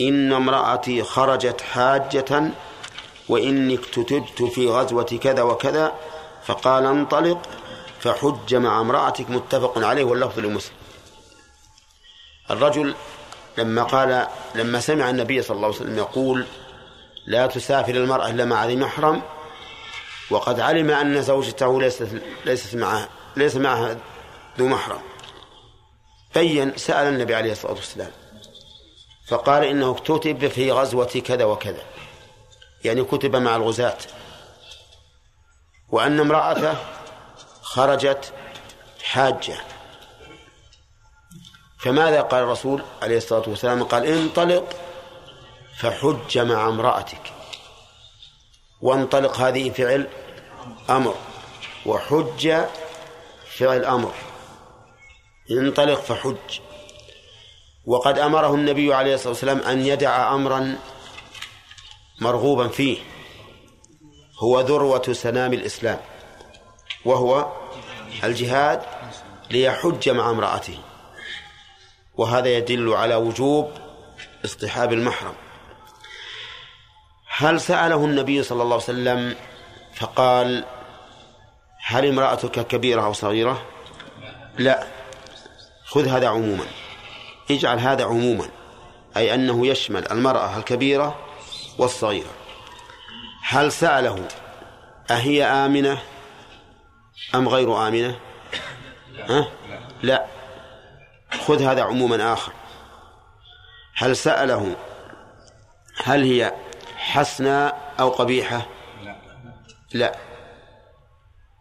إن 0.00 0.32
امرأتي 0.32 1.02
خرجت 1.02 1.60
حاجة 1.60 2.52
وإني 3.28 3.74
اكتتبت 3.74 4.42
في 4.42 4.68
غزوة 4.68 5.18
كذا 5.22 5.42
وكذا 5.42 5.94
فقال 6.44 6.86
انطلق 6.86 7.38
فحج 8.00 8.54
مع 8.54 8.80
امرأتك 8.80 9.30
متفق 9.30 9.78
عليه 9.78 10.04
واللفظ 10.04 10.38
لمسلم. 10.38 10.76
الرجل 12.50 12.94
لما 13.58 13.82
قال 13.82 14.26
لما 14.54 14.80
سمع 14.80 15.10
النبي 15.10 15.42
صلى 15.42 15.54
الله 15.54 15.66
عليه 15.66 15.76
وسلم 15.76 15.98
يقول 15.98 16.46
لا 17.26 17.46
تسافر 17.46 17.94
المرأة 17.94 18.30
إلا 18.30 18.44
مع 18.44 18.66
ذي 18.66 18.76
محرم 18.76 19.22
وقد 20.30 20.60
علم 20.60 20.90
أن 20.90 21.22
زوجته 21.22 21.80
ليست 21.80 22.08
ليست 22.44 22.74
معها 22.74 23.08
ليس 23.36 23.56
معها 23.56 23.96
ذو 24.58 24.66
محرم. 24.66 25.00
بين 26.34 26.76
سأل 26.76 27.14
النبي 27.14 27.34
عليه 27.34 27.52
الصلاة 27.52 27.72
والسلام 27.72 28.10
فقال 29.26 29.64
إنه 29.64 29.94
كتب 29.94 30.48
في 30.48 30.72
غزوة 30.72 31.22
كذا 31.24 31.44
وكذا. 31.44 31.82
يعني 32.84 33.04
كتب 33.04 33.36
مع 33.36 33.56
الغزاة. 33.56 33.98
وأن 35.88 36.20
امرأته 36.20 36.74
خرجت 37.62 38.32
حاجة. 39.02 39.56
فماذا 41.78 42.20
قال 42.20 42.42
الرسول 42.42 42.82
عليه 43.02 43.16
الصلاة 43.16 43.48
والسلام؟ 43.48 43.82
قال 43.82 44.06
انطلق 44.06 44.76
فحج 45.76 46.38
مع 46.38 46.68
امرأتك. 46.68 47.32
وانطلق 48.80 49.36
هذه 49.36 49.70
فعل 49.70 50.08
أمر. 50.90 51.14
وحج 51.86 52.64
فعل 53.58 53.84
أمر. 53.84 54.12
انطلق 55.50 56.00
فحج. 56.00 56.60
وقد 57.86 58.18
أمره 58.18 58.54
النبي 58.54 58.94
عليه 58.94 59.14
الصلاة 59.14 59.28
والسلام 59.28 59.58
أن 59.58 59.86
يدع 59.86 60.34
أمرا 60.34 60.76
مرغوبا 62.20 62.68
فيه. 62.68 62.98
هو 64.38 64.60
ذروة 64.60 65.12
سنام 65.12 65.52
الإسلام 65.52 66.00
وهو 67.04 67.52
الجهاد 68.24 68.82
ليحج 69.50 70.08
مع 70.08 70.30
امرأته. 70.30 70.78
وهذا 72.16 72.48
يدل 72.48 72.92
على 72.94 73.14
وجوب 73.14 73.70
اصطحاب 74.44 74.92
المحرم. 74.92 75.34
هل 77.36 77.60
سأله 77.60 78.04
النبي 78.04 78.42
صلى 78.42 78.62
الله 78.62 78.74
عليه 78.74 78.84
وسلم 78.84 79.36
فقال 79.94 80.64
هل 81.86 82.06
امرأتك 82.06 82.66
كبيرة 82.66 83.04
أو 83.04 83.12
صغيرة؟ 83.12 83.62
لا 84.58 84.86
خذ 85.84 86.08
هذا 86.08 86.28
عموما. 86.28 86.64
اجعل 87.50 87.78
هذا 87.78 88.04
عموما 88.04 88.48
أي 89.16 89.34
أنه 89.34 89.66
يشمل 89.66 90.12
المرأة 90.12 90.56
الكبيرة 90.58 91.25
والصغيرة. 91.78 92.30
هل 93.42 93.72
سأله 93.72 94.28
أهي 95.10 95.44
آمنة 95.44 96.02
أم 97.34 97.48
غير 97.48 97.88
آمنة؟ 97.88 98.18
ها؟ 99.28 99.48
لا. 100.02 100.26
خذ 101.46 101.62
هذا 101.62 101.82
عموما 101.82 102.32
آخر. 102.32 102.52
هل 103.94 104.16
سأله 104.16 104.76
هل 106.04 106.22
هي 106.22 106.54
حسنة 106.96 107.72
أو 108.00 108.10
قبيحة؟ 108.10 108.66
لا. 109.94 110.16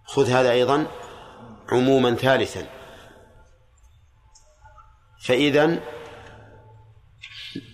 خذ 0.05 0.30
هذا 0.30 0.51
أيضا 0.51 0.88
عموما 1.72 2.16
ثالثا. 2.16 2.68
فإذا 5.22 5.80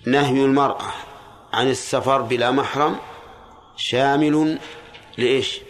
نهي 0.07 0.45
المرأة. 0.45 0.91
عن 1.53 1.69
السفر 1.69 2.21
بلا 2.21 2.51
محرم 2.51 2.99
شامل 3.77 4.59
لإيش؟ 5.17 5.61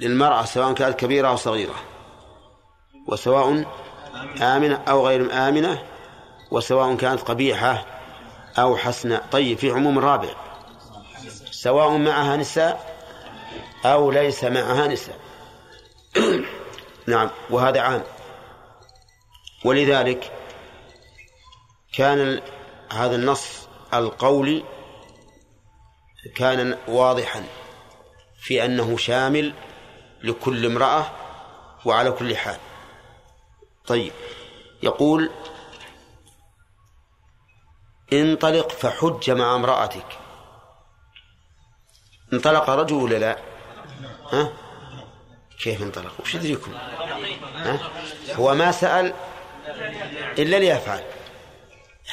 للمرأة 0.00 0.44
سواء 0.44 0.72
كانت 0.72 1.00
كبيرة 1.00 1.28
أو 1.28 1.36
صغيرة. 1.36 1.74
وسواء 3.06 3.64
آمنة 4.42 4.82
أو 4.88 5.06
غير 5.06 5.32
آمنة 5.32 5.82
وسواء 6.50 6.96
كانت 6.96 7.20
قبيحة 7.20 7.86
أو 8.58 8.76
حسنة. 8.76 9.20
طيب 9.32 9.58
في 9.58 9.70
عموم 9.70 9.98
رابع 9.98 10.28
سواء 11.50 11.96
معها 11.96 12.36
نساء 12.36 12.98
أو 13.84 14.10
ليس 14.10 14.44
معها 14.44 14.86
نساء. 14.86 15.18
نعم 17.06 17.30
وهذا 17.50 17.80
عام. 17.80 18.02
ولذلك 19.64 20.32
كان 21.94 22.40
هذا 22.92 23.16
النص 23.16 23.67
القولي 23.94 24.64
كان 26.34 26.78
واضحا 26.88 27.44
في 28.40 28.64
أنه 28.64 28.96
شامل 28.96 29.54
لكل 30.22 30.66
امرأة 30.66 31.10
وعلى 31.84 32.10
كل 32.10 32.36
حال. 32.36 32.58
طيب 33.86 34.12
يقول 34.82 35.30
انطلق 38.12 38.68
فحج 38.68 39.30
مع 39.30 39.54
امرأتك. 39.54 40.18
انطلق 42.32 42.70
رجل 42.70 42.94
ولا 42.94 43.16
لا؟ 43.16 43.38
ها؟ 44.32 44.52
كيف 45.62 45.82
انطلق؟ 45.82 46.20
وش 46.20 46.34
يدريكم؟ 46.34 46.74
ها؟ 47.54 47.90
هو 48.34 48.54
ما 48.54 48.72
سأل 48.72 49.14
إلا 50.38 50.56
ليفعل. 50.56 51.04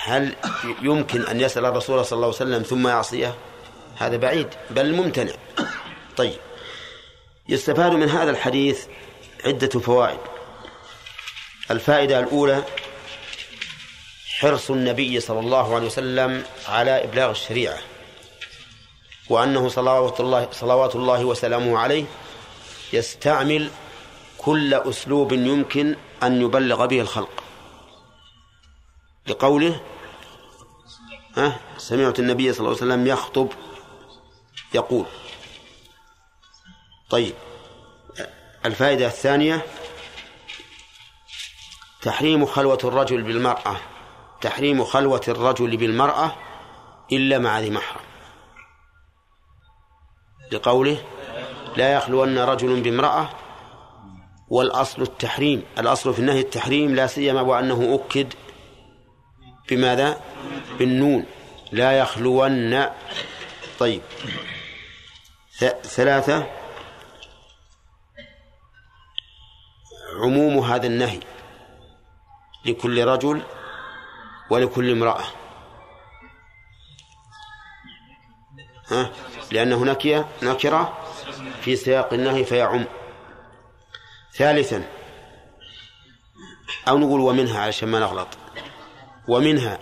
هل 0.04 0.36
يمكن 0.82 1.22
أن 1.22 1.42
يسأل 1.42 1.66
الرسول 1.66 2.06
صلى 2.06 2.16
الله 2.18 2.28
عليه 2.28 2.36
وسلم 2.36 2.64
ثم 2.64 2.88
يعصيه؟ 2.88 3.36
هذا 3.98 4.18
بعيد 4.18 4.48
بل 4.70 4.94
ممتنع. 4.94 5.34
طيب. 6.18 6.40
يستفاد 7.50 7.92
من 7.92 8.10
هذا 8.10 8.32
الحديث 8.32 8.86
عدة 9.46 9.80
فوائد. 9.80 10.20
الفائدة 11.72 12.20
الأولى 12.20 12.64
حرص 14.40 14.72
النبي 14.72 15.20
صلى 15.20 15.40
الله 15.40 15.76
عليه 15.76 15.86
وسلم 15.86 16.44
على 16.68 17.04
إبلاغ 17.04 17.32
الشريعة 17.32 17.78
وأنه 19.30 19.70
صلوات 19.70 20.20
الله 20.20 20.48
صلوات 20.52 20.96
الله 20.96 21.26
وسلامه 21.26 21.80
عليه 21.80 22.06
يستعمل 22.94 23.70
كل 24.38 24.74
أسلوب 24.74 25.32
يمكن 25.34 25.96
أن 26.24 26.42
يبلغ 26.42 26.86
به 26.86 27.02
الخلق. 27.02 27.45
لقوله 29.28 29.82
ها 31.38 31.60
سمعت 31.78 32.20
النبي 32.20 32.54
صلى 32.54 32.60
الله 32.60 32.82
عليه 32.82 32.94
وسلم 32.94 33.08
يخطب 33.08 33.50
يقول. 34.74 35.06
طيب 37.10 37.34
الفائدة 38.66 39.08
الثانية 39.08 39.66
تحريم 42.02 42.46
خلوة 42.46 42.80
الرجل 42.84 43.22
بالمرأة 43.22 43.78
تحريم 44.42 44.84
خلوة 44.84 45.22
الرجل 45.28 45.78
بالمرأة 45.78 46.36
إلا 47.12 47.40
مع 47.40 47.60
ذي 47.60 47.70
محرم. 47.70 48.06
لقوله 50.52 51.04
لا 51.78 51.94
يخلون 51.94 52.38
رجل 52.38 52.82
بامرأة 52.82 53.30
والأصل 54.50 55.02
التحريم 55.02 55.64
الأصل 55.78 56.14
في 56.14 56.20
النهي 56.20 56.40
التحريم 56.40 56.96
لا 56.96 57.08
سيما 57.08 57.42
وأنه 57.42 57.96
أكد 57.96 58.34
بماذا؟ 59.70 60.22
بالنون. 60.80 61.26
لا 61.72 62.00
يخلون. 62.00 62.86
طيب. 63.80 64.02
ثلاثة. 65.84 66.48
عموم 70.22 70.60
هذا 70.60 70.88
النهي. 70.88 71.20
لكل 72.66 73.06
رجل 73.06 73.42
ولكل 74.50 74.92
امرأة. 74.92 75.24
ها؟ 78.92 79.12
لأنه 79.52 79.86
نكية 79.86 80.28
نكرة 80.44 80.98
في 81.62 81.76
سياق 81.76 82.14
النهي 82.14 82.44
فيعم. 82.46 82.86
ثالثا. 84.34 84.90
أو 86.88 86.98
نقول 86.98 87.22
ومنها 87.22 87.62
علشان 87.62 87.90
ما 87.90 88.00
نغلط. 88.00 88.28
ومنها 89.28 89.80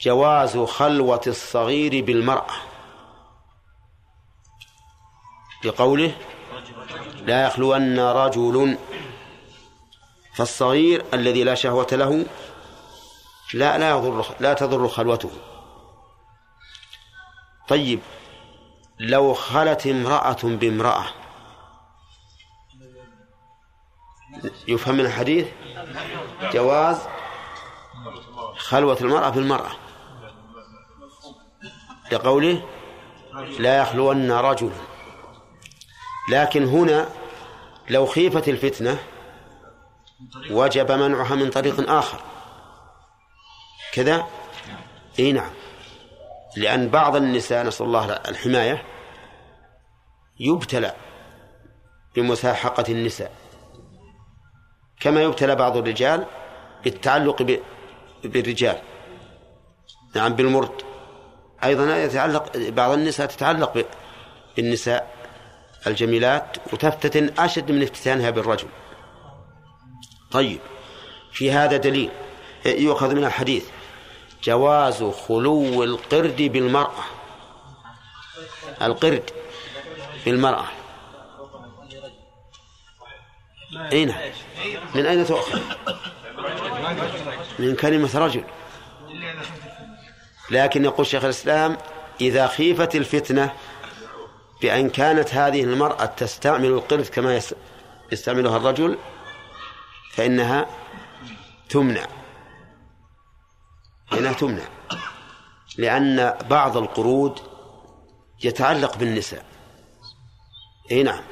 جواز 0.00 0.58
خلوة 0.58 1.20
الصغير 1.26 2.04
بالمرأة. 2.04 2.54
لقوله 5.64 6.14
لا 7.22 7.46
يخلون 7.46 7.98
رجل 7.98 8.78
فالصغير 10.34 11.04
الذي 11.14 11.44
لا 11.44 11.54
شهوة 11.54 11.86
له 11.92 12.26
لا 13.54 13.78
لا 13.78 13.90
يضر 13.90 14.26
لا 14.40 14.54
تضر 14.54 14.88
خلوته. 14.88 15.30
طيب 17.68 18.00
لو 19.00 19.34
خلت 19.34 19.86
امرأة 19.86 20.36
بامرأة 20.42 21.04
يفهم 24.68 24.94
من 24.94 25.06
الحديث؟ 25.06 25.46
جواز 26.52 26.98
خلوة 28.68 28.98
المرأة 29.00 29.28
بالمرأة 29.28 29.72
لقوله 32.12 32.62
لا 33.58 33.78
يخلون 33.78 34.32
رجل 34.32 34.70
لكن 36.30 36.64
هنا 36.64 37.08
لو 37.90 38.06
خيفت 38.06 38.48
الفتنة 38.48 38.98
وجب 40.50 40.92
منعها 40.92 41.34
من 41.34 41.50
طريق 41.50 41.90
آخر. 41.90 42.20
كذا؟ 43.92 44.26
إي 45.18 45.32
نعم. 45.32 45.50
لأن 46.56 46.88
بعض 46.88 47.16
النساء 47.16 47.66
نسأل 47.66 47.86
الله 47.86 48.12
الحماية 48.12 48.82
يبتلى 50.40 50.94
بمساحقة 52.16 52.84
النساء. 52.88 53.32
كما 55.00 55.22
يبتلى 55.22 55.54
بعض 55.54 55.76
الرجال 55.76 56.26
بالتعلق 56.84 57.42
بالرجال. 58.26 58.78
نعم 60.14 60.34
بالمرد 60.34 60.82
أيضا 61.64 61.96
يتعلق 61.96 62.56
بعض 62.56 62.90
النساء 62.90 63.26
تتعلق 63.26 63.86
بالنساء 64.56 65.16
الجميلات 65.86 66.56
وتفتتن 66.72 67.30
أشد 67.38 67.70
من 67.70 67.82
افتتانها 67.82 68.30
بالرجل. 68.30 68.68
طيب 70.30 70.60
في 71.32 71.52
هذا 71.52 71.76
دليل 71.76 72.10
يؤخذ 72.66 73.14
من 73.14 73.24
الحديث 73.24 73.64
جواز 74.44 75.04
خلو 75.04 75.84
القرد 75.84 76.42
بالمرأة. 76.42 77.04
القرد 78.82 79.30
بالمرأة. 80.24 80.64
أين 83.92 84.14
من 84.94 85.06
أين 85.06 85.26
تؤخذ؟ 85.26 85.60
من 87.58 87.76
كلمة 87.76 88.10
رجل. 88.18 88.44
لكن 90.50 90.84
يقول 90.84 91.06
شيخ 91.06 91.24
الإسلام 91.24 91.76
إذا 92.20 92.46
خيفت 92.46 92.96
الفتنة 92.96 93.52
بأن 94.62 94.90
كانت 94.90 95.34
هذه 95.34 95.64
المرأة 95.64 96.04
تستعمل 96.04 96.66
القرد 96.66 97.06
كما 97.06 97.40
يستعملها 98.12 98.56
الرجل 98.56 98.98
فإنها 100.12 100.66
تمنع. 101.68 102.06
فإنها 104.10 104.32
تمنع. 104.32 104.64
لأن 105.78 106.34
بعض 106.50 106.76
القرود 106.76 107.38
يتعلق 108.44 108.96
بالنساء. 108.96 109.44
إي 110.90 111.02
نعم. 111.02 111.22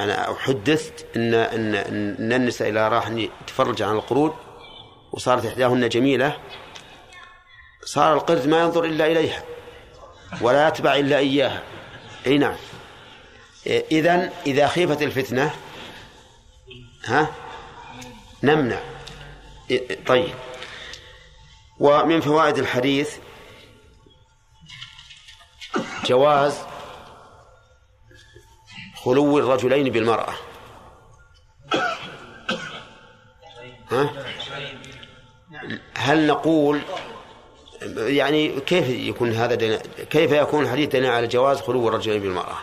أنا 0.00 0.32
احدثت 0.32 1.06
ان 1.16 1.34
ان 1.34 1.74
إن 1.74 2.32
النساء 2.32 2.68
اذا 2.68 2.88
راح 2.88 3.08
يتفرج 3.08 3.82
عن 3.82 3.94
القرود 3.94 4.34
وصارت 5.12 5.46
إحداهن 5.46 5.88
جميلة 5.88 6.38
صار 7.84 8.14
القرد 8.14 8.46
ما 8.46 8.60
ينظر 8.60 8.84
إلا 8.84 9.06
إليها 9.06 9.42
ولا 10.40 10.68
يتبع 10.68 10.94
إلا 10.94 11.18
إياها. 11.18 11.62
أي 12.26 12.38
نعم. 12.38 12.56
اذا 13.66 14.32
إذا 14.46 14.68
خيفت 14.68 15.02
الفتنة 15.02 15.54
ها 17.04 17.30
نمنع. 18.42 18.80
طيب. 20.06 20.34
ومن 21.78 22.20
فوائد 22.20 22.58
الحديث 22.58 23.16
جواز 26.04 26.69
خلو 29.04 29.38
الرجلين 29.38 29.92
بالمرأة. 29.92 30.34
ها؟ 33.90 34.10
هل 35.94 36.26
نقول 36.26 36.80
يعني 37.96 38.60
كيف 38.60 38.88
يكون 38.88 39.32
هذا 39.32 39.54
دنا 39.54 39.76
كيف 40.10 40.32
يكون 40.32 40.64
الحديث 40.64 40.94
على 40.94 41.26
جواز 41.26 41.60
خلو 41.60 41.88
الرجلين 41.88 42.22
بالمرأة؟ 42.22 42.56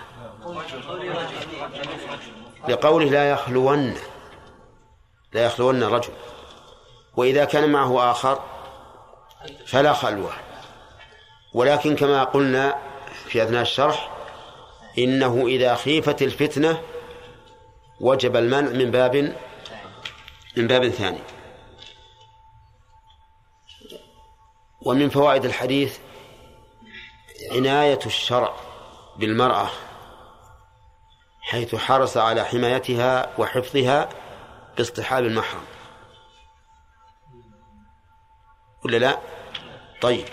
لقوله 2.70 3.06
لا 3.06 3.32
يخلون 3.32 3.96
لا 5.34 5.46
يخلون 5.46 5.84
رجل 5.84 6.14
وإذا 7.18 7.46
كان 7.46 7.72
معه 7.72 8.12
آخر 8.12 8.40
فلا 9.66 9.94
خلوة. 9.94 10.32
ولكن 11.54 11.96
كما 11.96 12.24
قلنا 12.24 12.76
في 13.26 13.44
أثناء 13.44 13.62
الشرح 13.62 13.97
إنه 14.98 15.48
إذا 15.48 15.76
خيفت 15.76 16.22
الفتنة 16.22 16.82
وجب 18.02 18.36
المنع 18.36 18.70
من 18.70 18.92
باب 18.92 19.16
من 20.58 20.68
باب 20.68 20.90
ثاني. 20.90 21.20
ومن 24.82 25.10
فوائد 25.10 25.46
الحديث 25.46 25.98
عناية 27.52 28.00
الشرع 28.06 28.56
بالمرأة 29.18 29.70
حيث 31.42 31.76
حرص 31.76 32.18
على 32.18 32.46
حمايتها 32.46 33.40
وحفظها 33.40 34.10
باصطحاب 34.78 35.24
المحرم. 35.24 35.66
ولا 38.86 38.98
لا؟ 38.98 39.20
طيب 40.02 40.26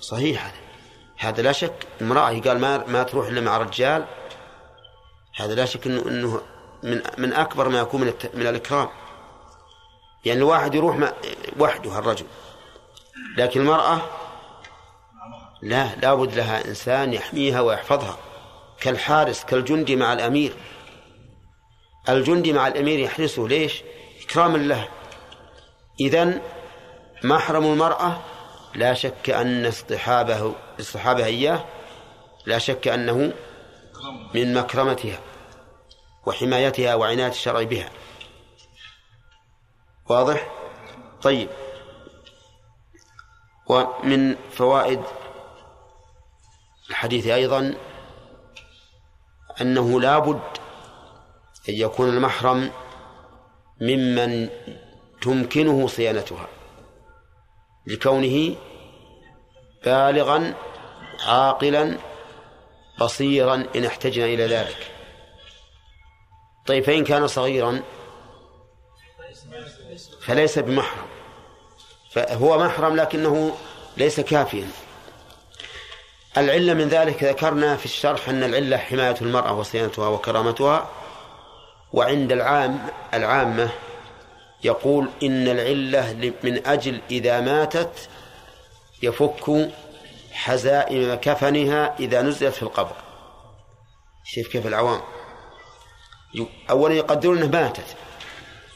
صحيح 0.00 0.46
هذا. 0.46 0.69
هذا 1.20 1.42
لا 1.42 1.52
شك 1.52 1.86
امرأة 2.02 2.40
قال 2.40 2.58
ما 2.58 2.86
ما 2.86 3.02
تروح 3.02 3.26
إلا 3.26 3.40
مع 3.40 3.56
رجال. 3.56 4.04
هذا 5.36 5.54
لا 5.54 5.64
شك 5.64 5.86
إنه 5.86 6.02
إنه 6.08 6.40
من 6.82 7.02
من 7.18 7.32
أكبر 7.32 7.68
ما 7.68 7.78
يكون 7.78 8.00
من 8.00 8.12
من 8.34 8.46
الإكرام. 8.46 8.88
يعني 10.24 10.38
الواحد 10.38 10.74
يروح 10.74 11.12
وحده 11.58 11.98
الرجل. 11.98 12.26
لكن 13.38 13.60
المرأة 13.60 14.00
لا 15.62 15.96
لابد 15.96 16.34
لها 16.34 16.68
إنسان 16.68 17.12
يحميها 17.12 17.60
ويحفظها. 17.60 18.18
كالحارس 18.80 19.44
كالجندي 19.44 19.96
مع 19.96 20.12
الأمير. 20.12 20.52
الجندي 22.08 22.52
مع 22.52 22.68
الأمير 22.68 22.98
يحرسه 22.98 23.48
ليش؟ 23.48 23.82
إكراما 24.24 24.58
له. 24.58 24.88
إذن 26.00 26.40
محرم 27.24 27.64
المرأة 27.64 28.20
لا 28.74 28.94
شك 28.94 29.30
أن 29.30 29.66
اصطحابه 29.66 30.54
اصطحابها 30.80 31.26
إياه 31.26 31.64
لا 32.46 32.58
شك 32.58 32.88
أنه 32.88 33.32
من 34.34 34.54
مكرمتها 34.54 35.20
وحمايتها 36.26 36.94
وعناية 36.94 37.28
الشرع 37.28 37.62
بها. 37.62 37.90
واضح؟ 40.10 40.50
طيب. 41.22 41.48
ومن 43.66 44.36
فوائد 44.50 45.00
الحديث 46.90 47.26
أيضا 47.26 47.74
أنه 49.60 50.00
لا 50.00 50.18
بد 50.18 50.40
أن 51.68 51.74
يكون 51.74 52.08
المحرم 52.08 52.72
ممن 53.80 54.48
تمكنه 55.22 55.86
صيانتها. 55.86 56.59
لكونه 57.86 58.56
بالغا 59.84 60.54
عاقلا 61.26 61.96
بصيرا 63.00 63.66
إن 63.76 63.84
احتجنا 63.84 64.24
إلى 64.24 64.46
ذلك. 64.46 64.90
طيب 66.66 66.84
فإن 66.84 67.04
كان 67.04 67.26
صغيرا 67.26 67.82
فليس 70.20 70.58
بمحرم. 70.58 71.06
فهو 72.10 72.58
محرم 72.58 72.96
لكنه 72.96 73.56
ليس 73.96 74.20
كافيا. 74.20 74.68
العلة 76.36 76.74
من 76.74 76.88
ذلك 76.88 77.24
ذكرنا 77.24 77.76
في 77.76 77.84
الشرح 77.84 78.28
أن 78.28 78.42
العلة 78.42 78.76
حماية 78.76 79.16
المرأة 79.22 79.52
وصيانتها 79.58 80.08
وكرامتها 80.08 80.88
وعند 81.92 82.32
العام 82.32 82.88
العامة 83.14 83.70
يقول 84.64 85.10
إن 85.22 85.48
العلة 85.48 86.32
من 86.42 86.66
أجل 86.66 87.00
إذا 87.10 87.40
ماتت 87.40 88.08
يفك 89.02 89.70
حزائم 90.32 91.14
كفنها 91.14 91.96
إذا 91.98 92.22
نزلت 92.22 92.54
في 92.54 92.62
القبر. 92.62 92.96
شوف 94.24 94.48
كيف 94.48 94.66
العوام؟ 94.66 95.00
أولا 96.70 96.94
يقدرون 96.94 97.36
أنها 97.36 97.62
ماتت 97.62 97.96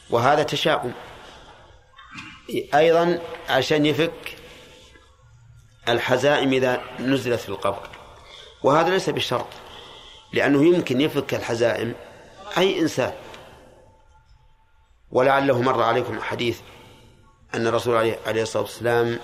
وهذا 0.09 0.43
تشاؤم. 0.43 0.93
أيضا 2.73 3.19
عشان 3.49 3.85
يفك 3.85 4.35
الحزائم 5.89 6.53
إذا 6.53 6.81
نزلت 6.99 7.39
في 7.39 7.49
القبر. 7.49 7.89
وهذا 8.63 8.89
ليس 8.89 9.09
بشرط 9.09 9.47
لأنه 10.33 10.65
يمكن 10.65 11.01
يفك 11.01 11.33
الحزائم 11.33 11.93
أي 12.57 12.79
إنسان. 12.79 13.13
ولعله 15.11 15.61
مر 15.61 15.81
عليكم 15.81 16.21
حديث 16.21 16.59
أن 17.55 17.67
الرسول 17.67 17.95
عليه 18.25 18.41
الصلاة 18.41 18.63
والسلام 18.63 19.19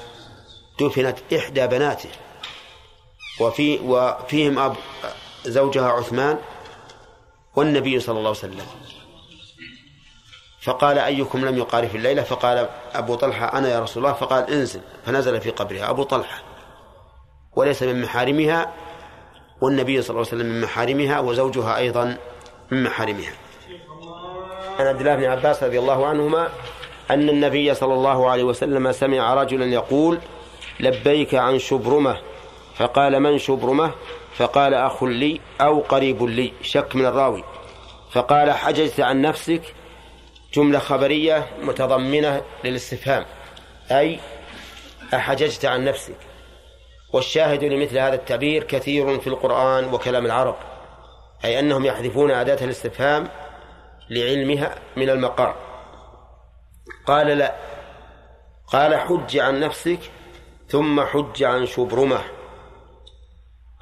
دفنت 0.79 1.17
إحدى 1.33 1.67
بناته. 1.67 2.09
وفي 3.39 3.79
وفيهم 3.79 4.59
أب 4.59 4.75
زوجها 5.45 5.89
عثمان 5.89 6.39
والنبي 7.55 7.99
صلى 7.99 8.17
الله 8.17 8.29
عليه 8.29 8.39
وسلم. 8.39 8.65
فقال 10.61 10.97
أيكم 10.97 11.45
لم 11.45 11.57
يقارف 11.57 11.95
الليلة؟ 11.95 12.23
فقال 12.23 12.69
أبو 12.93 13.15
طلحة 13.15 13.57
أنا 13.57 13.69
يا 13.69 13.79
رسول 13.79 14.05
الله. 14.05 14.15
فقال 14.15 14.53
انزل. 14.53 14.81
فنزل 15.05 15.41
في 15.41 15.49
قبرها. 15.49 15.89
أبو 15.89 16.03
طلحة. 16.03 16.43
وليس 17.55 17.83
من 17.83 18.01
محارمها 18.01 18.73
والنبي 19.61 20.01
صلى 20.01 20.09
الله 20.09 20.27
عليه 20.27 20.37
وسلم 20.37 20.53
من 20.53 20.61
محارمها 20.61 21.19
وزوجها 21.19 21.77
أيضا 21.77 22.17
من 22.71 22.83
محارمها. 22.83 23.33
عن 24.79 24.87
عبد 24.87 24.99
الله 24.99 25.15
بن 25.15 25.23
عباس 25.23 25.63
رضي 25.63 25.79
الله 25.79 26.07
عنهما 26.07 26.49
أن 27.11 27.29
النبي 27.29 27.73
صلى 27.73 27.93
الله 27.93 28.29
عليه 28.29 28.43
وسلم 28.43 28.91
سمع 28.91 29.33
رجلا 29.33 29.65
يقول 29.65 30.19
لبيك 30.79 31.35
عن 31.35 31.59
شبرمة. 31.59 32.17
فقال 32.75 33.19
من 33.19 33.37
شبرمة؟ 33.37 33.91
فقال 34.35 34.73
أخ 34.73 35.03
لي 35.03 35.41
أو 35.61 35.79
قريب 35.79 36.23
لي. 36.23 36.53
شك 36.61 36.95
من 36.95 37.05
الراوي. 37.05 37.43
فقال 38.11 38.51
حججت 38.51 38.99
عن 38.99 39.21
نفسك. 39.21 39.61
جملة 40.53 40.79
خبرية 40.79 41.47
متضمنة 41.61 42.41
للاستفهام. 42.63 43.25
أي 43.91 44.19
أحججت 45.13 45.65
عن 45.65 45.85
نفسك. 45.85 46.17
والشاهد 47.13 47.63
لمثل 47.63 47.97
هذا 47.97 48.15
التعبير 48.15 48.63
كثير 48.63 49.19
في 49.19 49.27
القرآن 49.27 49.93
وكلام 49.93 50.25
العرب. 50.25 50.55
أي 51.45 51.59
أنهم 51.59 51.85
يحذفون 51.85 52.31
أداة 52.31 52.65
الاستفهام 52.65 53.27
لعلمها 54.11 54.75
من 54.97 55.09
المقام. 55.09 55.53
قال 57.07 57.27
لا. 57.27 57.55
قال 58.67 58.95
حج 58.95 59.37
عن 59.37 59.59
نفسك 59.59 59.99
ثم 60.67 61.01
حج 61.01 61.43
عن 61.43 61.65
شبرمة. 61.65 62.21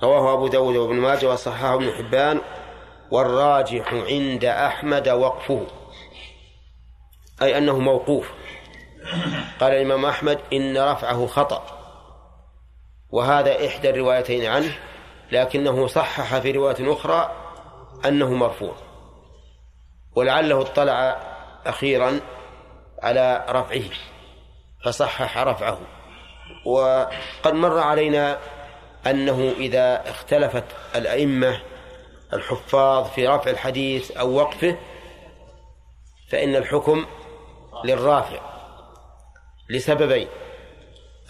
رواه 0.03 0.33
أبو 0.33 0.47
داود 0.47 0.75
وابن 0.75 0.95
ماجه 0.95 1.31
وصححه 1.31 1.73
ابن 1.73 1.91
حبان. 1.91 2.41
والراجح 3.11 3.93
عند 3.93 4.45
أحمد 4.45 5.09
وقفه. 5.09 5.67
أي 7.41 7.57
أنه 7.57 7.79
موقوف. 7.79 8.31
قال 9.59 9.73
الإمام 9.73 10.05
أحمد 10.05 10.39
إن 10.53 10.77
رفعه 10.77 11.27
خطأ. 11.27 11.63
وهذا 13.09 13.67
إحدى 13.67 13.89
الروايتين 13.89 14.45
عنه 14.45 14.77
لكنه 15.31 15.87
صحح 15.87 16.39
في 16.39 16.51
رواية 16.51 16.93
أخرى 16.93 17.35
أنه 18.05 18.33
مرفوع. 18.33 18.88
ولعله 20.15 20.61
اطلع 20.61 21.17
أخيرا 21.65 22.19
على 23.03 23.45
رفعه 23.49 23.83
فصحح 24.85 25.37
رفعه. 25.37 25.79
وقد 26.65 27.53
مر 27.53 27.79
علينا 27.79 28.37
أنه 29.07 29.53
إذا 29.57 30.09
اختلفت 30.09 30.63
الأئمة 30.95 31.61
الحفاظ 32.33 33.07
في 33.07 33.27
رفع 33.27 33.51
الحديث 33.51 34.11
أو 34.11 34.33
وقفه 34.33 34.77
فإن 36.29 36.55
الحكم 36.55 37.05
للرافع. 37.85 38.39
لسببين. 39.69 40.27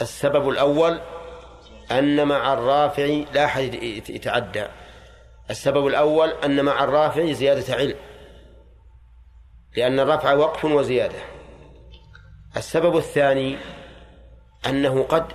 السبب 0.02 0.50
الأول 0.50 1.02
أن 1.92 2.28
مع 2.28 2.54
الرافع 2.54 3.24
لا 3.34 3.46
أحد 3.46 3.74
يتعدى. 4.10 4.66
السبب 5.50 5.88
الأول 5.88 6.30
أن 6.30 6.66
مع 6.66 6.84
الرافع 6.84 7.32
زيادة 7.32 7.76
علم. 7.76 7.96
لأن 9.78 10.00
الرفع 10.00 10.34
وقف 10.34 10.66
وزيادة. 10.66 11.20
السبب 12.58 12.98
الثاني 12.98 13.58
أنه 14.66 15.04
قد 15.04 15.26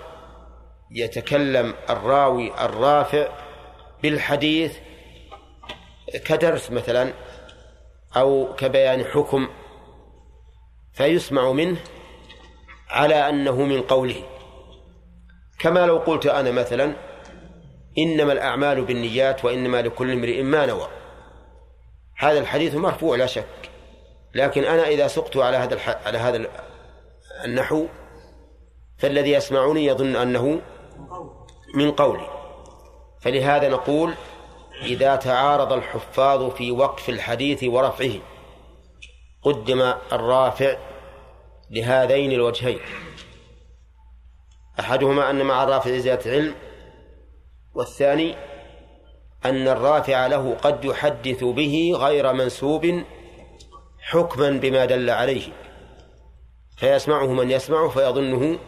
يتكلم 0.91 1.75
الراوي 1.91 2.65
الرافع 2.65 3.29
بالحديث 4.03 4.79
كدرس 6.25 6.71
مثلا 6.71 7.13
أو 8.17 8.55
كبيان 8.57 9.05
حكم 9.05 9.49
فيسمع 10.93 11.53
منه 11.53 11.81
على 12.91 13.29
أنه 13.29 13.63
من 13.63 13.83
قوله. 13.83 14.23
كما 15.59 15.87
لو 15.87 15.99
قلت 15.99 16.27
أنا 16.27 16.51
مثلا 16.51 16.97
إنما 17.99 18.33
الأعمال 18.33 18.85
بالنيات 18.85 19.45
وإنما 19.45 19.83
لكل 19.83 20.13
امرئ 20.13 20.43
ما 20.43 20.67
نوى. 20.67 20.89
هذا 22.17 22.39
الحديث 22.39 22.75
مرفوع 22.75 23.17
لا 23.17 23.27
شك. 23.27 23.64
لكن 24.35 24.65
أنا 24.65 24.89
إذا 24.89 25.07
سقت 25.07 25.37
على 25.37 25.57
هذا 25.57 25.79
على 26.07 26.19
هذا 26.19 26.49
النحو 27.45 27.87
فالذي 28.99 29.31
يسمعني 29.33 29.85
يظن 29.87 30.17
أنه 30.17 30.61
من 31.75 31.91
قولي. 31.91 32.27
فلهذا 33.21 33.69
نقول 33.69 34.15
إذا 34.83 35.17
تعارض 35.17 35.73
الحفاظ 35.73 36.51
في 36.51 36.71
وقف 36.71 37.09
الحديث 37.09 37.65
ورفعه 37.65 38.15
قدم 39.43 39.95
الرافع 40.13 40.77
لهذين 41.71 42.33
الوجهين. 42.33 42.81
أحدهما 44.81 45.31
أن 45.31 45.43
مع 45.43 45.65
الرافع 45.65 45.91
زيادة 45.91 46.31
علم 46.31 46.55
والثاني 47.75 48.35
أن 49.45 49.69
الرافع 49.69 50.27
له 50.27 50.57
قد 50.63 50.85
يحدث 50.85 51.45
به 51.45 51.93
غير 51.97 52.33
منسوب 52.33 53.05
حكما 54.05 54.51
بما 54.51 54.85
دل 54.85 55.11
عليه. 55.11 55.53
فيسمعه 56.77 57.27
من 57.27 57.51
يسمعه 57.51 57.89
فيظنه 57.89 58.59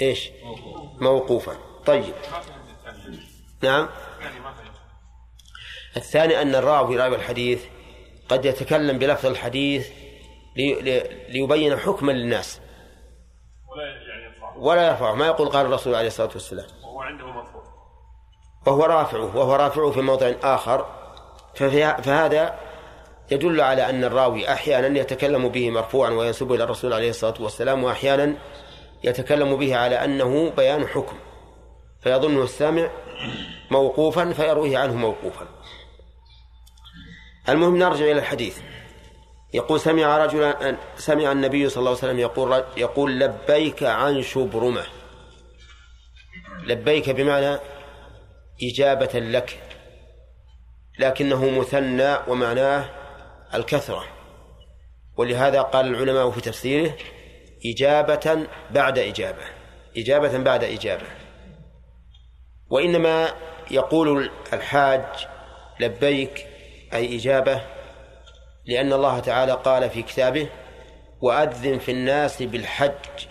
إيش؟ 0.00 0.30
موقوفا. 1.00 1.56
طيب. 1.86 2.14
نعم. 3.62 3.88
الثاني 5.96 6.42
أن 6.42 6.54
الراوي 6.54 6.96
راوي 6.96 7.16
الحديث 7.16 7.64
قد 8.28 8.44
يتكلم 8.44 8.98
بلفظ 8.98 9.26
الحديث 9.26 9.90
ليبين 11.28 11.76
حكما 11.76 12.12
للناس. 12.12 12.60
ولا 14.56 14.88
يرفعه. 14.88 15.14
ما 15.14 15.26
يقول 15.26 15.48
قال 15.48 15.66
الرسول 15.66 15.94
عليه 15.94 16.06
الصلاة 16.06 16.30
والسلام. 16.32 16.66
وهو 16.82 17.00
عنده 17.00 17.26
مرفوع 17.26 17.62
وهو 18.66 18.84
رافعه. 18.84 19.36
وهو 19.36 19.54
رافعه 19.54 19.90
في 19.90 20.00
موضع 20.00 20.32
آخر. 20.42 20.86
فهذا 21.54 22.71
يدل 23.30 23.60
على 23.60 23.90
أن 23.90 24.04
الراوي 24.04 24.52
أحيانا 24.52 24.98
يتكلم 24.98 25.48
به 25.48 25.70
مرفوعا 25.70 26.10
وينسب 26.10 26.52
إلى 26.52 26.64
الرسول 26.64 26.92
عليه 26.92 27.10
الصلاة 27.10 27.34
والسلام 27.40 27.84
وأحيانا 27.84 28.36
يتكلم 29.04 29.56
به 29.56 29.76
على 29.76 30.04
أنه 30.04 30.50
بيان 30.50 30.86
حكم 30.86 31.16
فيظنه 32.00 32.42
السامع 32.42 32.90
موقوفا 33.70 34.32
فيرويه 34.32 34.78
عنه 34.78 34.94
موقوفا. 34.94 35.48
المهم 37.48 37.76
نرجع 37.76 38.04
إلى 38.04 38.18
الحديث. 38.18 38.58
يقول 39.54 39.80
سمع 39.80 40.24
رجلا 40.24 40.76
سمع 40.96 41.32
النبي 41.32 41.68
صلى 41.68 41.78
الله 41.78 41.90
عليه 41.90 41.98
وسلم 41.98 42.18
يقول 42.18 42.64
يقول 42.76 43.20
لبيك 43.20 43.82
عن 43.82 44.22
شبرمة. 44.22 44.84
لبيك 46.66 47.10
بمعنى 47.10 47.58
إجابة 48.62 49.18
لك 49.18 49.60
لكنه 50.98 51.50
مثنى 51.50 52.16
ومعناه 52.28 53.01
الكثرة. 53.54 54.04
ولهذا 55.16 55.62
قال 55.62 55.86
العلماء 55.86 56.30
في 56.30 56.40
تفسيره 56.40 56.94
إجابة 57.66 58.46
بعد 58.70 58.98
إجابة 58.98 59.42
إجابة 59.96 60.38
بعد 60.38 60.64
إجابة. 60.64 61.06
وإنما 62.70 63.32
يقول 63.70 64.30
الحاج 64.52 65.04
لبيك 65.80 66.46
أي 66.92 67.16
إجابة 67.16 67.60
لأن 68.66 68.92
الله 68.92 69.18
تعالى 69.18 69.52
قال 69.52 69.90
في 69.90 70.02
كتابه 70.02 70.48
وأذن 71.20 71.78
في 71.78 71.90
الناس 71.90 72.42
بالحج 72.42 73.26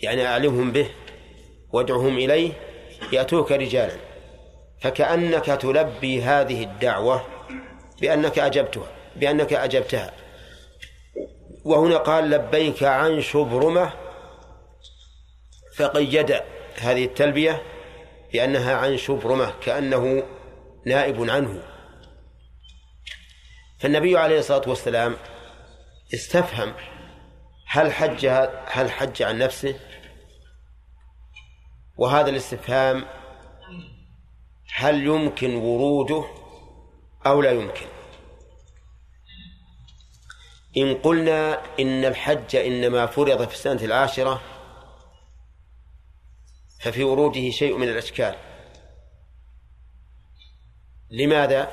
يعني 0.00 0.26
أعلمهم 0.26 0.72
به 0.72 0.90
وادعهم 1.72 2.16
إليه 2.16 2.52
يأتوك 3.12 3.52
رجالا. 3.52 3.96
فكأنك 4.80 5.44
تلبي 5.44 6.22
هذه 6.22 6.62
الدعوة 6.64 7.24
بأنك 8.00 8.38
أجبتها. 8.38 9.03
بأنك 9.16 9.52
أجبتها. 9.52 10.12
وهنا 11.64 11.96
قال 11.96 12.30
لبيك 12.30 12.82
عن 12.82 13.20
شبرمة 13.20 13.92
فقيد 15.76 16.40
هذه 16.80 17.04
التلبية 17.04 17.62
بأنها 18.32 18.74
عن 18.74 18.96
شبرمة 18.96 19.52
كأنه 19.60 20.22
نائب 20.86 21.30
عنه. 21.30 21.62
فالنبي 23.78 24.18
عليه 24.18 24.38
الصلاة 24.38 24.68
والسلام 24.68 25.16
استفهم 26.14 26.74
هل 27.66 27.92
حج 27.92 28.26
هل 28.66 28.90
حج 28.90 29.22
عن 29.22 29.38
نفسه؟ 29.38 29.80
وهذا 31.96 32.30
الاستفهام 32.30 33.04
هل 34.74 35.06
يمكن 35.06 35.54
وروده 35.54 36.24
أو 37.26 37.42
لا 37.42 37.50
يمكن؟ 37.50 37.93
إن 40.76 40.94
قلنا 40.94 41.62
إن 41.80 42.04
الحج 42.04 42.56
إنما 42.56 43.06
فرض 43.06 43.48
في 43.48 43.54
السنة 43.54 43.84
العاشرة 43.84 44.40
ففي 46.80 47.04
وروده 47.04 47.50
شيء 47.50 47.76
من 47.76 47.88
الأشكال 47.88 48.34
لماذا؟ 51.10 51.70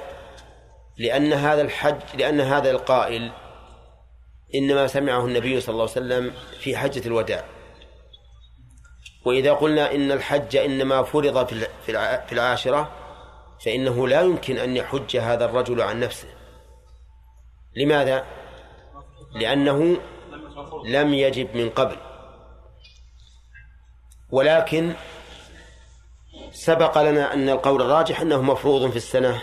لأن 0.98 1.34
هذا 1.34 1.62
الحج 1.62 2.02
لأن 2.18 2.42
هذا 2.42 2.72
القائل 2.72 3.32
إنما 4.56 4.88
سمعه 4.88 5.26
النبي 5.26 5.62
صلى 5.62 5.74
الله 5.74 5.90
عليه 5.90 5.92
وسلم 5.92 6.34
في 6.60 6.78
حجة 6.78 7.08
الوداع 7.08 7.46
وإذا 9.26 9.54
قلنا 9.54 9.96
إن 9.96 10.12
الحج 10.12 10.56
إنما 10.56 11.04
فرض 11.04 11.48
في 11.86 12.32
العاشرة 12.32 12.92
فإنه 13.66 14.08
لا 14.08 14.22
يمكن 14.22 14.58
أن 14.58 14.78
يحج 14.78 15.18
هذا 15.18 15.46
الرجل 15.46 15.82
عن 15.82 16.00
نفسه 16.00 16.28
لماذا؟ 17.76 18.41
لأنه 19.34 19.98
لم 20.86 21.14
يجب 21.14 21.56
من 21.56 21.70
قبل. 21.70 21.98
ولكن 24.30 24.94
سبق 26.52 27.02
لنا 27.02 27.34
أن 27.34 27.50
القول 27.50 27.82
الراجح 27.82 28.22
أنه 28.22 28.42
مفروض 28.42 28.90
في 28.90 28.98
السنة 28.98 29.42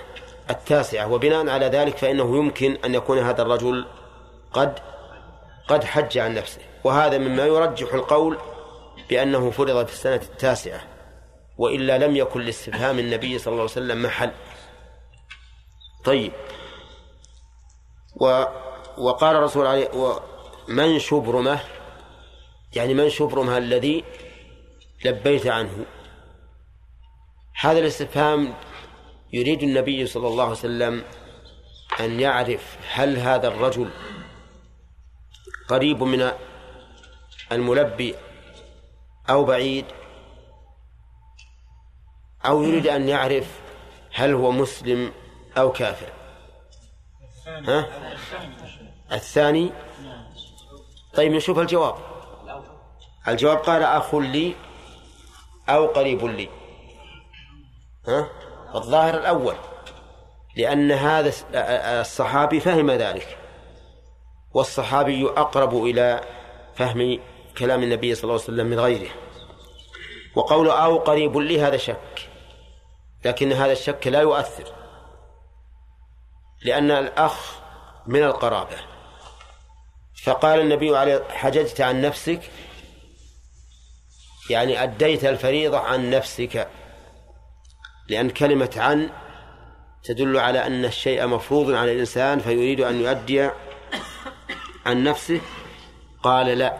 التاسعة 0.50 1.12
وبناء 1.12 1.48
على 1.48 1.66
ذلك 1.66 1.96
فإنه 1.96 2.36
يمكن 2.36 2.78
أن 2.84 2.94
يكون 2.94 3.18
هذا 3.18 3.42
الرجل 3.42 3.86
قد 4.52 4.78
قد 5.68 5.84
حج 5.84 6.18
عن 6.18 6.34
نفسه. 6.34 6.60
وهذا 6.84 7.18
مما 7.18 7.46
يرجح 7.46 7.94
القول 7.94 8.38
بأنه 9.10 9.50
فرض 9.50 9.86
في 9.86 9.92
السنة 9.92 10.14
التاسعة 10.14 10.80
وإلا 11.58 11.98
لم 11.98 12.16
يكن 12.16 12.40
لاستفهام 12.40 12.98
النبي 12.98 13.38
صلى 13.38 13.52
الله 13.52 13.62
عليه 13.62 13.72
وسلم 13.72 14.02
محل. 14.02 14.32
طيب. 16.04 16.32
وقال 18.98 19.36
الرسول 19.36 19.66
عليه 19.66 20.20
من 20.68 20.98
شبرمه؟ 20.98 21.60
يعني 22.76 22.94
من 22.94 23.10
شبرمه 23.10 23.58
الذي 23.58 24.04
لبيت 25.04 25.46
عنه. 25.46 25.86
هذا 27.60 27.78
الاستفهام 27.78 28.54
يريد 29.32 29.62
النبي 29.62 30.06
صلى 30.06 30.28
الله 30.28 30.42
عليه 30.42 30.52
وسلم 30.52 31.04
أن 32.00 32.20
يعرف 32.20 32.78
هل 32.92 33.16
هذا 33.16 33.48
الرجل 33.48 33.90
قريب 35.68 36.02
من 36.02 36.30
الملبي 37.52 38.14
أو 39.30 39.44
بعيد 39.44 39.84
أو 42.46 42.62
يريد 42.62 42.86
أن 42.86 43.08
يعرف 43.08 43.60
هل 44.12 44.34
هو 44.34 44.50
مسلم 44.50 45.12
أو 45.56 45.72
كافر. 45.72 46.12
ها؟ 47.46 47.86
الثاني. 49.12 49.72
طيب 51.14 51.32
نشوف 51.32 51.58
الجواب. 51.58 51.94
الجواب 53.28 53.56
قال 53.56 53.82
أخ 53.82 54.14
لي 54.14 54.54
أو 55.68 55.86
قريب 55.86 56.24
لي. 56.24 56.48
ها؟ 58.08 58.28
الظاهر 58.74 59.14
الأول 59.14 59.54
لأن 60.56 60.92
هذا 60.92 61.32
الصحابي 62.00 62.60
فهم 62.60 62.90
ذلك 62.90 63.38
والصحابي 64.54 65.28
أقرب 65.28 65.84
إلى 65.84 66.20
فهم 66.74 67.20
كلام 67.58 67.82
النبي 67.82 68.14
صلى 68.14 68.24
الله 68.24 68.34
عليه 68.34 68.44
وسلم 68.44 68.66
من 68.66 68.80
غيره. 68.80 69.10
وقول 70.36 70.70
أو 70.70 70.98
قريب 70.98 71.36
لي 71.36 71.60
هذا 71.60 71.76
شك 71.76 72.30
لكن 73.24 73.52
هذا 73.52 73.72
الشك 73.72 74.06
لا 74.06 74.20
يؤثر 74.20 74.72
لأن 76.64 76.90
الأخ 76.90 77.58
من 78.06 78.22
القرابة. 78.22 78.76
فقال 80.22 80.60
النبي 80.60 80.96
عليه 80.96 81.24
حججت 81.28 81.80
عن 81.80 82.00
نفسك؟ 82.00 82.40
يعني 84.50 84.82
أديت 84.82 85.24
الفريضة 85.24 85.78
عن 85.78 86.10
نفسك. 86.10 86.68
لأن 88.08 88.30
كلمة 88.30 88.70
عن 88.76 89.10
تدل 90.04 90.38
على 90.38 90.66
أن 90.66 90.84
الشيء 90.84 91.26
مفروض 91.26 91.70
على 91.70 91.92
الإنسان 91.92 92.38
فيريد 92.38 92.80
أن 92.80 93.00
يؤدي 93.00 93.50
عن 94.86 95.04
نفسه. 95.04 95.40
قال 96.22 96.46
لا 96.46 96.78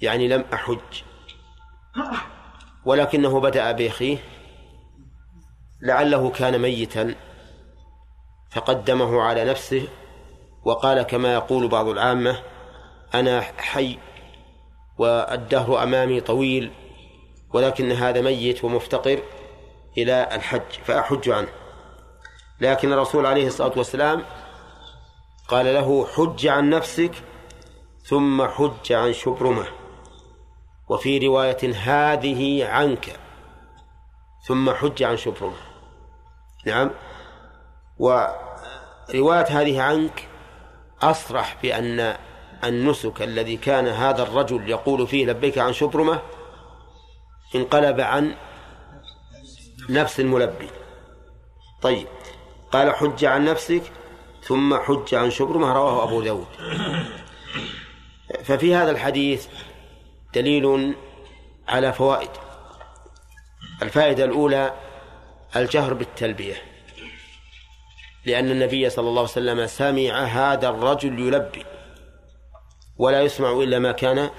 يعني 0.00 0.28
لم 0.28 0.44
أحج. 0.52 1.02
ولكنه 2.84 3.40
بدأ 3.40 3.72
بأخيه. 3.72 4.18
لعله 5.82 6.30
كان 6.30 6.58
ميتا 6.58 7.14
فقدمه 8.50 9.22
على 9.22 9.44
نفسه. 9.44 9.88
وقال 10.68 11.02
كما 11.02 11.34
يقول 11.34 11.68
بعض 11.68 11.88
العامة 11.88 12.42
أنا 13.14 13.40
حي 13.40 13.98
والدهر 14.98 15.82
أمامي 15.82 16.20
طويل 16.20 16.72
ولكن 17.54 17.92
هذا 17.92 18.20
ميت 18.20 18.64
ومفتقر 18.64 19.22
إلى 19.98 20.28
الحج 20.32 20.72
فأحج 20.84 21.28
عنه. 21.28 21.48
لكن 22.60 22.92
الرسول 22.92 23.26
عليه 23.26 23.46
الصلاة 23.46 23.72
والسلام 23.76 24.24
قال 25.48 25.74
له 25.74 26.06
حج 26.06 26.46
عن 26.46 26.70
نفسك 26.70 27.12
ثم 28.02 28.46
حج 28.46 28.92
عن 28.92 29.12
شبرمة. 29.12 29.66
وفي 30.88 31.18
رواية 31.18 31.74
هذه 31.74 32.66
عنك 32.66 33.16
ثم 34.46 34.70
حج 34.70 35.02
عن 35.02 35.16
شبرمة. 35.16 35.56
نعم. 36.66 36.90
ورواية 37.98 39.46
هذه 39.46 39.82
عنك 39.82 40.28
أصرح 41.02 41.56
بأن 41.62 42.16
النسك 42.64 43.22
الذي 43.22 43.56
كان 43.56 43.88
هذا 43.88 44.22
الرجل 44.22 44.70
يقول 44.70 45.06
فيه 45.06 45.26
لبيك 45.26 45.58
عن 45.58 45.72
شبرمة 45.72 46.22
انقلب 47.54 48.00
عن 48.00 48.36
نفس 49.90 50.20
الملبي. 50.20 50.70
طيب 51.82 52.06
قال 52.72 52.94
حج 52.94 53.24
عن 53.24 53.44
نفسك 53.44 53.82
ثم 54.42 54.78
حج 54.78 55.14
عن 55.14 55.30
شبرمة 55.30 55.72
رواه 55.72 56.04
أبو 56.04 56.22
داود. 56.22 56.46
ففي 58.44 58.74
هذا 58.74 58.90
الحديث 58.90 59.46
دليل 60.34 60.94
على 61.68 61.92
فوائد. 61.92 62.30
الفائدة 63.82 64.24
الأولى 64.24 64.74
الجهر 65.56 65.94
بالتلبية. 65.94 66.67
لأن 68.28 68.50
النبي 68.50 68.90
صلى 68.90 69.08
الله 69.08 69.20
عليه 69.20 69.30
وسلم 69.30 69.66
سمع 69.66 70.24
هذا 70.24 70.68
الرجل 70.68 71.18
يلبي. 71.18 71.64
ولا 72.96 73.22
يسمع 73.22 73.50
إلا 73.52 73.78
ما 73.78 73.92
كان 73.92 74.30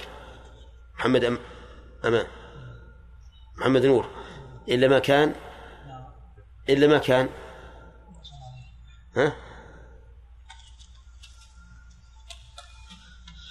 محمد 0.96 1.24
أم 1.24 1.40
أمان 2.06 2.28
محمد 3.58 3.86
نور. 3.86 4.10
إلا 4.68 4.88
ما 4.88 5.00
كان 5.00 5.36
إلا 6.70 6.88
ما 6.88 6.98
كان. 6.98 7.30
ها؟ 9.18 9.36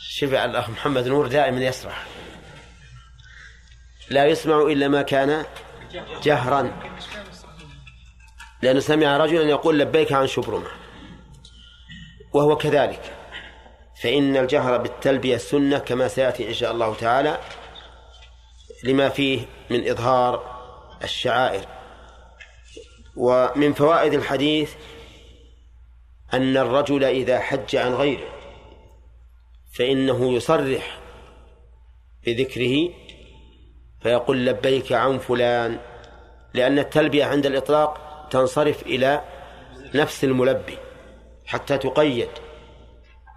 شفع 0.00 0.44
الأخ 0.44 0.70
محمد 0.70 1.08
نور 1.08 1.26
دائما 1.26 1.60
يسرح. 1.60 2.06
لا 4.10 4.26
يسمع 4.26 4.62
إلا 4.62 4.88
ما 4.88 5.02
كان 5.02 5.44
جهرا. 6.22 6.88
لأنه 8.62 8.80
سمع 8.80 9.16
رجلا 9.16 9.42
يقول 9.42 9.78
لبيك 9.78 10.12
عن 10.12 10.26
شبرمة. 10.26 10.68
وهو 12.32 12.56
كذلك. 12.56 13.14
فإن 14.02 14.36
الجهر 14.36 14.76
بالتلبية 14.76 15.36
سنة 15.36 15.78
كما 15.78 16.08
سيأتي 16.08 16.48
إن 16.48 16.54
شاء 16.54 16.72
الله 16.72 16.94
تعالى 16.94 17.38
لما 18.84 19.08
فيه 19.08 19.40
من 19.70 19.88
إظهار 19.88 20.58
الشعائر. 21.04 21.66
ومن 23.16 23.72
فوائد 23.72 24.14
الحديث 24.14 24.74
أن 26.34 26.56
الرجل 26.56 27.04
إذا 27.04 27.40
حج 27.40 27.76
عن 27.76 27.94
غيره 27.94 28.28
فإنه 29.74 30.32
يصرح 30.32 30.98
بذكره 32.26 32.90
فيقول 34.02 34.46
لبيك 34.46 34.92
عن 34.92 35.18
فلان 35.18 35.78
لأن 36.54 36.78
التلبية 36.78 37.24
عند 37.24 37.46
الإطلاق 37.46 38.07
تنصرف 38.30 38.82
إلى 38.82 39.22
نفس 39.94 40.24
الملبي 40.24 40.78
حتى 41.46 41.78
تقيد 41.78 42.28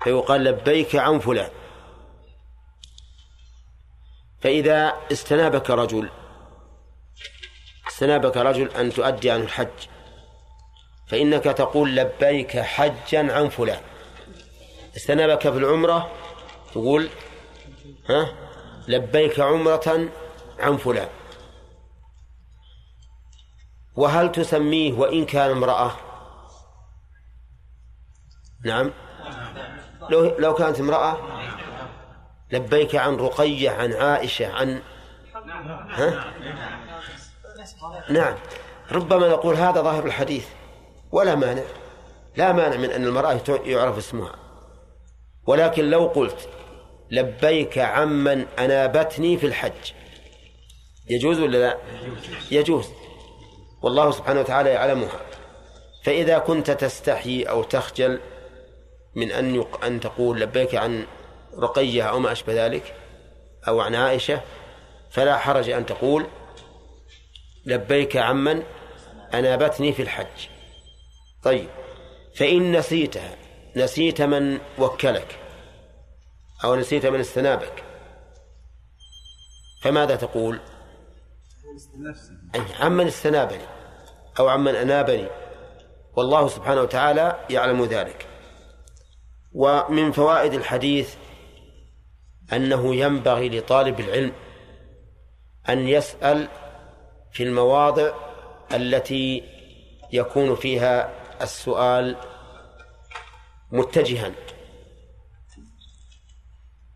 فيقال 0.03 0.43
لبيك 0.43 0.95
عن 0.95 1.19
فلان. 1.19 1.49
فإذا 4.41 4.93
استنابك 5.11 5.69
رجل 5.69 6.09
استنابك 7.88 8.38
رجل 8.38 8.72
أن 8.72 8.93
تؤدي 8.93 9.31
عن 9.31 9.41
الحج 9.41 9.88
فإنك 11.07 11.43
تقول 11.43 11.95
لبيك 11.95 12.59
حجا 12.59 13.34
عن 13.34 13.49
فلان. 13.49 13.81
استنابك 14.95 15.41
في 15.41 15.57
العمرة 15.57 16.11
تقول 16.72 17.09
ها 18.09 18.34
لبيك 18.88 19.39
عمرة 19.39 20.09
عن 20.59 20.77
فلان. 20.77 21.09
وهل 23.95 24.31
تسميه 24.31 24.93
وإن 24.93 25.26
كان 25.26 25.51
امرأة؟ 25.51 25.91
نعم. 28.65 28.91
لو 30.09 30.38
لو 30.39 30.53
كانت 30.53 30.80
امرأة؟ 30.80 31.18
لبيك 32.51 32.95
عن 32.95 33.15
رقية 33.15 33.69
عن 33.69 33.93
عائشة 33.93 34.53
عن 34.53 34.81
ها؟ 35.89 36.34
نعم. 38.09 38.35
ربما 38.91 39.27
نقول 39.27 39.55
هذا 39.55 39.81
ظاهر 39.81 40.05
الحديث. 40.05 40.47
ولا 41.11 41.35
مانع. 41.35 41.63
لا 42.35 42.51
مانع 42.51 42.77
من 42.77 42.91
أن 42.91 43.03
المرأة 43.03 43.41
يعرف 43.65 43.97
اسمها. 43.97 44.35
ولكن 45.47 45.89
لو 45.89 46.07
قلت 46.07 46.49
لبيك 47.11 47.77
عمن 47.77 48.45
أنابتني 48.59 49.38
في 49.38 49.45
الحج 49.45 49.91
يجوز 51.09 51.39
ولا 51.39 51.57
لا؟ 51.57 51.77
يجوز. 52.51 52.89
والله 53.82 54.12
سبحانه 54.12 54.40
وتعالى 54.40 54.70
يعلمها. 54.70 55.20
فإذا 56.03 56.38
كنت 56.38 56.72
تستحي 56.72 57.44
أو 57.44 57.64
تخجل 57.64 58.20
من 59.16 59.32
أن. 59.32 59.66
أن 59.84 59.99
تقول 59.99 60.41
لبيك 60.41 60.76
عن 60.76 61.06
رقية 61.60 62.03
أو 62.03 62.20
ما 62.20 62.32
أشبه 62.32 62.66
ذلك 62.66 62.95
أو 63.68 63.80
عن 63.80 63.95
عائشة 63.95 64.41
فلا 65.12 65.38
حرج 65.38 65.70
أن 65.70 65.86
تقول 65.86 66.28
لبيك 67.66 68.18
عمن 68.18 68.64
أنابتني 69.34 69.94
في 69.94 70.02
الحج. 70.02 70.48
طيب 71.44 71.70
فإن 72.36 72.78
نسيتها 72.78 73.36
نسيت 73.76 74.22
من 74.22 74.60
وكلك 74.80 75.40
أو 76.64 76.76
نسيت 76.76 77.06
من 77.06 77.20
استنابك 77.20 77.84
فماذا 79.82 80.16
تقول؟ 80.16 80.56
أي 80.56 81.76
عمن 82.80 83.07
استنابني 83.07 83.65
أو 84.40 84.48
عمن 84.48 84.76
أنابني 84.76 85.28
والله 86.14 86.48
سبحانه 86.48 86.82
وتعالى 86.82 87.45
يعلم 87.49 87.86
ذلك. 87.86 88.28
ومن 89.53 90.11
فوائد 90.11 90.53
الحديث 90.53 91.15
أنه 92.53 92.95
ينبغي 92.95 93.49
لطالب 93.49 93.99
العلم 93.99 94.34
أن 95.69 95.88
يسأل 95.88 96.48
في 97.32 97.44
المواضع 97.44 98.11
التي 98.73 99.44
يكون 100.14 100.56
فيها 100.56 101.10
السؤال 101.41 102.15
متجها. 103.72 104.32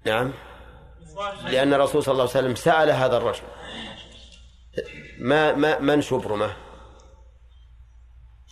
نعم. 0.05 0.33
لأن 1.45 1.73
الرسول 1.73 2.03
صلى 2.03 2.11
الله 2.11 2.23
عليه 2.23 2.31
وسلم 2.31 2.55
سأل 2.55 2.89
هذا 2.89 3.17
الرجل. 3.17 3.43
ما 5.19 5.53
ما 5.53 5.79
من 5.79 6.01
شبرمه 6.01 6.55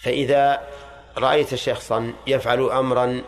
فإذا 0.04 0.70
رأيت 1.18 1.56
شخصا 1.56 2.14
يفعل 2.28 2.70
أمرا 2.70 3.22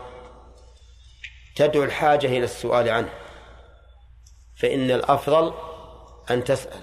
تدعو 1.56 1.84
الحاجة 1.84 2.26
إلى 2.26 2.44
السؤال 2.44 2.88
عنه 2.88 3.08
فإن 4.56 4.90
الأفضل 4.90 5.54
أن 6.30 6.44
تسأل. 6.44 6.80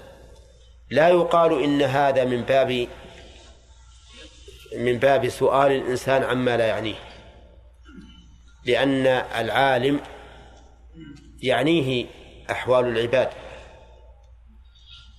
لا 0.90 1.08
يقال 1.08 1.62
إن 1.62 1.82
هذا 1.82 2.24
من 2.24 2.42
باب 2.42 2.88
من 4.76 4.98
باب 4.98 5.28
سؤال 5.28 5.72
الإنسان 5.72 6.22
عما 6.22 6.56
لا 6.56 6.66
يعنيه 6.66 6.94
لأن 8.66 9.06
العالم 9.06 10.00
يعنيه 11.42 12.06
أحوال 12.50 12.86
العباد. 12.86 13.30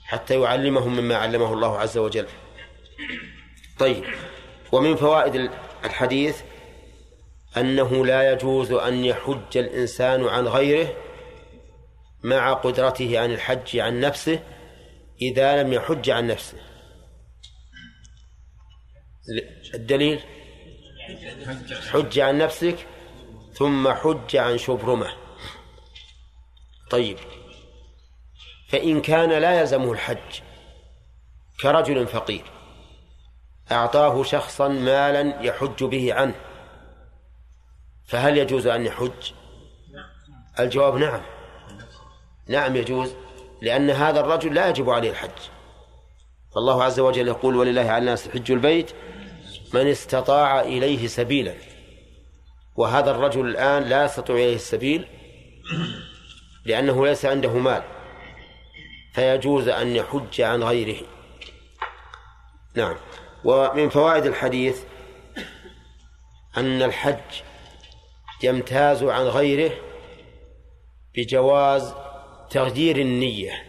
حتى 0.05 0.41
يعلمهم 0.41 0.95
مما 0.95 1.15
علمه 1.15 1.53
الله 1.53 1.79
عز 1.79 1.97
وجل. 1.97 2.27
طيب 3.79 4.03
ومن 4.71 4.95
فوائد 4.95 5.49
الحديث 5.85 6.41
أنه 7.57 8.05
لا 8.05 8.31
يجوز 8.31 8.71
أن 8.71 9.05
يحج 9.05 9.57
الإنسان 9.57 10.27
عن 10.27 10.47
غيره 10.47 10.95
مع 12.23 12.53
قدرته 12.53 13.19
عن 13.19 13.31
الحج 13.31 13.77
عن 13.77 13.99
نفسه 13.99 14.43
إذا 15.21 15.63
لم 15.63 15.73
يحج 15.73 16.09
عن 16.09 16.27
نفسه. 16.27 16.57
الدليل؟ 19.73 20.19
حج 21.91 22.19
عن 22.19 22.37
نفسك 22.37 22.87
ثم 23.53 23.93
حج 23.93 24.35
عن 24.35 24.57
شبرمة. 24.57 25.13
طيب 26.89 27.17
فإن 28.67 29.01
كان 29.01 29.29
لا 29.29 29.59
يلزمه 29.59 29.91
الحج 29.91 30.41
كرجل 31.61 32.07
فقير 32.07 32.43
أعطاه 33.71 34.23
شخصا 34.23 34.67
مالا 34.67 35.41
يحج 35.41 35.83
به 35.83 36.13
عنه 36.13 36.35
فهل 38.07 38.37
يجوز 38.37 38.67
أن 38.67 38.85
يحج؟ 38.85 39.31
الجواب 40.59 40.95
نعم. 40.95 41.21
نعم 42.47 42.75
يجوز 42.75 43.15
لأن 43.61 43.89
هذا 43.89 44.19
الرجل 44.19 44.53
لا 44.53 44.69
يجب 44.69 44.89
عليه 44.89 45.09
الحج. 45.09 45.39
فالله 46.55 46.83
عز 46.83 46.99
وجل 46.99 47.27
يقول 47.27 47.55
ولله 47.55 47.81
على 47.81 47.97
الناس 47.97 48.29
حج 48.29 48.51
البيت 48.51 48.91
من 49.73 49.87
استطاع 49.87 50.61
إليه 50.61 51.07
سبيلا. 51.07 51.53
وهذا 52.75 53.11
الرجل 53.11 53.47
الآن 53.47 53.83
لا 53.83 54.05
يستطيع 54.05 54.35
إليه 54.35 54.55
السبيل 54.55 55.07
لأنه 56.65 57.07
ليس 57.07 57.25
عنده 57.25 57.53
مال. 57.53 57.83
فيجوز 59.15 59.67
أن 59.67 59.95
يحج 59.95 60.41
عن 60.41 60.63
غيره. 60.63 61.07
نعم. 62.75 62.95
ومن 63.43 63.89
فوائد 63.89 64.25
الحديث 64.25 64.83
أن 66.57 66.81
الحج 66.81 67.41
يمتاز 68.43 69.03
عن 69.03 69.21
غيره 69.25 69.71
بجواز 71.15 71.93
تغيير 72.49 72.97
النية. 72.97 73.63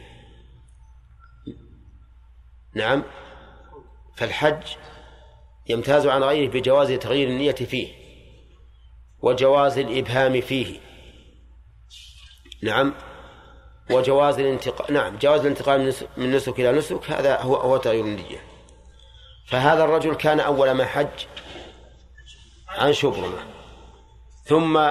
نعم. 2.75 3.03
فالحج 4.17 4.63
يمتاز 5.69 6.07
عن 6.07 6.23
غيره 6.23 6.51
بجواز 6.51 6.93
تغيير 6.93 7.29
النية 7.29 7.53
فيه 7.53 7.89
وجواز 9.23 9.79
الإبهام 9.79 10.41
فيه. 10.41 10.81
نعم. 12.63 12.95
وجواز 13.91 14.39
الانتقال 14.39 14.95
نعم 14.95 15.19
جواز 15.19 15.41
الانتقال 15.41 15.95
من 16.17 16.33
نسك 16.33 16.61
إلى 16.61 16.73
نسك 16.73 17.11
هذا 17.11 17.41
هو 17.41 17.55
هو 17.57 17.77
تغيير 17.77 18.05
النية 18.05 18.43
فهذا 19.47 19.85
الرجل 19.85 20.15
كان 20.15 20.41
أول 20.41 20.71
ما 20.71 20.85
حج 20.85 21.27
عن 22.69 22.93
شبرمة. 22.93 23.47
ثم 24.45 24.91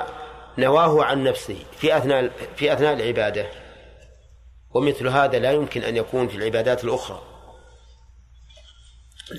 نواه 0.57 1.03
عن 1.03 1.23
نفسه 1.23 1.57
في 1.77 1.97
أثناء 1.97 2.31
في 2.55 2.73
أثناء 2.73 2.93
العبادة. 2.93 3.47
ومثل 4.73 5.07
هذا 5.07 5.39
لا 5.39 5.51
يمكن 5.51 5.83
أن 5.83 5.97
يكون 5.97 6.27
في 6.27 6.35
العبادات 6.35 6.83
الأخرى. 6.83 7.21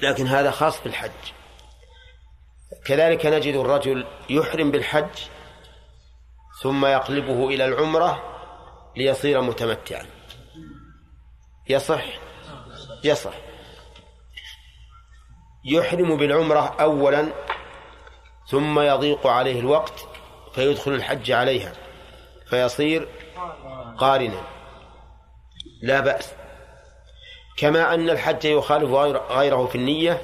لكن 0.03 0.27
هذا 0.27 0.51
خاص 0.51 0.83
بالحج. 0.83 1.11
كذلك 2.85 3.27
نجد 3.27 3.55
الرجل 3.55 4.07
يحرم 4.31 4.71
بالحج 4.71 5.19
ثم 6.63 6.87
يقلبه 6.87 7.49
إلى 7.49 7.65
العمرة 7.65 8.36
ليصير 8.97 9.41
متمتعا. 9.41 10.07
يصح؟ 11.69 12.05
يصح. 13.05 13.35
يحرم 15.65 16.17
بالعمرة 16.17 16.77
أولا 16.81 17.33
ثم 18.51 18.81
يضيق 18.81 19.27
عليه 19.27 19.61
الوقت 19.61 20.09
فيدخل 20.55 20.93
الحج 20.93 21.31
عليها 21.31 21.73
فيصير 22.47 23.09
قارنا. 23.99 24.43
لا 25.83 26.01
بأس. 26.01 26.33
كما 27.57 27.95
أن 27.95 28.11
الحج 28.11 28.45
يخالف 28.45 28.91
غيره 29.31 29.67
في 29.67 29.75
النية 29.75 30.23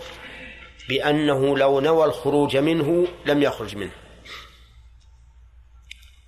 بأنه 0.88 1.58
لو 1.58 1.80
نوى 1.80 2.04
الخروج 2.04 2.56
منه 2.56 3.08
لم 3.26 3.42
يخرج 3.42 3.76
منه. 3.76 3.92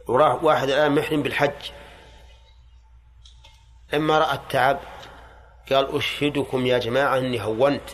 واحد 0.08 0.68
الآن 0.68 0.94
محرم 0.94 1.22
بالحج. 1.22 1.70
لما 3.92 4.18
رأى 4.18 4.34
التعب 4.34 4.80
قال 5.72 5.96
أشهدكم 5.96 6.66
يا 6.66 6.78
جماعة 6.78 7.18
أني 7.18 7.42
هونت 7.42 7.90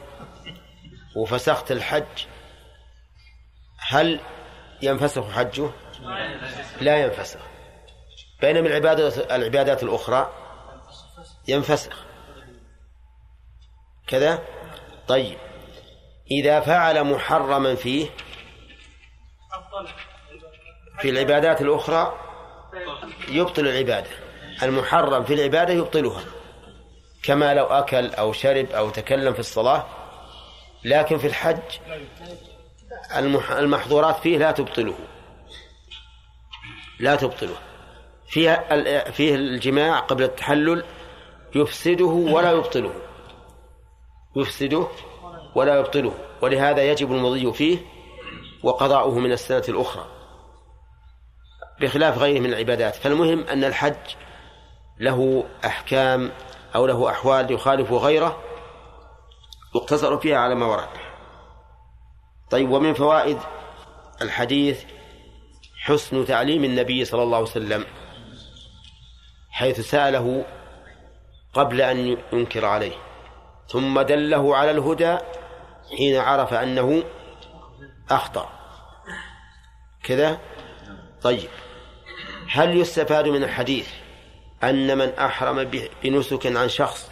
وفسخت 1.17 1.73
الحج. 1.73 2.27
هل 3.79 4.21
ينفسخ 4.83 5.31
حجه؟ 5.31 5.71
لا 6.81 6.97
ينفسخ. 6.97 7.41
بينما 8.41 8.69
العبادة 8.69 9.37
العبادات 9.37 9.83
الأخرى 9.83 10.33
ينفسخ. 11.49 12.05
كذا؟ 14.07 14.43
طيب. 15.09 15.39
إذا 16.31 16.61
فعل 16.61 17.05
محرما 17.05 17.75
فيه 17.75 18.11
في 20.99 21.11
العبادات 21.11 21.61
الأخرى 21.61 22.19
يبطل 23.29 23.69
العبادة. 23.69 24.30
المحرم 24.63 25.25
في 25.25 25.35
العبادة 25.35 25.73
يبطلها 25.73 26.23
كما 27.23 27.55
لو 27.55 27.65
أكل 27.65 28.11
أو 28.11 28.33
شرب 28.33 28.67
أو 28.71 28.91
تكلم 28.91 29.33
في 29.33 29.41
الصلاة 29.41 29.87
لكن 30.85 31.19
في 31.19 31.27
الحج 31.27 31.59
المح- 33.17 33.51
المحظورات 33.51 34.17
فيه 34.19 34.39
لا 34.39 34.51
تبطله. 34.53 34.95
لا 37.01 37.17
تبطله. 37.17 37.55
فيه 38.29 38.69
فيه 39.11 39.35
الجماع 39.35 39.99
قبل 40.01 40.23
التحلل 40.25 40.85
يفسده 41.55 42.05
ولا 42.05 42.51
يبطله. 42.53 42.93
يفسده 44.37 44.87
ولا 45.55 45.79
يبطله. 45.79 46.15
ولهذا 46.43 46.83
يجب 46.83 47.13
المضي 47.13 47.53
فيه 47.53 47.79
وقضاؤه 48.63 49.19
من 49.19 49.33
السنة 49.33 49.65
الأخرى 49.69 50.07
بخلاف 51.81 52.19
غيره 52.19 52.41
من 52.41 52.47
العبادات. 52.53 52.95
فالمهم 52.95 53.45
أن 53.45 53.65
الحج 53.65 53.95
له 55.01 55.45
أحكام 55.65 56.33
أو 56.75 56.87
له 56.87 57.11
أحوال 57.11 57.53
يخالف 57.53 57.93
غيره 57.93 58.43
يقتصر 59.75 60.19
فيها 60.19 60.39
على 60.39 60.55
ما 60.55 60.67
ورد. 60.67 60.89
طيب 62.51 62.71
ومن 62.71 62.95
فوائد 62.95 63.39
الحديث 64.23 64.85
حسن 65.81 66.25
تعليم 66.25 66.65
النبي 66.65 67.05
صلى 67.05 67.23
الله 67.23 67.37
عليه 67.37 67.47
وسلم 67.47 67.85
حيث 69.51 69.81
سأله 69.81 70.45
قبل 71.55 71.81
أن 71.81 72.17
ينكر 72.33 72.65
عليه 72.65 72.97
ثم 73.69 74.01
دله 74.01 74.57
على 74.57 74.71
الهدى 74.71 75.19
حين 75.99 76.17
عرف 76.17 76.55
أنه 76.55 77.03
أخطأ. 78.11 78.51
كذا؟ 80.03 80.39
طيب 81.23 81.49
هل 82.51 82.77
يستفاد 82.77 83.29
من 83.29 83.45
الحديث 83.45 83.89
أن 84.65 84.99
من 84.99 85.09
أحرم 85.09 85.71
بنسك 86.03 86.57
عن 86.57 86.69
شخص 86.69 87.11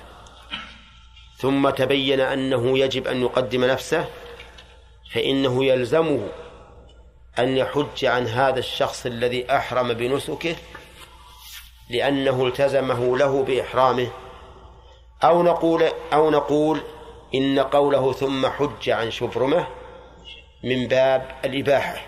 ثم 1.36 1.70
تبين 1.70 2.20
أنه 2.20 2.78
يجب 2.78 3.06
أن 3.06 3.22
يقدم 3.22 3.64
نفسه 3.64 4.08
فإنه 5.12 5.64
يلزمه 5.64 6.28
أن 7.38 7.56
يحج 7.56 8.04
عن 8.04 8.26
هذا 8.26 8.58
الشخص 8.58 9.06
الذي 9.06 9.50
أحرم 9.56 9.92
بنسكه 9.92 10.56
لأنه 11.90 12.46
التزمه 12.46 13.18
له 13.18 13.42
بإحرامه. 13.42 14.10
أو 15.24 15.42
نقول 15.42 15.84
أو 16.12 16.30
نقول 16.30 16.80
إن 17.34 17.58
قوله 17.58 18.12
ثم 18.12 18.46
حج 18.46 18.90
عن 18.90 19.10
شبرمة 19.10 19.66
من 20.64 20.88
باب 20.88 21.36
الإباحة 21.44 22.06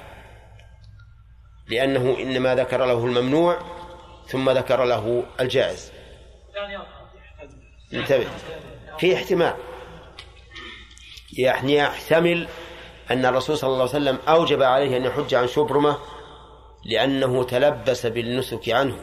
لأنه 1.68 2.16
إنما 2.20 2.54
ذكر 2.54 2.84
له 2.84 3.04
الممنوع. 3.06 3.79
ثم 4.30 4.50
ذكر 4.50 4.84
له 4.84 5.22
الجائز. 5.40 5.92
انتبه. 7.94 8.26
في 8.98 9.14
احتمال. 9.14 9.54
يعني 11.38 11.74
يحتمل 11.74 12.48
أن 13.10 13.26
الرسول 13.26 13.58
صلى 13.58 13.68
الله 13.68 13.80
عليه 13.80 13.90
وسلم 13.90 14.18
أوجب 14.28 14.62
عليه 14.62 14.96
أن 14.96 15.04
يحج 15.04 15.34
عن 15.34 15.46
شبرمة 15.46 15.98
لأنه 16.84 17.44
تلبس 17.44 18.06
بالنسك 18.06 18.68
عنه. 18.68 18.96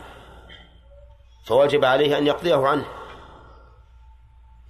فوجب 1.46 1.86
عليه 1.86 2.18
أن 2.18 2.28
يقضيه 2.28 2.68
عنه. 2.68 2.86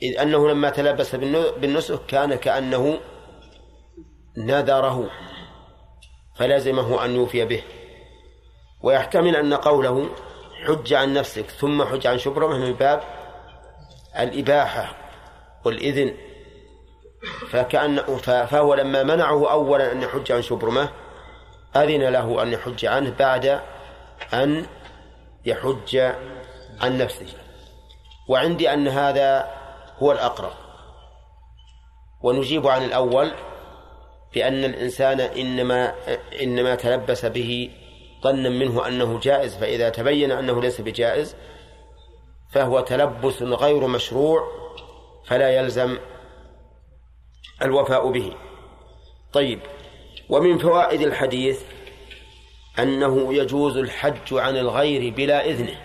إذ 0.01 0.19
أنه 0.19 0.49
لما 0.49 0.69
تلبس 0.69 1.15
بالن- 1.15 1.59
بالنسك 1.59 2.05
كان 2.07 2.35
كأنه 2.35 2.99
نذره. 4.37 5.09
فلزمه 6.35 7.05
أن 7.05 7.15
يوفي 7.15 7.45
به. 7.45 7.63
ويحتمل 8.81 9.35
أن 9.35 9.53
قوله 9.53 10.09
حج 10.65 10.93
عن 10.93 11.13
نفسك 11.13 11.49
ثم 11.49 11.83
حج 11.83 12.07
عن 12.07 12.17
شبرمة 12.17 12.57
من 12.57 12.73
باب 12.73 13.01
الإباحة 14.19 14.95
والإذن. 15.65 16.13
فكأن 17.49 17.97
فهو 18.23 18.73
لما 18.73 19.03
منعه 19.03 19.51
أولا 19.51 19.91
أن 19.91 20.01
يحج 20.01 20.31
عن 20.31 20.41
شبرمة 20.41 20.89
أذن 21.75 22.03
له 22.03 22.43
أن 22.43 22.53
يحج 22.53 22.85
عنه 22.85 23.09
بعد 23.19 23.61
أن 24.33 24.65
يحج 25.45 25.97
عن 26.81 26.97
نفسه. 26.97 27.33
وعندي 28.29 28.73
أن 28.73 28.87
هذا 28.87 29.53
هو 29.99 30.11
الأقرب. 30.11 30.53
ونجيب 32.21 32.67
عن 32.67 32.83
الأول 32.83 33.31
بأن 34.33 34.63
الإنسان 34.63 35.19
إنما 35.19 35.93
إنما 36.41 36.75
تلبس 36.75 37.25
به 37.25 37.71
ظنا 38.31 38.49
منه 38.49 38.87
أنه 38.87 39.19
جائز 39.19 39.55
فإذا 39.55 39.89
تبين 39.89 40.31
أنه 40.31 40.61
ليس 40.61 40.81
بجائز 40.81 41.35
فهو 42.51 42.79
تلبس 42.79 43.41
غير 43.41 43.87
مشروع 43.87 44.47
فلا 45.25 45.49
يلزم 45.49 45.97
الوفاء 47.61 48.11
به. 48.11 48.35
طيب 49.33 49.59
ومن 50.29 50.57
فوائد 50.57 51.01
الحديث 51.01 51.63
أنه 52.79 53.33
يجوز 53.33 53.77
الحج 53.77 54.33
عن 54.33 54.57
الغير 54.57 55.13
بلا 55.13 55.45
إذنه 55.45 55.81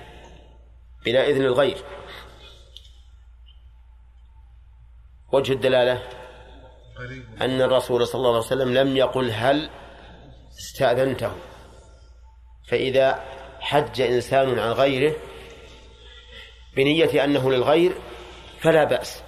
بلا 1.05 1.27
إذن 1.28 1.44
الغير. 1.44 1.77
وجه 5.32 5.52
الدلالة؟ 5.52 6.02
أن 7.40 7.60
الرسول 7.62 8.06
صلى 8.06 8.19
الله 8.19 8.28
عليه 8.28 8.39
وسلم 8.39 8.74
لم 8.74 8.97
يقل 8.97 9.31
هل 9.31 9.70
استأذنته. 10.59 11.32
فإذا 12.73 13.20
حج 13.61 14.01
إنسان 14.01 14.59
عن 14.59 14.70
غيره 14.73 15.16
بنية 16.77 17.24
أنه 17.24 17.51
للغير 17.51 17.93
فلا 18.61 18.85
بأس. 18.85 19.23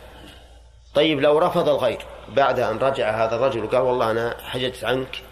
طيب 0.94 1.20
لو 1.20 1.38
رفض 1.38 1.68
الغير 1.68 2.04
بعد 2.28 2.60
أن 2.60 2.78
رجع 2.78 3.24
هذا 3.24 3.36
الرجل 3.36 3.64
وقال 3.64 3.80
والله 3.80 4.10
أنا 4.10 4.36
حججت 4.40 4.84
عنك 4.84 5.22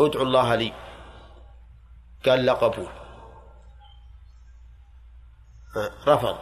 ادعو 0.00 0.22
الله 0.22 0.54
لي. 0.54 0.72
قال 2.26 2.46
لا 2.46 2.52
قبول. 2.52 2.88
رفض. 6.06 6.38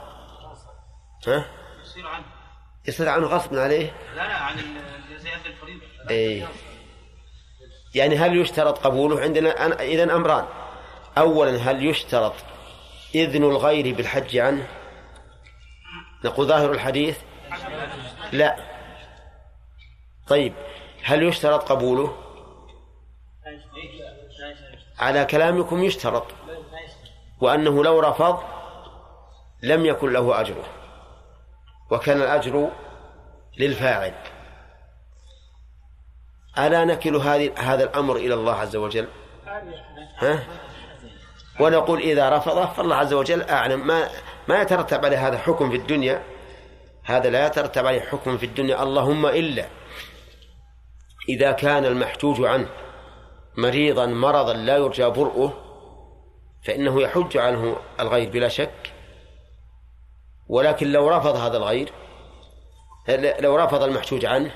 ها؟ 1.28 1.46
يصير 1.82 2.06
عنه. 2.06 2.24
يصير 2.88 3.08
عنه 3.08 3.26
غصب 3.26 3.54
عليه؟ 3.54 3.92
لا 4.14 4.22
لا 4.26 4.34
عن 4.34 4.58
ال- 4.58 5.20
زي 5.20 5.30
أهل 5.30 5.46
الفريضة. 5.46 5.82
اي 6.10 6.46
يعني 7.94 8.16
هل 8.16 8.40
يشترط 8.40 8.78
قبوله 8.78 9.20
عندنا؟ 9.20 9.50
إذن 9.82 10.10
أمران. 10.10 10.46
أولا 11.18 11.56
هل 11.56 11.86
يشترط 11.86 12.34
إذن 13.14 13.44
الغير 13.44 13.94
بالحج 13.94 14.36
عنه؟ 14.36 14.68
نقول 16.24 16.46
ظاهر 16.46 16.72
الحديث. 16.72 17.18
لا. 18.32 18.56
طيب 20.28 20.54
هل 21.04 21.22
يشترط 21.22 21.72
قبوله؟ 21.72 22.16
على 24.98 25.24
كلامكم 25.24 25.84
يشترط 25.84 26.26
وأنه 27.40 27.84
لو 27.84 28.00
رفض 28.00 28.42
لم 29.62 29.86
يكن 29.86 30.12
له 30.12 30.40
أجره 30.40 30.64
وكان 31.90 32.22
الأجر 32.22 32.70
للفاعل. 33.58 34.14
ألا 36.58 36.84
نكل 36.84 37.16
هذه 37.16 37.52
هذا 37.56 37.84
الأمر 37.84 38.16
إلى 38.16 38.34
الله 38.34 38.54
عز 38.54 38.76
وجل؟ 38.76 39.08
ها؟ 40.18 40.65
ونقول 41.60 42.00
إذا 42.00 42.28
رفضه 42.30 42.66
فالله 42.66 42.96
عز 42.96 43.12
وجل 43.12 43.42
أعلم. 43.42 43.86
ما 43.86 44.08
ما 44.48 44.62
يترتب 44.62 45.04
عليه 45.04 45.28
هذا 45.28 45.38
حكم 45.38 45.70
في 45.70 45.76
الدنيا. 45.76 46.22
هذا 47.04 47.30
لا 47.30 47.46
يترتب 47.46 47.86
عليه 47.86 48.00
حكم 48.00 48.38
في 48.38 48.46
الدنيا. 48.46 48.82
اللهم 48.82 49.26
إلا 49.26 49.66
إذا 51.28 51.52
كان 51.52 51.84
المحجوج 51.84 52.44
عنه 52.44 52.68
مريضا 53.58 54.06
مرضا 54.06 54.52
لا 54.52 54.76
يرجى 54.76 55.04
برؤه 55.04 55.52
فإنه 56.64 57.02
يحج 57.02 57.36
عنه 57.36 57.76
الغير 58.00 58.30
بلا 58.30 58.48
شك. 58.48 58.92
ولكن 60.48 60.92
لو 60.92 61.08
رفض 61.08 61.36
هذا 61.36 61.56
الغير 61.56 61.92
لو 63.40 63.56
رفض 63.56 63.82
المحجوج 63.82 64.24
عنه 64.24 64.50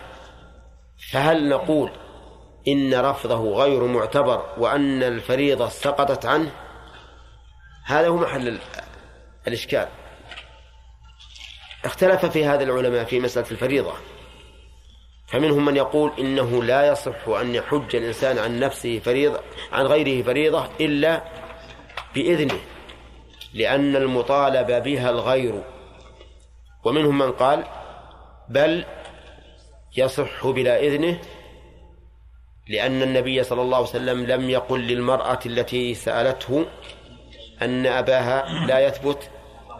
فهل 1.12 1.48
نقول 1.48 1.90
إن 2.68 2.94
رفضه 2.94 3.54
غير 3.54 3.84
معتبر 3.84 4.42
وأن 4.58 5.02
الفريضة 5.02 5.68
سقطت 5.68 6.26
عنه؟ 6.26 6.50
هذا 7.90 8.08
هو 8.08 8.16
محل 8.16 8.48
ال- 8.48 8.60
الإشكال. 9.48 9.88
اختلف 11.84 12.26
في 12.26 12.44
هذا 12.44 12.62
العلماء 12.64 13.04
في 13.04 13.20
مسألة 13.20 13.50
الفريضة. 13.50 13.92
فمنهم 15.26 15.64
من 15.64 15.76
يقول 15.76 16.12
إنه 16.18 16.62
لا 16.62 16.88
يصح 16.88 17.28
أن 17.28 17.54
يحج 17.54 17.96
الإنسان 17.96 18.38
عن 18.38 18.60
نفسه 18.60 18.98
فريضة 18.98 19.40
عن 19.72 19.86
غيره 19.86 20.22
فريضة 20.22 20.68
إلا 20.80 21.24
بإذنه 22.14 22.60
لأن 23.54 23.96
المطالب 23.96 24.82
بها 24.82 25.10
الغير. 25.10 25.62
ومنهم 26.84 27.18
من 27.18 27.32
قال 27.32 27.64
بل 28.48 28.84
يصح 29.96 30.46
بلا 30.46 30.80
إذنه 30.80 31.20
لأن 32.68 33.02
النبي 33.02 33.42
صلى 33.44 33.62
الله 33.62 33.76
عليه 33.76 33.88
وسلم 33.88 34.26
لم 34.26 34.50
يقل 34.50 34.80
للمرأة 34.80 35.38
التي 35.46 35.94
سألته 35.94 36.66
أن 37.62 37.86
أباها 37.86 38.66
لا 38.66 38.78
يثبت 38.78 39.30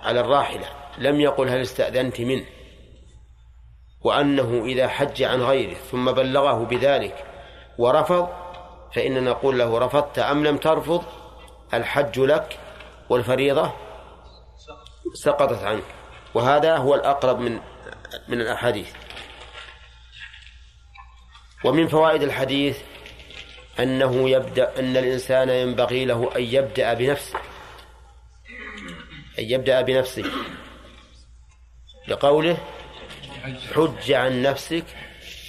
على 0.02 0.20
الراحلة. 0.20 0.66
لم 0.98 1.20
يقل 1.20 1.48
هل 1.48 1.60
استأذنت 1.60 2.20
منه 2.20 2.44
وأنه 4.02 4.64
إذا 4.64 4.88
حج 4.88 5.22
عن 5.22 5.42
غيره 5.42 5.74
ثم 5.74 6.12
بلغه 6.12 6.64
بذلك 6.64 7.24
ورفض 7.78 8.28
فإننا 8.94 9.20
نقول 9.20 9.58
له 9.58 9.78
رفضت 9.78 10.18
أم 10.18 10.46
لم 10.46 10.56
ترفض 10.56 11.04
الحج 11.74 12.20
لك 12.20 12.58
والفريضة 13.08 13.72
سقطت 15.14 15.62
عنك. 15.62 15.84
وهذا 16.34 16.76
هو 16.76 16.94
الأقرب 16.94 17.38
من 17.38 17.60
من 18.28 18.40
الأحاديث. 18.40 18.92
ومن 21.64 21.88
فوائد 21.88 22.22
الحديث 22.22 22.78
أنه 23.80 24.30
يبدأ 24.30 24.78
أن 24.78 24.96
الإنسان 24.96 25.48
ينبغي 25.48 26.04
له 26.04 26.30
أن 26.36 26.42
يبدأ 26.42 26.94
بنفسه. 26.94 27.38
أن 29.40 29.44
يبدأ 29.50 29.80
بنفسه 29.80 30.24
لقوله 32.08 32.56
حج 33.74 34.12
عن 34.12 34.42
نفسك 34.42 34.84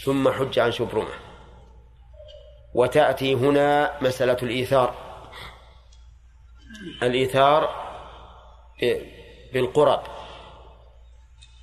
ثم 0.04 0.32
حج 0.32 0.60
عن 0.60 0.72
شبرمة. 0.72 1.14
وتأتي 2.74 3.34
هنا 3.36 3.98
مسألة 4.02 4.38
الإيثار. 4.44 4.96
الإيثار 7.04 7.70
بالقرب. 9.54 10.04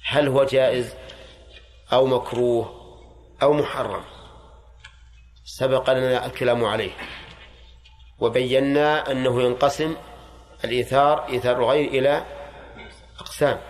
هل 0.05 0.29
هو 0.29 0.45
جائز 0.45 0.95
أو 1.93 2.07
مكروه 2.07 2.75
أو 3.43 3.53
محرم؟ 3.53 4.05
سبق 5.45 5.91
لنا 5.91 6.27
الكلام 6.27 6.65
عليه. 6.65 6.93
وبينا 8.19 9.13
أنه 9.13 9.43
ينقسم 9.43 9.97
الإيثار 10.65 11.29
إيثار 11.29 11.57
الغير 11.57 11.89
إلى 11.89 12.25
أقسام. 13.21 13.61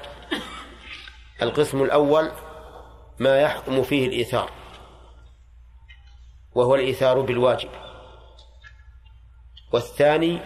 القسم 1.43 1.83
الأول 1.83 2.31
ما 3.19 3.41
يحكم 3.41 3.83
فيه 3.83 4.07
الإيثار 4.07 4.51
وهو 6.55 6.75
الإيثار 6.75 7.21
بالواجب. 7.21 7.71
والثاني 9.73 10.41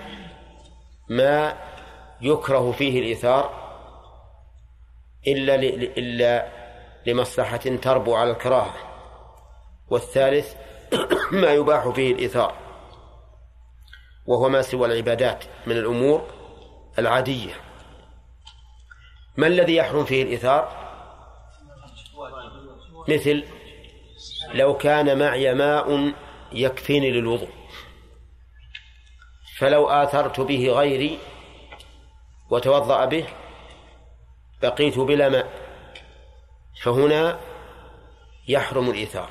ما 1.08 1.58
يكره 2.20 2.72
فيه 2.72 3.00
الإيثار 3.00 3.62
إلا 5.26 5.54
إلا 5.98 6.48
لمصلحة 7.06 7.56
تربو 7.56 8.14
على 8.14 8.30
الكراهة. 8.30 8.74
والثالث 9.90 10.54
ما 11.42 11.52
يباح 11.52 11.88
فيه 11.88 12.12
الإيثار. 12.12 12.61
وهو 14.26 14.48
ما 14.48 14.62
سوى 14.62 14.86
العبادات 14.86 15.44
من 15.66 15.76
الأمور 15.76 16.26
العادية. 16.98 17.54
ما 19.36 19.46
الذي 19.46 19.76
يحرم 19.76 20.04
فيه 20.04 20.22
الإيثار؟ 20.22 20.82
مثل 23.08 23.44
لو 24.54 24.76
كان 24.76 25.18
معي 25.18 25.54
ماء 25.54 26.12
يكفيني 26.52 27.10
للوضوء 27.10 27.48
فلو 29.58 29.88
آثرت 29.88 30.40
به 30.40 30.70
غيري 30.70 31.18
وتوضأ 32.50 33.04
به 33.04 33.26
بقيت 34.62 34.98
بلا 34.98 35.28
ماء 35.28 35.48
فهنا 36.82 37.40
يحرم 38.48 38.90
الإيثار 38.90 39.30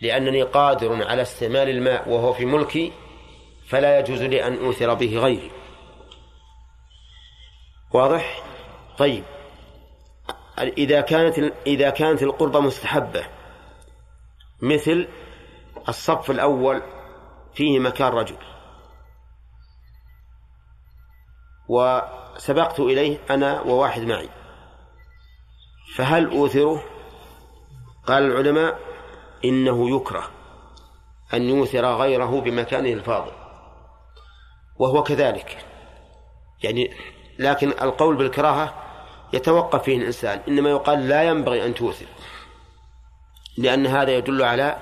لأنني 0.00 0.42
قادر 0.42 1.06
على 1.06 1.22
استعمال 1.22 1.68
الماء 1.68 2.08
وهو 2.08 2.32
في 2.32 2.44
ملكي 2.44 2.92
فلا 3.70 3.98
يجوز 3.98 4.22
لي 4.22 4.46
أن 4.46 4.64
أوثر 4.64 4.94
به 4.94 5.18
غيري. 5.18 5.50
واضح؟ 7.94 8.42
طيب. 8.98 9.24
إذا 10.58 11.00
كانت 11.00 11.52
إذا 11.66 11.90
كانت 11.90 12.22
القربة 12.22 12.60
مستحبة 12.60 13.26
مثل 14.62 15.08
الصف 15.88 16.30
الأول 16.30 16.82
فيه 17.54 17.78
مكان 17.78 18.08
رجل. 18.12 18.36
وسبقت 21.68 22.80
إليه 22.80 23.18
أنا 23.30 23.60
وواحد 23.60 24.02
معي. 24.02 24.28
فهل 25.96 26.30
أوثره؟ 26.30 26.84
قال 28.06 28.22
العلماء 28.22 28.78
إنه 29.44 29.96
يكره 29.96 30.30
أن 31.34 31.42
يوثر 31.42 31.96
غيره 31.96 32.40
بمكانه 32.40 32.92
الفاضل. 32.92 33.39
وهو 34.80 35.02
كذلك. 35.02 35.58
يعني 36.62 36.90
لكن 37.38 37.68
القول 37.68 38.16
بالكراهة 38.16 38.74
يتوقف 39.32 39.82
فيه 39.82 39.96
الإنسان 39.96 40.40
إنما 40.48 40.70
يقال 40.70 41.08
لا 41.08 41.22
ينبغي 41.22 41.66
أن 41.66 41.74
توثر 41.74 42.06
لأن 43.58 43.86
هذا 43.86 44.10
يدل 44.10 44.42
على 44.42 44.76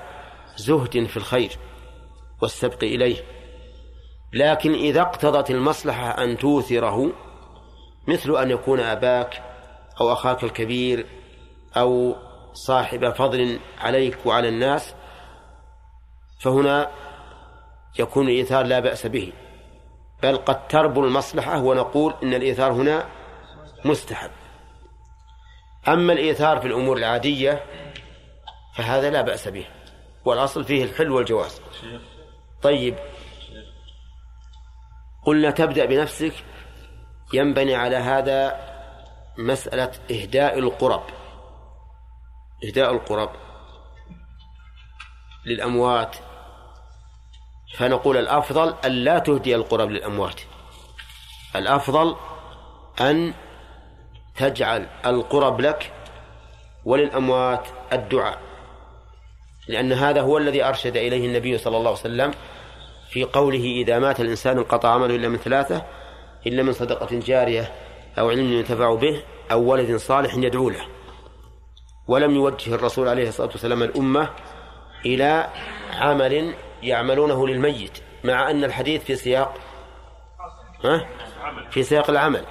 زهد 0.55 1.05
في 1.05 1.17
الخير 1.17 1.57
والسبق 2.41 2.83
إليه. 2.83 3.23
لكن 4.33 4.73
إذا 4.73 5.01
اقتضت 5.01 5.51
المصلحة 5.51 6.23
أن 6.23 6.37
توثره 6.37 7.11
مثل 8.07 8.37
أن 8.37 8.51
يكون 8.51 8.79
أباك 8.79 9.43
أو 10.01 10.13
أخاك 10.13 10.43
الكبير 10.43 11.05
أو 11.77 12.15
صاحب 12.53 13.09
فضل 13.09 13.59
عليك 13.77 14.25
وعلى 14.25 14.49
الناس 14.49 14.93
فهنا 16.41 16.91
يكون 17.99 18.27
الإيثار 18.27 18.65
لا 18.65 18.79
بأس 18.79 19.07
به. 19.07 19.33
بل 20.23 20.37
قد 20.37 20.67
تربو 20.67 21.05
المصلحة 21.05 21.59
ونقول 21.59 22.15
إن 22.23 22.33
الإيثار 22.33 22.71
هنا 22.71 23.09
مستحب. 23.85 24.31
أما 25.87 26.13
الإيثار 26.13 26.59
في 26.59 26.67
الأمور 26.67 26.97
العادية 26.97 27.63
فهذا 28.75 29.09
لا 29.09 29.21
بأس 29.21 29.47
به 29.47 29.67
والأصل 30.25 30.63
فيه 30.63 30.83
الحل 30.83 31.11
والجواز. 31.11 31.61
طيب 32.61 32.95
قلنا 35.25 35.51
تبدأ 35.51 35.85
بنفسك 35.85 36.33
ينبني 37.33 37.75
على 37.75 37.95
هذا 37.95 38.69
مسألة 39.37 39.91
إهداء 40.11 40.59
القرب. 40.59 41.03
إهداء 42.65 42.91
القرب 42.91 43.29
للأموات 45.45 46.15
فنقول 47.77 48.17
الأفضل 48.17 48.73
أن 48.85 48.91
لا 48.91 49.19
تهدي 49.19 49.55
القرب 49.55 49.89
للأموات. 49.89 50.41
الأفضل 51.55 52.15
أن 53.01 53.33
تجعل 54.37 54.87
القرب 55.05 55.61
لك 55.61 55.91
وللأموات 56.85 57.67
الدعاء. 57.93 58.39
لأن 59.67 59.93
هذا 59.93 60.21
هو 60.21 60.37
الذي 60.37 60.63
أرشد 60.63 60.97
إليه 60.97 61.27
النبي 61.27 61.57
صلى 61.57 61.77
الله 61.77 61.89
عليه 61.89 61.99
وسلم 61.99 62.33
في 63.09 63.23
قوله 63.23 63.63
إذا 63.63 63.99
مات 63.99 64.19
الإنسان 64.19 64.57
انقطع 64.57 64.89
عمله 64.89 65.15
إلا 65.15 65.27
من 65.27 65.37
ثلاثة 65.37 65.85
إلا 66.47 66.63
من 66.63 66.73
صدقة 66.73 67.19
جارية 67.19 67.71
أو 68.19 68.29
علم 68.29 68.53
ينتفع 68.53 68.95
به 68.95 69.23
أو 69.51 69.63
ولد 69.71 69.95
صالح 69.95 70.35
يدعو 70.35 70.69
له. 70.69 70.85
ولم 72.07 72.35
يوجه 72.35 72.75
الرسول 72.75 73.07
عليه 73.07 73.27
الصلاة 73.29 73.49
والسلام 73.49 73.83
الأمة 73.83 74.29
إلى 75.05 75.49
عمل 75.93 76.53
يعملونه 76.83 77.47
للميت 77.47 77.99
مع 78.23 78.51
أن 78.51 78.63
الحديث 78.63 79.03
في 79.03 79.15
سياق 79.15 79.53
ها؟ 80.83 81.07
في 81.69 81.83
سياق 81.83 82.09
العمل. 82.09 82.45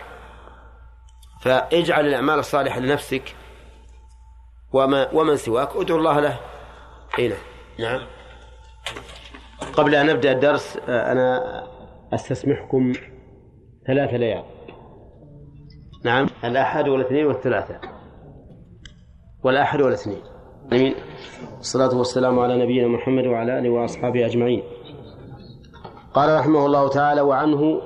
فاجعل 1.42 2.06
الأعمال 2.06 2.38
الصالحة 2.38 2.80
لنفسك 2.80 3.36
وما 4.72 5.08
ومن 5.12 5.36
سواك 5.36 5.76
ادعو 5.76 5.98
الله 5.98 6.20
له. 6.20 6.40
هنا 7.18 7.36
نعم. 7.78 8.06
قبل 9.72 9.94
أن 9.94 10.06
نبدأ 10.06 10.32
الدرس 10.32 10.76
أنا 10.88 11.42
أستسمحكم 12.14 12.92
ثلاثة 13.86 14.16
ليال. 14.16 14.44
نعم. 16.04 16.26
الأحد 16.44 16.88
والإثنين 16.88 17.26
والثلاثة. 17.26 17.80
والأحد 19.44 19.80
والإثنين. 19.80 20.22
أمين. 20.72 20.94
الصلاة 21.60 21.98
والسلام 21.98 22.38
على 22.38 22.64
نبينا 22.64 22.88
محمد 22.88 23.26
وعلى 23.26 23.58
آله 23.58 23.70
وأصحابه 23.70 24.26
أجمعين. 24.26 24.62
قال 26.14 26.38
رحمه 26.38 26.66
الله 26.66 26.88
تعالى 26.88 27.20
وعنه 27.20 27.80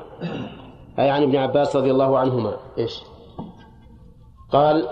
أي 0.99 1.11
عن 1.11 1.23
ابن 1.23 1.37
عباس 1.37 1.77
رضي 1.77 1.91
الله 1.91 2.19
عنهما. 2.19 2.57
إيش؟ 2.79 3.03
قال 4.53 4.89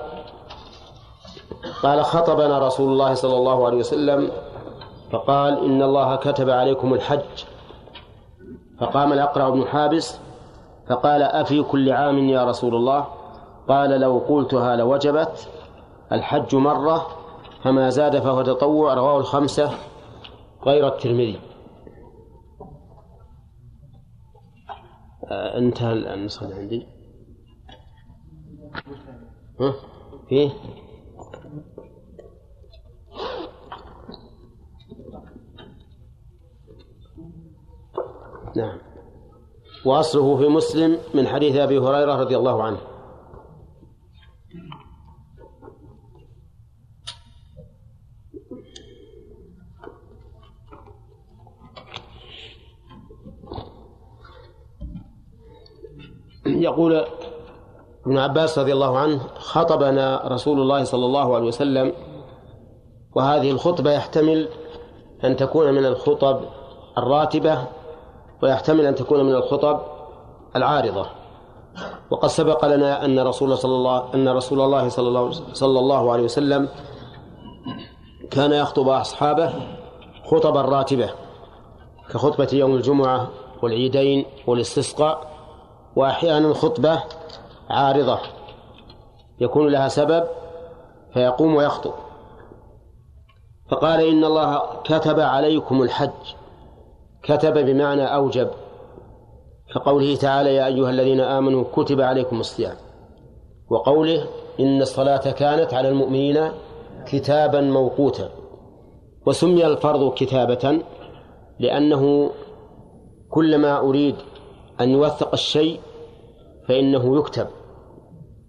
قال 1.82 2.04
خطبنا 2.04 2.66
رسول 2.66 2.92
الله 2.92 3.14
صلى 3.14 3.36
الله 3.36 3.66
عليه 3.66 3.78
وسلم 3.78 4.30
فقال 5.12 5.64
إن 5.64 5.82
الله 5.82 6.16
كتب 6.16 6.50
عليكم 6.50 6.94
الحج. 6.94 7.44
فقام 8.80 9.12
الأقرع 9.12 9.48
بن 9.48 9.64
حابس 9.64 10.18
فقال 10.88 11.22
أفي 11.22 11.62
كل 11.62 11.92
عام 11.92 12.18
يا 12.18 12.44
رسول 12.44 12.74
الله؟ 12.74 13.06
قال 13.68 14.00
لو 14.00 14.18
قلتها 14.18 14.76
لوجبت 14.76 15.48
الحج 16.12 16.54
مرة 16.54 17.06
فما 17.64 17.90
زاد 17.90 18.18
فهو 18.18 18.42
تطوع 18.42 18.94
رواه 18.94 19.18
الخمسة 19.18 19.70
غير 20.66 20.86
الترمذي. 20.86 21.40
آه، 25.30 25.58
انتهى 25.58 25.92
النسخة 25.92 26.44
اللي 26.44 26.56
عندي. 26.56 26.86
ها؟ 29.60 29.74
فيه؟ 30.28 30.50
نعم. 38.56 38.78
وأصله 39.86 40.36
في 40.36 40.48
مسلم 40.48 40.98
من 41.14 41.26
حديث 41.26 41.56
أبي 41.56 41.78
هريرة 41.78 42.14
رضي 42.14 42.36
الله 42.36 42.62
عنه. 42.62 42.89
يقول 56.58 57.04
ابن 58.06 58.18
عباس 58.18 58.58
رضي 58.58 58.72
الله 58.72 58.98
عنه 58.98 59.20
خطبنا 59.38 60.22
رسول 60.24 60.60
الله 60.60 60.84
صلى 60.84 61.06
الله 61.06 61.34
عليه 61.34 61.46
وسلم 61.46 61.92
وهذه 63.16 63.50
الخطبة 63.50 63.92
يحتمل 63.92 64.48
أن 65.24 65.36
تكون 65.36 65.74
من 65.74 65.86
الخطب 65.86 66.40
الراتبة 66.98 67.58
ويحتمل 68.42 68.86
أن 68.86 68.94
تكون 68.94 69.24
من 69.24 69.34
الخطب 69.34 69.80
العارضة. 70.56 71.06
وقد 72.10 72.28
سبق 72.28 72.64
لنا 72.64 73.04
أن 73.04 73.18
رسول 73.18 73.58
صلى 73.58 73.74
الله 73.74 74.14
أن 74.14 74.28
رسول 74.28 74.60
الله 74.60 74.88
صلى 74.88 75.08
الله 75.08 75.30
صلى 75.52 75.78
الله 75.78 76.12
عليه 76.12 76.22
وسلم 76.24 76.68
كان 78.30 78.52
يخطب 78.52 78.88
أصحابه 78.88 79.52
خطبا 80.24 80.60
راتبة 80.60 81.10
كخطبة 82.10 82.48
يوم 82.52 82.74
الجمعة 82.74 83.28
والعيدين 83.62 84.24
والاستسقاء. 84.46 85.29
وأحيانا 86.00 86.54
خطبة 86.54 87.02
عارضة 87.70 88.18
يكون 89.40 89.68
لها 89.68 89.88
سبب 89.88 90.24
فيقوم 91.14 91.54
ويخطب. 91.54 91.92
فقال 93.70 94.00
إن 94.00 94.24
الله 94.24 94.62
كتب 94.84 95.20
عليكم 95.20 95.82
الحج. 95.82 96.10
كتب 97.22 97.58
بمعنى 97.58 98.14
أوجب. 98.14 98.50
كقوله 99.74 100.16
تعالى 100.16 100.54
يا 100.54 100.66
أيها 100.66 100.90
الذين 100.90 101.20
آمنوا 101.20 101.64
كتب 101.72 102.00
عليكم 102.00 102.40
الصيام. 102.40 102.76
وقوله 103.70 104.26
إن 104.60 104.82
الصلاة 104.82 105.30
كانت 105.30 105.74
على 105.74 105.88
المؤمنين 105.88 106.50
كتابا 107.06 107.60
موقوتا. 107.60 108.28
وسمي 109.26 109.66
الفرض 109.66 110.14
كتابة 110.14 110.80
لأنه 111.58 112.30
كلما 113.30 113.78
أريد 113.78 114.16
أن 114.80 114.90
يوثق 114.90 115.32
الشيء 115.32 115.80
فإنه 116.70 117.18
يكتب. 117.18 117.46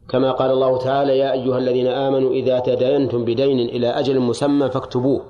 كما 0.10 0.32
قال 0.32 0.52
الله 0.52 0.78
تعالى 0.78 1.18
يا 1.18 1.32
أيها 1.32 1.58
الذين 1.58 1.88
آمنوا 1.88 2.32
إذا 2.32 2.60
تداينتم 2.60 3.26
بدين 3.26 3.60
إلى 3.60 3.88
أجل 3.88 4.20
مسمى 4.20 4.70
فاكتبوه. 4.70 5.22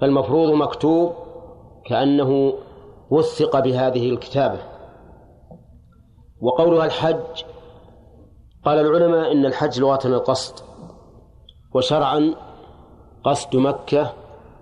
فالمفروض 0.00 0.50
مكتوب 0.52 1.12
كأنه 1.84 2.52
وثق 3.10 3.60
بهذه 3.60 4.10
الكتابة. 4.10 4.58
وقولها 6.40 6.84
الحج 6.84 7.44
قال 8.64 8.78
العلماء 8.78 9.32
إن 9.32 9.46
الحج 9.46 9.80
لغة 9.80 10.06
القصد 10.06 10.64
وشرعا 11.74 12.34
قصد 13.24 13.56
مكة 13.56 14.12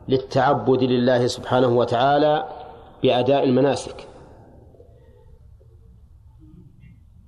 للتعبد 0.09 0.83
لله 0.83 1.27
سبحانه 1.27 1.79
وتعالى 1.79 2.45
بأداء 3.03 3.45
المناسك. 3.45 4.09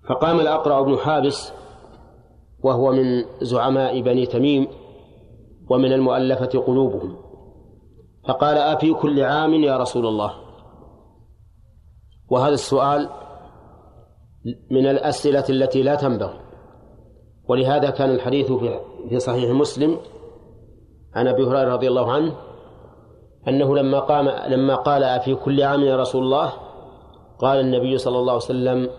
فقام 0.08 0.40
الأقرع 0.40 0.80
بن 0.80 0.96
حابس 0.96 1.52
وهو 2.62 2.92
من 2.92 3.24
زعماء 3.40 4.00
بني 4.00 4.26
تميم 4.26 4.68
ومن 5.70 5.92
المؤلفة 5.92 6.58
قلوبهم. 6.60 7.16
فقال 8.28 8.58
أفي 8.58 8.94
كل 8.94 9.22
عام 9.22 9.54
يا 9.54 9.76
رسول 9.76 10.06
الله؟ 10.06 10.32
وهذا 12.30 12.54
السؤال 12.54 13.08
من 14.70 14.86
الأسئلة 14.86 15.44
التي 15.50 15.82
لا 15.82 15.94
تنبغي. 15.94 16.40
ولهذا 17.48 17.90
كان 17.90 18.10
الحديث 18.10 18.52
في 19.08 19.18
صحيح 19.18 19.50
مسلم 19.50 19.96
عن 21.14 21.28
أبي 21.28 21.42
هريرة 21.44 21.74
رضي 21.74 21.88
الله 21.88 22.12
عنه 22.12 22.36
أنه 23.48 23.76
لما 23.76 23.98
قام 24.00 24.28
لما 24.28 24.74
قال 24.74 25.04
أفي 25.04 25.34
كل 25.34 25.62
عام 25.62 25.80
يا 25.80 25.96
رسول 25.96 26.22
الله؟ 26.24 26.52
قال 27.38 27.60
النبي 27.60 27.98
صلى 27.98 28.18
الله 28.18 28.32
عليه 28.32 28.44
وسلم 28.44 28.90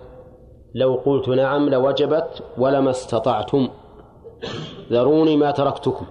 لو 0.76 0.96
قلت 1.06 1.30
نعم 1.30 1.70
لوجبت 1.70 2.44
ولما 2.58 2.90
استطعتم. 2.90 3.70
ذروني 4.92 5.38
ما 5.38 5.52
تركتكم. 5.52 6.06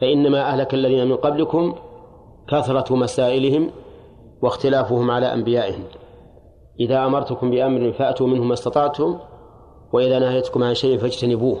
فإنما 0.00 0.40
أهلك 0.40 0.74
الذين 0.74 1.06
من 1.08 1.16
قبلكم 1.16 1.74
كثرة 2.48 2.96
مسائلهم 2.96 3.70
واختلافهم 4.42 5.10
على 5.10 5.34
أنبيائهم. 5.34 5.84
إذا 6.80 7.06
أمرتكم 7.06 7.50
بأمر 7.50 7.92
فأتوا 7.92 8.26
منه 8.26 8.44
ما 8.44 8.54
استطعتم 8.54 9.18
وإذا 9.92 10.18
نهيتكم 10.18 10.62
عن 10.62 10.74
شيء 10.74 10.98
فاجتنبوه. 10.98 11.60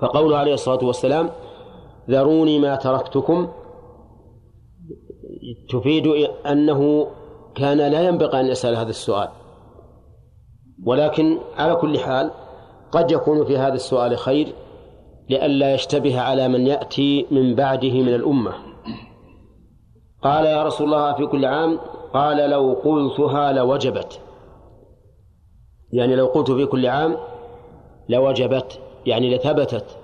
فقوله 0.00 0.36
عليه 0.36 0.54
الصلاة 0.54 0.84
والسلام 0.84 1.30
ذروني 2.10 2.58
ما 2.58 2.76
تركتكم. 2.76 3.48
تفيد 5.70 6.06
أنه 6.46 7.06
كان 7.54 7.78
لا 7.78 8.08
ينبغي 8.08 8.40
أن 8.40 8.46
يسأل 8.46 8.76
هذا 8.76 8.90
السؤال. 8.90 9.28
ولكن 10.84 11.38
على 11.56 11.74
كل 11.74 11.98
حال 11.98 12.30
قد 12.92 13.10
يكون 13.10 13.44
في 13.44 13.58
هذا 13.58 13.74
السؤال 13.74 14.18
خير 14.18 14.52
لئلا 15.30 15.74
يشتبه 15.74 16.20
على 16.20 16.48
من 16.48 16.66
يأتي 16.66 17.26
من 17.30 17.54
بعده 17.54 17.92
من 17.92 18.14
الأمة. 18.14 18.52
قال 20.22 20.44
يا 20.44 20.62
رسول 20.62 20.86
الله 20.86 21.12
في 21.12 21.26
كل 21.26 21.44
عام 21.44 21.78
قال 22.14 22.50
لو 22.50 22.72
قلتها 22.72 23.52
لوجبت. 23.52 24.20
يعني 25.92 26.16
لو 26.16 26.26
قلت 26.26 26.50
في 26.50 26.66
كل 26.66 26.86
عام 26.86 27.16
لوجبت 28.08 28.80
يعني 29.06 29.34
لثبتت 29.34 29.96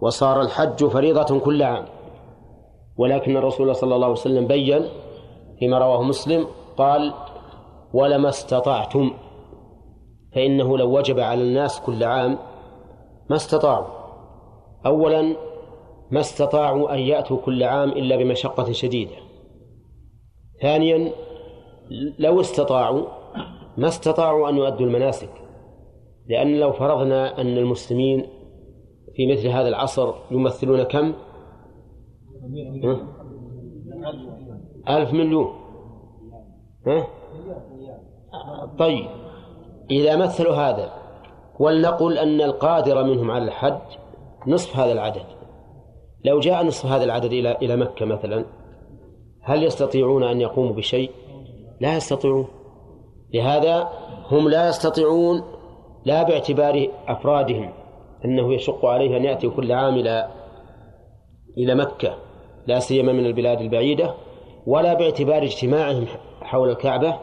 وصار 0.00 0.40
الحج 0.40 0.84
فريضة 0.84 1.40
كل 1.40 1.62
عام. 1.62 1.84
ولكن 2.98 3.36
الرسول 3.36 3.76
صلى 3.76 3.94
الله 3.94 4.06
عليه 4.06 4.16
وسلم 4.16 4.46
بين 4.46 4.82
فيما 5.58 5.78
رواه 5.78 6.02
مسلم 6.02 6.46
قال 6.76 7.12
ولما 7.94 8.28
استطعتم 8.28 9.10
فإنه 10.36 10.78
لو 10.78 10.98
وجب 10.98 11.20
على 11.20 11.42
الناس 11.42 11.80
كل 11.80 12.04
عام 12.04 12.38
ما 13.30 13.36
استطاعوا 13.36 13.86
أولا 14.86 15.36
ما 16.10 16.20
استطاعوا 16.20 16.94
أن 16.94 16.98
يأتوا 16.98 17.36
كل 17.36 17.62
عام 17.62 17.88
إلا 17.88 18.16
بمشقة 18.16 18.72
شديدة 18.72 19.16
ثانيا 20.62 21.12
لو 22.18 22.40
استطاعوا 22.40 23.06
ما 23.76 23.88
استطاعوا 23.88 24.48
أن 24.48 24.56
يؤدوا 24.56 24.86
المناسك 24.86 25.30
لأن 26.28 26.60
لو 26.60 26.72
فرضنا 26.72 27.40
أن 27.40 27.58
المسلمين 27.58 28.26
في 29.14 29.32
مثل 29.32 29.48
هذا 29.48 29.68
العصر 29.68 30.14
يمثلون 30.30 30.82
كم؟ 30.82 31.14
ألف 34.88 35.12
مليون 35.12 35.52
ها؟ 36.86 37.06
طيب 38.78 39.25
إذا 39.90 40.16
مثلوا 40.16 40.54
هذا 40.54 40.90
ولنقل 41.60 42.18
أن 42.18 42.40
القادر 42.40 43.04
منهم 43.04 43.30
على 43.30 43.44
الحج 43.44 43.78
نصف 44.46 44.76
هذا 44.76 44.92
العدد. 44.92 45.24
لو 46.24 46.40
جاء 46.40 46.64
نصف 46.64 46.86
هذا 46.86 47.04
العدد 47.04 47.32
إلى 47.32 47.56
إلى 47.62 47.76
مكة 47.76 48.06
مثلا 48.06 48.44
هل 49.42 49.62
يستطيعون 49.62 50.22
أن 50.22 50.40
يقوموا 50.40 50.72
بشيء؟ 50.72 51.10
لا 51.80 51.96
يستطيعون. 51.96 52.46
لهذا 53.34 53.88
هم 54.30 54.48
لا 54.48 54.68
يستطيعون 54.68 55.42
لا 56.04 56.22
باعتبار 56.22 56.88
أفرادهم 57.08 57.72
أنه 58.24 58.54
يشق 58.54 58.86
عليه 58.86 59.16
أن 59.16 59.24
يأتي 59.24 59.48
كل 59.48 59.72
عام 59.72 59.94
إلى 59.94 60.28
إلى 61.58 61.74
مكة 61.74 62.14
لا 62.66 62.78
سيما 62.78 63.12
من 63.12 63.26
البلاد 63.26 63.60
البعيدة 63.60 64.14
ولا 64.66 64.94
باعتبار 64.94 65.42
اجتماعهم 65.42 66.06
حول 66.42 66.70
الكعبة 66.70 67.16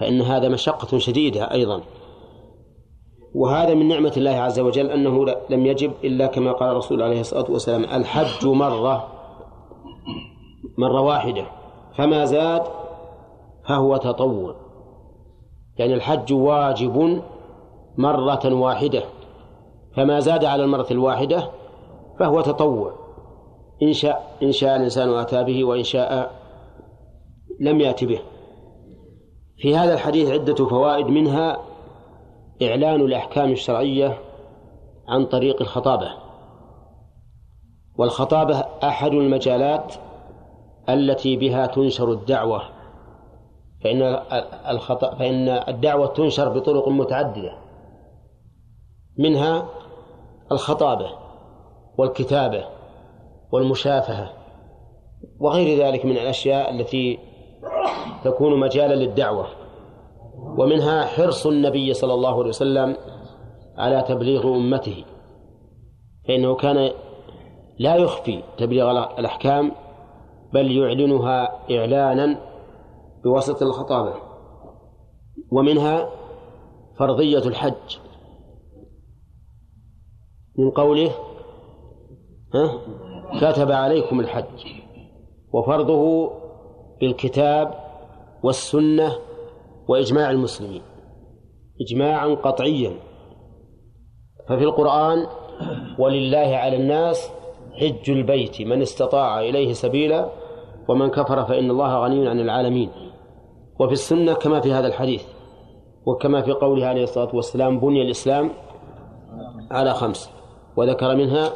فإن 0.00 0.20
هذا 0.20 0.48
مشقة 0.48 0.98
شديدة 0.98 1.50
أيضا. 1.50 1.82
وهذا 3.36 3.74
من 3.74 3.88
نعمة 3.88 4.12
الله 4.16 4.30
عز 4.30 4.60
وجل 4.60 4.90
أنه 4.90 5.24
لم 5.50 5.66
يجب 5.66 5.92
إلا 6.04 6.26
كما 6.26 6.52
قال 6.52 6.70
الرسول 6.70 7.02
عليه 7.02 7.20
الصلاة 7.20 7.50
والسلام 7.50 7.84
الحج 7.84 8.46
مرة 8.46 9.08
مرة 10.78 11.00
واحدة. 11.00 11.46
فما 11.96 12.24
زاد 12.24 12.62
فهو 13.68 13.96
تطوع. 13.96 14.54
يعني 15.78 15.94
الحج 15.94 16.32
واجب 16.32 17.22
مرة 17.98 18.54
واحدة. 18.54 19.02
فما 19.96 20.20
زاد 20.20 20.44
على 20.44 20.64
المرة 20.64 20.86
الواحدة 20.90 21.50
فهو 22.18 22.40
تطوع. 22.40 22.92
إن 23.82 23.92
شاء 23.92 24.36
إن 24.42 24.52
شاء 24.52 24.76
الإنسان 24.76 25.14
أتى 25.14 25.44
به 25.44 25.64
وإن 25.64 25.82
شاء 25.82 26.32
لم 27.60 27.80
يأت 27.80 28.04
به. 28.04 28.20
في 29.58 29.76
هذا 29.76 29.94
الحديث 29.94 30.30
عدة 30.30 30.54
فوائد 30.54 31.06
منها 31.06 31.75
إعلان 32.62 33.00
الأحكام 33.00 33.52
الشرعية 33.52 34.18
عن 35.08 35.26
طريق 35.26 35.60
الخطابة. 35.62 36.10
والخطابة 37.98 38.64
أحد 38.84 39.12
المجالات 39.12 39.94
التي 40.88 41.36
بها 41.36 41.66
تنشر 41.66 42.12
الدعوة. 42.12 42.62
فإن 43.84 44.02
الخطأ 44.70 45.14
فإن 45.14 45.48
الدعوة 45.48 46.06
تنشر 46.06 46.48
بطرق 46.48 46.88
متعددة. 46.88 47.58
منها 49.18 49.68
الخطابة 50.52 51.10
والكتابة 51.98 52.64
والمشافهة 53.52 54.32
وغير 55.40 55.86
ذلك 55.86 56.04
من 56.04 56.12
الأشياء 56.12 56.70
التي 56.70 57.18
تكون 58.24 58.60
مجالا 58.60 58.94
للدعوة. 58.94 59.65
ومنها 60.58 61.04
حرص 61.04 61.46
النبي 61.46 61.94
صلى 61.94 62.14
الله 62.14 62.38
عليه 62.38 62.48
وسلم 62.48 62.96
على 63.76 64.04
تبليغ 64.08 64.56
أمته 64.56 65.04
فإنه 66.28 66.54
كان 66.54 66.90
لا 67.78 67.96
يخفي 67.96 68.42
تبليغ 68.58 68.90
الأحكام 69.18 69.72
بل 70.52 70.70
يعلنها 70.70 71.58
إعلانا 71.70 72.40
بواسطة 73.24 73.62
الخطابة. 73.64 74.14
ومنها 75.52 76.08
فرضية 76.98 77.38
الحج. 77.38 77.98
من 80.58 80.70
قوله 80.70 81.10
ها 82.54 82.78
كتب 83.40 83.72
عليكم 83.72 84.20
الحج 84.20 84.66
وفرضه 85.52 86.30
بالكتاب 87.00 87.74
والسنة 88.42 89.12
وإجماع 89.88 90.30
المسلمين 90.30 90.82
إجماعا 91.80 92.26
قطعيا. 92.26 92.92
ففي 94.48 94.64
القرآن 94.64 95.26
ولله 95.98 96.56
على 96.56 96.76
الناس 96.76 97.32
حج 97.80 98.10
البيت 98.10 98.62
من 98.62 98.82
استطاع 98.82 99.40
إليه 99.40 99.72
سبيلا 99.72 100.30
ومن 100.88 101.08
كفر 101.08 101.44
فإن 101.44 101.70
الله 101.70 102.04
غني 102.04 102.28
عن 102.28 102.40
العالمين. 102.40 102.90
وفي 103.80 103.92
السنة 103.92 104.34
كما 104.34 104.60
في 104.60 104.72
هذا 104.72 104.86
الحديث 104.86 105.24
وكما 106.06 106.42
في 106.42 106.52
قوله 106.52 106.86
عليه 106.86 107.02
الصلاة 107.02 107.36
والسلام 107.36 107.80
بني 107.80 108.02
الإسلام 108.02 108.50
على 109.70 109.94
خمس 109.94 110.30
وذكر 110.76 111.16
منها 111.16 111.50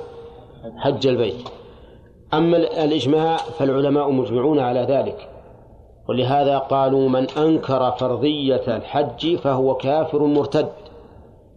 حج 0.77 1.07
البيت. 1.07 1.49
أما 2.35 2.57
الإجماع 2.57 3.37
فالعلماء 3.37 4.11
مجمعون 4.11 4.59
على 4.59 4.81
ذلك. 4.81 5.29
ولهذا 6.11 6.59
قالوا 6.59 7.09
من 7.09 7.31
أنكر 7.31 7.91
فرضية 7.91 8.77
الحج 8.77 9.37
فهو 9.37 9.75
كافر 9.75 10.23
مرتد 10.23 10.73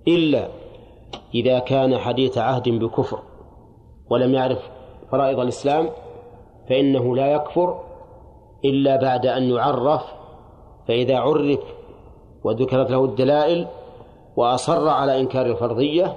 إلا 0.07 0.47
إذا 1.35 1.59
كان 1.59 1.97
حديث 1.97 2.37
عهد 2.37 2.69
بكفر 2.69 3.19
ولم 4.09 4.33
يعرف 4.33 4.69
فرائض 5.11 5.39
الإسلام 5.39 5.89
فإنه 6.69 7.15
لا 7.15 7.27
يكفر 7.27 7.79
إلا 8.65 8.95
بعد 8.95 9.25
أن 9.25 9.43
يعرف 9.43 10.03
فإذا 10.87 11.17
عرف 11.17 11.59
وذكرت 12.43 12.91
له 12.91 13.05
الدلائل 13.05 13.67
وأصر 14.35 14.89
على 14.89 15.19
إنكار 15.19 15.45
الفرضية 15.45 16.15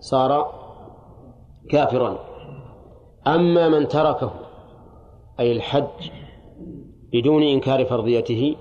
صار 0.00 0.52
كافرا. 1.70 2.18
أما 3.26 3.68
من 3.68 3.88
تركه 3.88 4.30
أي 5.40 5.52
الحج 5.52 6.25
بدون 7.12 7.42
إنكار 7.42 7.84
فرضيته 7.84 8.56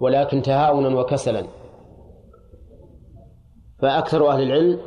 ولكن 0.00 0.42
تهاونا 0.42 1.00
وكسلا. 1.00 1.46
فأكثر 3.82 4.28
أهل 4.28 4.42
العلم 4.42 4.80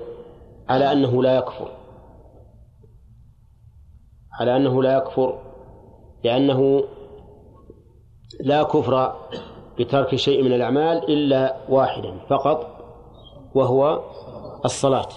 على 0.69 0.91
أنه 0.91 1.23
لا 1.23 1.37
يكفر. 1.37 1.71
على 4.39 4.55
أنه 4.55 4.83
لا 4.83 4.97
يكفر 4.97 5.39
لأنه 6.23 6.83
لا 8.39 8.63
كفر 8.63 9.15
بترك 9.79 10.15
شيء 10.15 10.43
من 10.43 10.53
الأعمال 10.53 10.97
إلا 11.09 11.57
واحدا 11.69 12.19
فقط 12.29 12.67
وهو 13.55 14.03
الصلاة. 14.65 15.09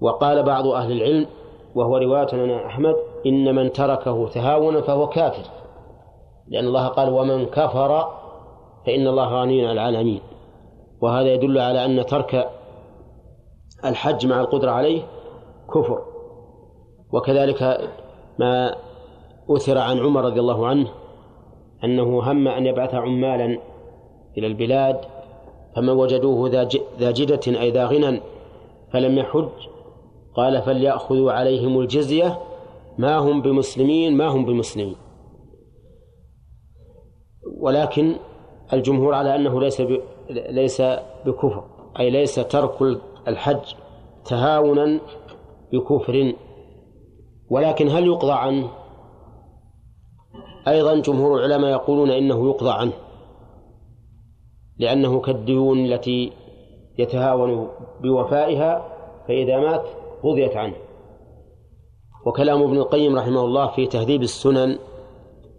وقال 0.00 0.42
بعض 0.42 0.66
أهل 0.66 0.92
العلم 0.92 1.26
وهو 1.74 1.96
رواية 1.96 2.28
عن 2.32 2.50
أحمد 2.50 2.94
إن 3.26 3.54
من 3.54 3.72
تركه 3.72 4.28
تهاونا 4.28 4.80
فهو 4.80 5.06
كافر. 5.06 5.50
لأن 6.48 6.66
الله 6.66 6.86
قال 6.86 7.08
ومن 7.08 7.46
كفر 7.46 8.08
فإن 8.86 9.06
الله 9.06 9.42
غني 9.42 9.66
عن 9.66 9.72
العالمين. 9.72 10.20
وهذا 11.00 11.34
يدل 11.34 11.58
على 11.58 11.84
أن 11.84 12.06
ترك 12.06 12.50
الحج 13.84 14.26
مع 14.26 14.40
القدرة 14.40 14.70
عليه 14.70 15.02
كفر. 15.74 16.02
وكذلك 17.12 17.90
ما 18.38 18.74
أثر 19.50 19.78
عن 19.78 19.98
عمر 19.98 20.24
رضي 20.24 20.40
الله 20.40 20.66
عنه 20.66 20.88
أنه 21.84 22.30
هم 22.30 22.48
أن 22.48 22.66
يبعث 22.66 22.94
عمالا 22.94 23.58
إلى 24.38 24.46
البلاد 24.46 25.00
فمن 25.76 25.88
وجدوه 25.88 26.50
ذا 26.98 27.10
جدة 27.10 27.60
أي 27.60 27.70
ذا 27.70 27.86
غنى 27.86 28.20
فلم 28.92 29.18
يحج. 29.18 29.48
قال 30.36 30.62
فليأخذوا 30.62 31.32
عليهم 31.32 31.80
الجزية 31.80 32.38
ما 33.00 33.16
هم 33.16 33.42
بمسلمين 33.42 34.16
ما 34.16 34.26
هم 34.26 34.44
بمسلمين. 34.44 34.96
ولكن 37.60 38.16
الجمهور 38.72 39.14
على 39.14 39.36
أنه 39.36 39.60
ليس 39.60 39.82
ليس 40.30 40.82
بكفر 41.26 41.64
أي 42.00 42.10
ليس 42.10 42.34
ترك 42.34 43.00
الحج 43.28 43.74
تهاونا 44.24 45.00
بكفر. 45.72 46.34
ولكن 47.50 47.88
هل 47.88 48.06
يقضى 48.06 48.32
عنه؟ 48.32 48.70
أيضا 50.68 51.00
جمهور 51.00 51.38
العلماء 51.38 51.70
يقولون 51.70 52.10
إنه 52.10 52.48
يقضى 52.48 52.70
عنه 52.70 52.92
لأنه 54.78 55.20
كالديون 55.20 55.78
التي 55.78 56.32
يتهاون 56.98 57.68
بوفائها 58.02 58.84
فإذا 59.28 59.60
مات 59.60 59.84
قضيت 60.22 60.56
عنه. 60.56 60.89
وكلام 62.26 62.62
ابن 62.62 62.76
القيم 62.76 63.18
رحمه 63.18 63.44
الله 63.44 63.66
في 63.66 63.86
تهذيب 63.86 64.22
السنن 64.22 64.78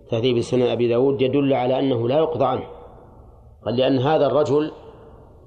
تهذيب 0.09 0.41
سنن 0.41 0.61
أبي 0.61 0.87
داود 0.87 1.21
يدل 1.21 1.53
على 1.53 1.79
أنه 1.79 2.07
لا 2.07 2.17
يقضى 2.17 2.45
عنه 2.45 2.63
قال 3.65 3.77
لأن 3.77 3.99
هذا 3.99 4.27
الرجل 4.27 4.71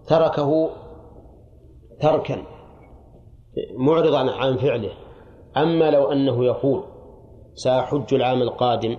تركه 0.06 0.70
تركا 2.00 2.42
معرضا 3.76 4.30
عن 4.30 4.56
فعله 4.56 4.90
أما 5.56 5.90
لو 5.90 6.12
أنه 6.12 6.44
يقول 6.44 6.82
سأحج 7.54 8.14
العام 8.14 8.42
القادم 8.42 8.96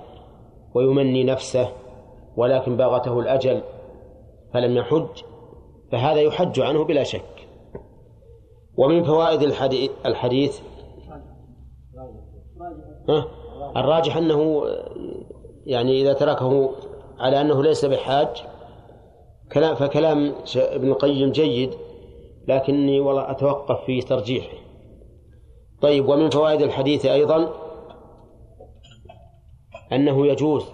ويمني 0.75 1.23
نفسه 1.23 1.69
ولكن 2.37 2.77
باغته 2.77 3.19
الأجل 3.19 3.61
فلم 4.53 4.77
يحج 4.77 5.23
فهذا 5.91 6.21
يحج 6.21 6.59
عنه 6.59 6.83
بلا 6.83 7.03
شك. 7.03 7.47
ومن 8.77 9.03
فوائد 9.03 9.41
الحديث, 10.05 10.61
الراجح 13.77 14.17
أنه 14.17 14.63
يعني 15.65 16.01
إذا 16.01 16.13
تركه 16.13 16.71
على 17.19 17.41
أنه 17.41 17.63
ليس 17.63 17.85
بحاج 17.85 18.27
كلام 19.51 19.75
فكلام 19.75 20.33
ابن 20.55 20.91
القيم 20.91 21.31
جيد 21.31 21.69
لكني 22.47 22.99
والله 22.99 23.31
أتوقف 23.31 23.85
في 23.85 24.01
ترجيحه. 24.01 24.57
طيب 25.81 26.09
ومن 26.09 26.29
فوائد 26.29 26.61
الحديث 26.61 27.05
أيضا 27.05 27.53
أنه 29.91 30.27
يجوز 30.27 30.65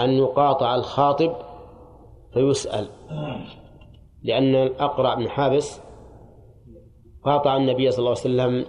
أن 0.00 0.10
يقاطع 0.10 0.74
الخاطب 0.74 1.32
فيسأل 2.34 2.88
لأن 4.22 4.54
الأقرع 4.54 5.14
بن 5.14 5.28
حابس 5.28 5.80
قاطع 7.24 7.56
النبي 7.56 7.90
صلى 7.90 7.98
الله 7.98 8.10
عليه 8.10 8.20
وسلم 8.20 8.64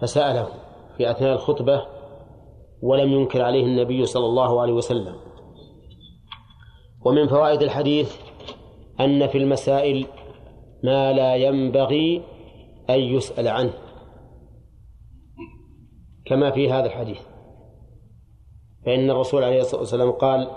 فسأله. 0.00 0.48
في 1.00 1.10
أثناء 1.10 1.32
الخطبة 1.32 1.86
ولم 2.82 3.12
ينكر 3.12 3.42
عليه 3.42 3.64
النبي 3.64 4.06
صلى 4.06 4.26
الله 4.26 4.60
عليه 4.60 4.72
وسلم. 4.72 5.16
ومن 7.06 7.28
فوائد 7.28 7.62
الحديث 7.62 8.16
أن 9.00 9.26
في 9.26 9.38
المسائل 9.38 10.06
ما 10.84 11.12
لا 11.12 11.36
ينبغي 11.36 12.22
أن 12.90 12.98
يسأل 13.00 13.48
عنه 13.48 13.72
كما 16.26 16.50
في 16.50 16.70
هذا 16.70 16.86
الحديث. 16.86 17.20
فإن 18.86 19.10
الرسول 19.10 19.44
عليه 19.44 19.60
الصلاة 19.60 19.80
والسلام 19.80 20.10
قال 20.10 20.50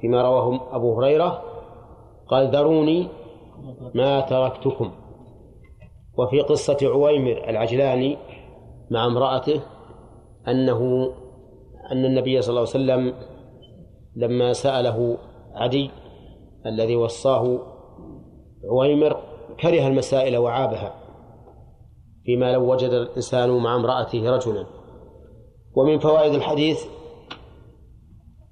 فيما 0.00 0.22
رواه 0.22 0.76
أبو 0.76 1.00
هريرة 1.00 1.42
قال 2.28 2.50
ذروني 2.50 3.08
ما 3.94 4.20
تركتكم. 4.20 4.92
وفي 6.18 6.40
قصة 6.40 6.78
عويمر 6.82 7.48
العجلاني 7.48 8.16
مع 8.90 9.06
امرأته 9.06 9.73
أنه 10.48 11.10
أن 11.92 12.04
النبي 12.04 12.42
صلى 12.42 12.50
الله 12.50 12.60
عليه 12.60 12.70
وسلم 12.70 13.14
لما 14.16 14.52
سأله 14.52 15.18
عدي 15.54 15.90
الذي 16.66 16.96
وصاه 16.96 17.58
عويمر 18.70 19.16
كره 19.60 19.86
المسائل 19.86 20.36
وعابها 20.36 20.94
فيما 22.24 22.52
لو 22.52 22.72
وجد 22.72 22.90
الإنسان 22.90 23.50
مع 23.50 23.76
امرأته 23.76 24.30
رجلا. 24.30 24.66
ومن 25.76 25.98
فوائد 25.98 26.34
الحديث 26.34 26.84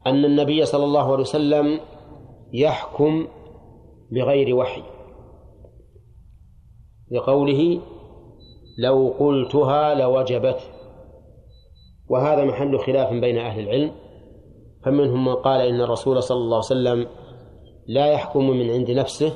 أن 0.06 0.24
النبي 0.24 0.64
صلى 0.64 0.84
الله 0.84 1.12
عليه 1.12 1.20
وسلم 1.20 1.80
يحكم 2.52 3.26
بغير 4.10 4.56
وحي 4.56 4.82
لقوله 7.10 7.80
لو 8.78 9.14
قلتها 9.18 9.94
لوجبت 9.94 10.60
وهذا 12.12 12.44
محل 12.44 12.78
خلاف 12.78 13.12
بين 13.12 13.38
أهل 13.38 13.60
العلم 13.60 13.92
فمنهم 14.84 15.24
من 15.24 15.34
قال 15.34 15.60
إن 15.60 15.80
الرسول 15.80 16.22
صلى 16.22 16.36
الله 16.36 16.56
عليه 16.56 16.66
وسلم 16.66 17.06
لا 17.86 18.06
يحكم 18.06 18.50
من 18.50 18.70
عند 18.70 18.90
نفسه 18.90 19.32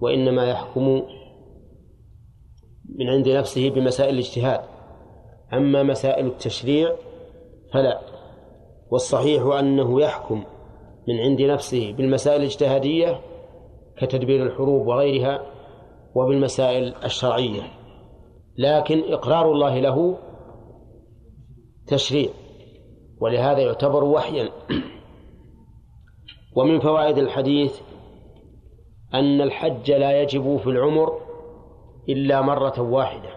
وإنما 0.00 0.50
يحكم 0.50 1.02
من 2.98 3.08
عند 3.08 3.28
نفسه 3.28 3.70
بمسائل 3.70 4.14
الاجتهاد. 4.14 4.60
أما 5.52 5.82
مسائل 5.82 6.26
التشريع 6.26 6.92
فلا 7.72 8.00
والصحيح 8.90 9.42
أنه 9.42 10.00
يحكم 10.00 10.44
من 11.08 11.20
عند 11.20 11.42
نفسه 11.42 11.92
بالمسائل 11.92 12.40
الاجتهادية 12.40 13.20
كتدبير 13.98 14.42
الحروب 14.42 14.86
وغيرها 14.86 15.42
وبالمسائل 16.14 16.94
الشرعية. 17.04 17.62
لكن 18.58 19.12
إقرار 19.12 19.52
الله 19.52 19.80
له 19.80 20.18
تشريع 21.86 22.30
ولهذا 23.20 23.58
يعتبر 23.58 24.04
وحيا. 24.04 24.48
ومن 26.56 26.80
فوائد 26.80 27.18
الحديث 27.18 27.80
أن 29.14 29.40
الحج 29.40 29.92
لا 29.92 30.22
يجب 30.22 30.56
في 30.56 30.66
العمر 30.66 31.20
إلا 32.08 32.40
مرة 32.42 32.80
واحدة. 32.80 33.30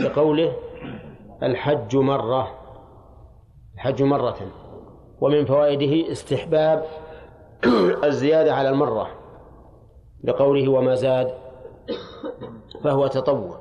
لقوله 0.00 0.56
الحج 1.42 1.96
مرة 1.96 2.58
الحج 3.74 4.02
مرة. 4.02 4.38
ومن 5.20 5.44
فوائده 5.44 6.12
استحباب 6.12 6.84
الزيادة 8.04 8.54
على 8.54 8.68
المرة 8.68 9.08
لقوله 10.24 10.68
وما 10.68 10.94
زاد 10.94 11.34
فهو 12.84 13.06
تطوع. 13.06 13.59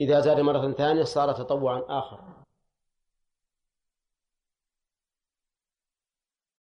إذا 0.00 0.20
زاد 0.20 0.40
مرة 0.40 0.72
ثانية 0.72 1.02
صار 1.04 1.32
تطوعا 1.32 1.82
آخر. 1.88 2.18